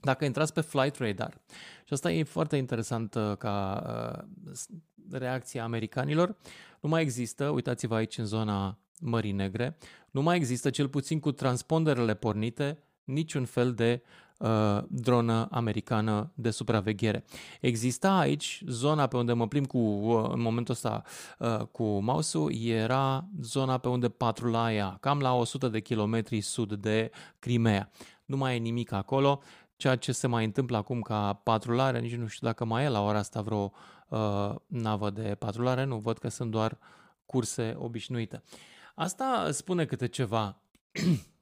dacă 0.00 0.24
intrați 0.24 0.52
pe 0.52 0.60
Flight 0.60 0.96
Radar, 0.96 1.40
și 1.84 1.92
asta 1.92 2.12
e 2.12 2.22
foarte 2.22 2.56
interesant 2.56 3.14
uh, 3.14 3.36
ca 3.36 3.82
uh, 4.46 4.52
reacția 5.10 5.64
americanilor, 5.64 6.36
nu 6.80 6.88
mai 6.88 7.02
există, 7.02 7.48
uitați-vă 7.48 7.94
aici 7.94 8.18
în 8.18 8.24
zona 8.24 8.78
Mării 9.00 9.32
Negre, 9.32 9.76
nu 10.10 10.22
mai 10.22 10.36
există, 10.36 10.70
cel 10.70 10.88
puțin 10.88 11.20
cu 11.20 11.32
transponderele 11.32 12.14
pornite, 12.14 12.78
niciun 13.12 13.44
fel 13.44 13.72
de 13.72 14.02
uh, 14.38 14.82
dronă 14.88 15.48
americană 15.50 16.30
de 16.34 16.50
supraveghere. 16.50 17.24
Exista 17.60 18.18
aici 18.18 18.62
zona 18.66 19.06
pe 19.06 19.16
unde 19.16 19.32
mă 19.32 19.48
plimb 19.48 19.66
cu, 19.66 19.78
uh, 19.78 20.28
în 20.32 20.40
momentul 20.40 20.74
ăsta 20.74 21.02
uh, 21.38 21.58
cu 21.58 21.84
mouse 21.84 22.38
era 22.64 23.24
zona 23.42 23.78
pe 23.78 23.88
unde 23.88 24.08
patrula 24.08 24.72
ea, 24.72 24.96
cam 25.00 25.20
la 25.20 25.34
100 25.34 25.68
de 25.68 25.80
kilometri 25.80 26.40
sud 26.40 26.74
de 26.74 27.10
Crimea. 27.38 27.90
Nu 28.24 28.36
mai 28.36 28.54
e 28.56 28.58
nimic 28.58 28.92
acolo, 28.92 29.40
ceea 29.76 29.96
ce 29.96 30.12
se 30.12 30.26
mai 30.26 30.44
întâmplă 30.44 30.76
acum 30.76 31.00
ca 31.00 31.32
patrulare, 31.32 32.00
nici 32.00 32.14
nu 32.14 32.26
știu 32.26 32.46
dacă 32.46 32.64
mai 32.64 32.84
e 32.84 32.88
la 32.88 33.04
ora 33.04 33.18
asta 33.18 33.40
vreo 33.40 33.72
uh, 34.08 34.54
navă 34.66 35.10
de 35.10 35.36
patrulare, 35.38 35.84
nu 35.84 35.98
văd 35.98 36.18
că 36.18 36.28
sunt 36.28 36.50
doar 36.50 36.78
curse 37.26 37.74
obișnuite. 37.78 38.42
Asta 38.94 39.48
spune 39.50 39.84
câte 39.84 40.06
ceva 40.06 40.56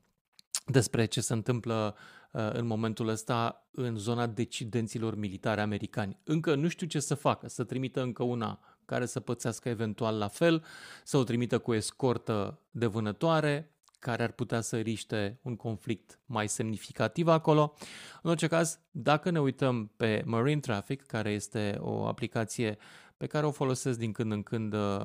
despre 0.70 1.04
ce 1.04 1.20
se 1.20 1.32
întâmplă 1.32 1.96
uh, 2.32 2.50
în 2.52 2.66
momentul 2.66 3.08
ăsta 3.08 3.68
în 3.70 3.96
zona 3.96 4.26
decidenților 4.26 5.16
militare 5.16 5.60
americani. 5.60 6.18
Încă 6.24 6.54
nu 6.54 6.68
știu 6.68 6.86
ce 6.86 7.00
să 7.00 7.14
facă, 7.14 7.48
să 7.48 7.64
trimită 7.64 8.02
încă 8.02 8.22
una 8.22 8.60
care 8.84 9.06
să 9.06 9.20
pățească 9.20 9.68
eventual 9.68 10.18
la 10.18 10.28
fel, 10.28 10.64
să 11.04 11.16
o 11.16 11.24
trimită 11.24 11.58
cu 11.58 11.74
escortă 11.74 12.60
de 12.70 12.86
vânătoare, 12.86 13.72
care 13.98 14.22
ar 14.22 14.32
putea 14.32 14.60
să 14.60 14.78
riște 14.78 15.38
un 15.42 15.56
conflict 15.56 16.20
mai 16.26 16.48
semnificativ 16.48 17.28
acolo. 17.28 17.74
În 18.22 18.30
orice 18.30 18.46
caz, 18.46 18.80
dacă 18.90 19.30
ne 19.30 19.40
uităm 19.40 19.92
pe 19.96 20.22
Marine 20.24 20.60
Traffic, 20.60 21.06
care 21.06 21.30
este 21.30 21.76
o 21.80 22.06
aplicație 22.06 22.78
pe 23.16 23.26
care 23.26 23.46
o 23.46 23.50
folosesc 23.50 23.98
din 23.98 24.12
când 24.12 24.32
în 24.32 24.42
când 24.42 24.72
uh, 24.72 25.04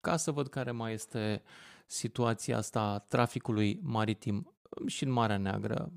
ca 0.00 0.16
să 0.16 0.30
văd 0.30 0.48
care 0.48 0.70
mai 0.70 0.92
este 0.92 1.42
situația 1.86 2.56
asta 2.56 2.80
a 2.80 2.98
traficului 2.98 3.80
maritim 3.82 4.54
și 4.86 5.04
în 5.04 5.10
Marea 5.10 5.38
Neagră. 5.38 5.92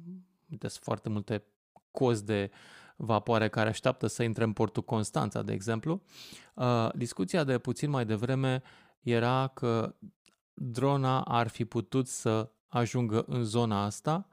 Uite, 0.50 0.68
sunt 0.68 0.84
foarte 0.84 1.10
multe 1.10 1.44
cozi 1.92 2.26
de 2.26 2.52
vapoare 2.96 3.50
care 3.50 3.70
așteaptă 3.70 4.08
să 4.08 4.24
intre 4.24 4.44
în 4.44 4.54
portul 4.54 4.84
Constanța, 4.84 5.42
de 5.42 5.54
exemplu. 5.54 6.02
Uh, 6.54 6.90
discuția 6.96 7.44
de 7.44 7.58
puțin 7.58 7.90
mai 7.90 8.06
devreme 8.06 8.62
era 9.02 9.48
că 9.48 9.96
drona 10.54 11.22
ar 11.22 11.48
fi 11.48 11.66
putut 11.66 12.08
să 12.08 12.52
ajungă 12.68 13.24
în 13.28 13.44
zona 13.44 13.84
asta, 13.84 14.28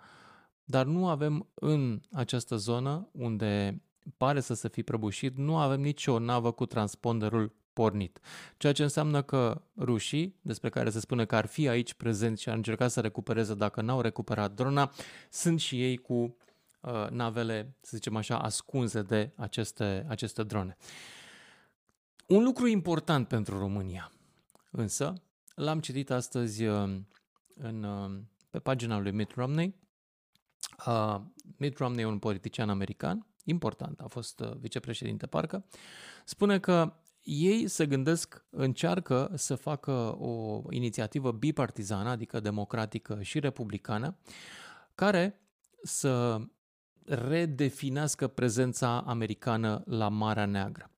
dar 0.64 0.86
nu 0.86 1.08
avem 1.08 1.48
în 1.54 2.00
această 2.12 2.56
zonă 2.56 3.08
unde 3.12 3.82
pare 4.16 4.40
să 4.40 4.54
se 4.54 4.68
fi 4.68 4.82
prăbușit, 4.82 5.36
nu 5.36 5.56
avem 5.56 5.80
nicio 5.80 6.18
navă 6.18 6.50
cu 6.50 6.66
transponderul 6.66 7.54
pornit. 7.78 8.20
Ceea 8.56 8.72
ce 8.72 8.82
înseamnă 8.82 9.22
că 9.22 9.62
rușii, 9.76 10.34
despre 10.42 10.68
care 10.68 10.90
se 10.90 11.00
spune 11.00 11.24
că 11.24 11.36
ar 11.36 11.46
fi 11.46 11.68
aici 11.68 11.94
prezenți 11.94 12.42
și 12.42 12.48
ar 12.48 12.56
încerca 12.56 12.88
să 12.88 13.00
recupereze 13.00 13.54
dacă 13.54 13.80
n-au 13.80 14.00
recuperat 14.00 14.52
drona, 14.52 14.92
sunt 15.30 15.60
și 15.60 15.82
ei 15.82 15.96
cu 15.96 16.14
uh, 16.14 17.06
navele, 17.10 17.76
să 17.80 17.96
zicem 17.96 18.16
așa, 18.16 18.38
ascunse 18.38 19.02
de 19.02 19.32
aceste, 19.36 20.06
aceste 20.08 20.42
drone. 20.42 20.76
Un 22.26 22.42
lucru 22.42 22.66
important 22.66 23.28
pentru 23.28 23.58
România, 23.58 24.12
însă, 24.70 25.12
l-am 25.54 25.80
citit 25.80 26.10
astăzi 26.10 26.64
uh, 26.64 27.00
în, 27.54 27.82
uh, 27.82 28.20
pe 28.50 28.58
pagina 28.58 28.98
lui 28.98 29.12
Mitt 29.12 29.34
Romney. 29.34 29.74
Uh, 30.86 31.20
Mitt 31.56 31.78
Romney 31.78 32.02
e 32.02 32.06
un 32.06 32.18
politician 32.18 32.70
american, 32.70 33.26
important, 33.44 34.00
a 34.00 34.06
fost 34.06 34.40
uh, 34.40 34.52
vicepreședinte 34.56 35.26
parcă, 35.26 35.64
spune 36.24 36.58
că 36.58 36.92
ei 37.28 37.66
se 37.66 37.86
gândesc, 37.86 38.44
încearcă 38.50 39.32
să 39.34 39.54
facă 39.54 39.92
o 40.18 40.62
inițiativă 40.70 41.32
bipartizană, 41.32 42.08
adică 42.08 42.40
democratică 42.40 43.18
și 43.22 43.40
republicană, 43.40 44.16
care 44.94 45.40
să 45.82 46.40
redefinească 47.04 48.26
prezența 48.26 49.00
americană 49.06 49.82
la 49.86 50.08
Marea 50.08 50.46
Neagră. 50.46 50.90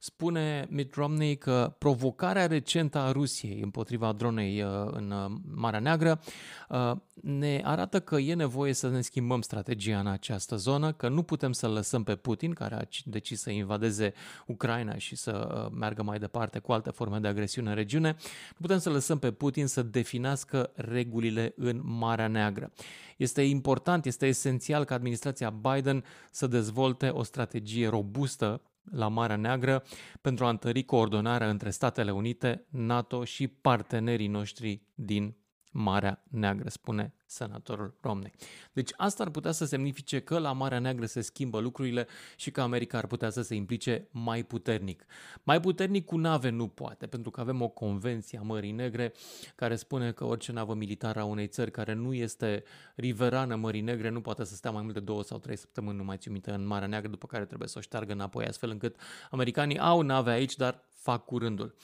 Spune 0.00 0.66
Mitt 0.70 0.94
Romney 0.94 1.36
că 1.36 1.74
provocarea 1.78 2.46
recentă 2.46 2.98
a 2.98 3.12
Rusiei 3.12 3.60
împotriva 3.60 4.12
dronei 4.12 4.62
uh, 4.62 4.70
în 4.90 5.10
uh, 5.10 5.40
Marea 5.54 5.80
Neagră 5.80 6.20
uh, 6.68 6.92
ne 7.22 7.60
arată 7.64 8.00
că 8.00 8.16
e 8.16 8.34
nevoie 8.34 8.72
să 8.72 8.88
ne 8.88 9.00
schimbăm 9.00 9.40
strategia 9.40 9.98
în 9.98 10.06
această 10.06 10.56
zonă, 10.56 10.92
că 10.92 11.08
nu 11.08 11.22
putem 11.22 11.52
să 11.52 11.68
lăsăm 11.68 12.02
pe 12.02 12.16
Putin, 12.16 12.52
care 12.52 12.74
a 12.74 12.82
decis 13.04 13.40
să 13.40 13.50
invadeze 13.50 14.12
Ucraina 14.46 14.96
și 14.96 15.16
să 15.16 15.66
meargă 15.72 16.02
mai 16.02 16.18
departe 16.18 16.58
cu 16.58 16.72
alte 16.72 16.90
forme 16.90 17.18
de 17.18 17.28
agresiune 17.28 17.68
în 17.68 17.74
regiune, 17.74 18.16
nu 18.48 18.56
putem 18.60 18.78
să 18.78 18.90
lăsăm 18.90 19.18
pe 19.18 19.30
Putin 19.30 19.66
să 19.66 19.82
definească 19.82 20.70
regulile 20.74 21.52
în 21.56 21.80
Marea 21.84 22.28
Neagră. 22.28 22.72
Este 23.16 23.42
important, 23.42 24.04
este 24.04 24.26
esențial 24.26 24.84
ca 24.84 24.94
administrația 24.94 25.50
Biden 25.50 26.04
să 26.30 26.46
dezvolte 26.46 27.08
o 27.08 27.22
strategie 27.22 27.88
robustă 27.88 28.60
la 28.92 29.08
Marea 29.08 29.36
Neagră 29.36 29.82
pentru 30.20 30.44
a 30.44 30.48
întări 30.48 30.84
coordonarea 30.84 31.50
între 31.50 31.70
Statele 31.70 32.10
Unite, 32.10 32.66
NATO 32.70 33.24
și 33.24 33.48
partenerii 33.48 34.26
noștri 34.26 34.82
din 34.94 35.36
Marea 35.72 36.22
Neagră, 36.28 36.68
spune 36.68 37.12
senatorul 37.26 37.94
Romney. 38.00 38.32
Deci 38.72 38.90
asta 38.96 39.22
ar 39.22 39.30
putea 39.30 39.52
să 39.52 39.64
semnifice 39.64 40.20
că 40.20 40.38
la 40.38 40.52
Marea 40.52 40.78
Neagră 40.78 41.06
se 41.06 41.20
schimbă 41.20 41.58
lucrurile 41.60 42.06
și 42.36 42.50
că 42.50 42.60
America 42.60 42.98
ar 42.98 43.06
putea 43.06 43.30
să 43.30 43.42
se 43.42 43.54
implice 43.54 44.08
mai 44.10 44.42
puternic. 44.42 45.04
Mai 45.42 45.60
puternic 45.60 46.04
cu 46.04 46.16
nave 46.16 46.48
nu 46.48 46.68
poate, 46.68 47.06
pentru 47.06 47.30
că 47.30 47.40
avem 47.40 47.62
o 47.62 47.68
convenție 47.68 48.38
a 48.38 48.42
Mării 48.42 48.70
Negre 48.70 49.12
care 49.54 49.76
spune 49.76 50.12
că 50.12 50.24
orice 50.24 50.52
navă 50.52 50.74
militară 50.74 51.20
a 51.20 51.24
unei 51.24 51.46
țări 51.46 51.70
care 51.70 51.92
nu 51.92 52.14
este 52.14 52.64
riverană 52.94 53.56
Mării 53.56 53.80
Negre 53.80 54.08
nu 54.08 54.20
poate 54.20 54.44
să 54.44 54.54
stea 54.54 54.70
mai 54.70 54.82
mult 54.82 54.94
de 54.94 55.00
două 55.00 55.22
sau 55.22 55.38
trei 55.38 55.56
săptămâni, 55.56 55.96
nu 55.96 56.04
mai 56.04 56.16
țin 56.16 56.32
minte, 56.32 56.50
în 56.50 56.66
Marea 56.66 56.88
Neagră, 56.88 57.10
după 57.10 57.26
care 57.26 57.44
trebuie 57.44 57.68
să 57.68 57.78
o 57.78 57.80
șteargă 57.80 58.12
înapoi, 58.12 58.44
astfel 58.44 58.70
încât 58.70 58.96
americanii 59.30 59.78
au 59.78 60.00
nave 60.00 60.30
aici, 60.30 60.56
dar 60.56 60.84
fac 60.94 61.24
curândul. 61.24 61.74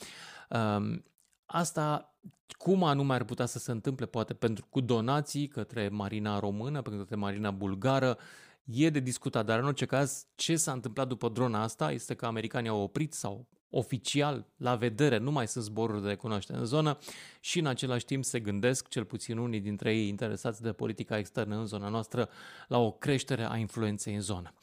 Um, 0.49 1.03
Asta 1.45 2.15
cum 2.47 2.83
anume 2.83 3.13
ar 3.13 3.23
putea 3.23 3.45
să 3.45 3.59
se 3.59 3.71
întâmple, 3.71 4.05
poate 4.05 4.33
pentru 4.33 4.65
cu 4.69 4.81
donații 4.81 5.47
către 5.47 5.89
Marina 5.89 6.39
Română, 6.39 6.81
către 6.81 7.15
Marina 7.15 7.51
Bulgară, 7.51 8.17
e 8.63 8.89
de 8.89 8.99
discutat, 8.99 9.45
dar 9.45 9.59
în 9.59 9.65
orice 9.65 9.85
caz, 9.85 10.25
ce 10.35 10.55
s-a 10.55 10.71
întâmplat 10.71 11.07
după 11.07 11.29
drona 11.29 11.61
asta 11.61 11.91
este 11.91 12.13
că 12.13 12.25
americanii 12.25 12.69
au 12.69 12.81
oprit 12.81 13.13
sau 13.13 13.45
oficial, 13.69 14.45
la 14.57 14.75
vedere, 14.75 15.17
nu 15.17 15.31
mai 15.31 15.47
sunt 15.47 15.63
zboruri 15.63 16.01
de 16.01 16.07
recunoaștere 16.07 16.59
în 16.59 16.65
zonă 16.65 16.97
și 17.39 17.59
în 17.59 17.65
același 17.65 18.05
timp 18.05 18.23
se 18.23 18.39
gândesc, 18.39 18.87
cel 18.87 19.05
puțin 19.05 19.37
unii 19.37 19.59
dintre 19.59 19.95
ei 19.95 20.07
interesați 20.07 20.61
de 20.61 20.71
politica 20.71 21.17
externă 21.17 21.55
în 21.55 21.65
zona 21.65 21.89
noastră, 21.89 22.29
la 22.67 22.77
o 22.77 22.91
creștere 22.91 23.49
a 23.49 23.57
influenței 23.57 24.13
în 24.13 24.21
zonă. 24.21 24.53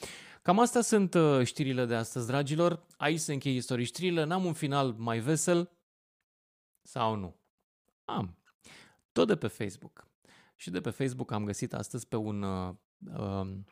Cam 0.43 0.59
astea 0.59 0.81
sunt 0.81 1.15
uh, 1.15 1.45
știrile 1.45 1.85
de 1.85 1.95
astăzi, 1.95 2.27
dragilor. 2.27 2.83
Aici 2.97 3.19
se 3.19 3.33
încheie 3.33 3.55
istorii 3.55 3.85
știrile. 3.85 4.25
N-am 4.25 4.45
un 4.45 4.53
final 4.53 4.95
mai 4.99 5.19
vesel, 5.19 5.71
sau 6.83 7.15
nu? 7.15 7.37
Am. 8.05 8.37
Tot 9.13 9.27
de 9.27 9.37
pe 9.37 9.47
Facebook. 9.47 10.07
Și 10.57 10.71
de 10.71 10.81
pe 10.81 10.91
Facebook 10.91 11.31
am 11.31 11.45
găsit 11.45 11.75
astăzi 11.75 12.09
pe 12.09 12.17
un, 12.17 12.43
uh, 12.43 12.75
um, 13.17 13.67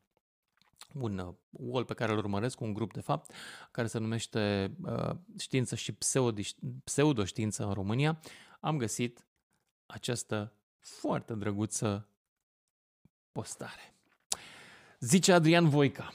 un 0.95 1.19
uh, 1.19 1.35
wall 1.51 1.85
pe 1.85 1.95
care 1.95 2.13
îl 2.13 2.19
urmăresc, 2.19 2.61
un 2.61 2.73
grup 2.73 2.93
de 2.93 3.01
fapt, 3.01 3.33
care 3.71 3.87
se 3.87 3.99
numește 3.99 4.75
uh, 4.83 5.11
Știință 5.39 5.75
și 5.75 5.99
Pseudoștiință 6.85 7.65
în 7.65 7.73
România, 7.73 8.21
am 8.61 8.77
găsit 8.77 9.27
această 9.87 10.53
foarte 10.79 11.35
drăguță 11.35 12.09
postare. 13.33 13.95
Zice 14.99 15.33
Adrian 15.33 15.69
Voica, 15.69 16.13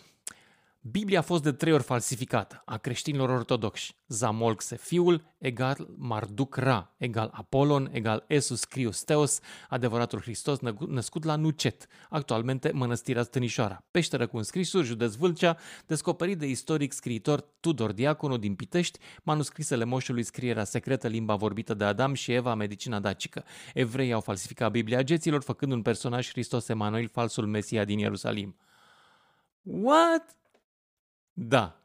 Biblia 0.92 1.20
a 1.20 1.22
fost 1.22 1.44
de 1.44 1.52
trei 1.52 1.74
ori 1.74 1.84
falsificată 1.84 2.62
a 2.66 2.78
creștinilor 2.78 3.30
ortodoxi. 3.30 3.96
Zamolxe 4.08 4.78
fiul 4.78 5.36
egal 5.38 5.88
Marduc 5.98 6.56
Ra 6.56 6.96
egal 6.98 7.30
Apolon 7.34 7.90
egal 7.92 8.26
Esus 8.28 8.64
Crius 8.64 9.04
Teos, 9.04 9.40
adevăratul 9.70 10.22
Hristos 10.22 10.60
născut 10.88 11.24
la 11.24 11.36
Nucet, 11.36 11.88
actualmente 12.10 12.72
mănăstirea 12.72 13.24
Stănișoara, 13.24 13.86
peșteră 13.92 14.28
cu 14.28 14.38
înscrisuri, 14.38 14.86
județ 14.86 15.14
Vâlcea, 15.14 15.58
descoperit 15.86 16.38
de 16.38 16.48
istoric 16.48 16.92
scriitor 16.92 17.42
Tudor 17.60 17.92
Diaconu 17.92 18.38
din 18.38 18.56
Pitești, 18.56 19.00
manuscrisele 19.24 19.84
moșului 19.84 20.24
scrierea 20.24 20.64
secretă 20.64 21.08
limba 21.08 21.36
vorbită 21.36 21.74
de 21.74 21.84
Adam 21.84 22.14
și 22.14 22.32
Eva, 22.32 22.54
medicina 22.56 23.00
dacică. 23.00 23.44
Evrei 23.74 24.14
au 24.14 24.22
falsificat 24.22 24.72
Biblia 24.72 25.02
geților, 25.02 25.42
făcând 25.42 25.72
un 25.72 25.82
personaj 25.82 26.30
Hristos 26.30 26.68
Emanuel, 26.68 27.08
falsul 27.08 27.48
Mesia 27.48 27.86
din 27.86 28.00
Ierusalim. 28.00 28.56
What? 29.62 30.36
Da. 31.38 31.80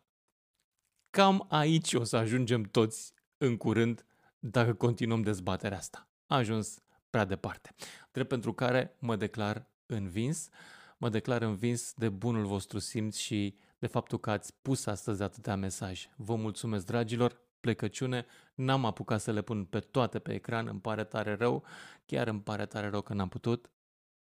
Cam 1.10 1.46
aici 1.48 1.94
o 1.94 2.04
să 2.04 2.16
ajungem 2.16 2.62
toți 2.62 3.12
în 3.38 3.56
curând 3.56 4.04
dacă 4.38 4.74
continuăm 4.74 5.22
dezbaterea 5.22 5.78
asta. 5.78 6.08
A 6.26 6.36
ajuns 6.36 6.82
prea 7.10 7.24
departe. 7.24 7.74
Drept 8.12 8.28
pentru 8.28 8.52
care 8.52 8.96
mă 8.98 9.16
declar 9.16 9.66
învins, 9.86 10.48
mă 10.96 11.08
declar 11.08 11.42
învins 11.42 11.92
de 11.96 12.08
bunul 12.08 12.46
vostru 12.46 12.78
simț 12.78 13.16
și 13.16 13.56
de 13.78 13.86
faptul 13.86 14.18
că 14.18 14.30
ați 14.30 14.54
pus 14.62 14.86
astăzi 14.86 15.22
atâtea 15.22 15.56
mesaje. 15.56 16.14
Vă 16.16 16.34
mulțumesc, 16.34 16.86
dragilor, 16.86 17.40
plecăciune, 17.60 18.26
n-am 18.54 18.84
apucat 18.84 19.20
să 19.20 19.32
le 19.32 19.42
pun 19.42 19.64
pe 19.64 19.80
toate 19.80 20.18
pe 20.18 20.32
ecran, 20.32 20.66
îmi 20.66 20.80
pare 20.80 21.04
tare 21.04 21.34
rău, 21.34 21.64
chiar 22.06 22.26
îmi 22.26 22.40
pare 22.40 22.66
tare 22.66 22.88
rău 22.88 23.00
că 23.00 23.14
n-am 23.14 23.28
putut, 23.28 23.70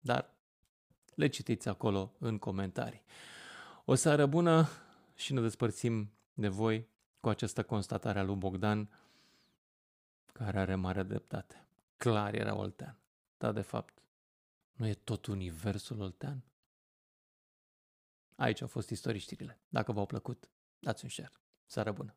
dar 0.01 0.35
le 1.15 1.27
citiți 1.29 1.69
acolo 1.69 2.13
în 2.19 2.39
comentarii. 2.39 3.03
O 3.85 3.95
seară 3.95 4.27
bună, 4.27 4.69
și 5.17 5.33
ne 5.33 5.41
despărțim 5.41 6.13
de 6.35 6.49
voi 6.49 6.89
cu 7.21 7.29
această 7.29 7.63
constatare 7.63 8.19
a 8.19 8.23
lui 8.23 8.37
Bogdan, 8.37 8.89
care 10.33 10.59
are 10.59 10.75
mare 10.75 11.03
dreptate. 11.03 11.67
Clar 11.97 12.35
era 12.35 12.55
Oltean. 12.55 12.99
Dar, 13.39 13.53
de 13.53 13.61
fapt, 13.61 14.03
nu 14.73 14.87
e 14.87 14.95
tot 14.95 15.27
universul 15.27 16.01
Oltean? 16.01 16.45
Aici 18.37 18.61
au 18.61 18.69
fost 18.69 18.91
istoriștirile. 18.91 19.61
Dacă 19.69 19.93
v-au 19.93 20.07
plăcut, 20.07 20.51
dați 20.79 21.05
un 21.05 21.11
share. 21.11 21.33
Seară 21.67 21.93
bună! 21.93 22.15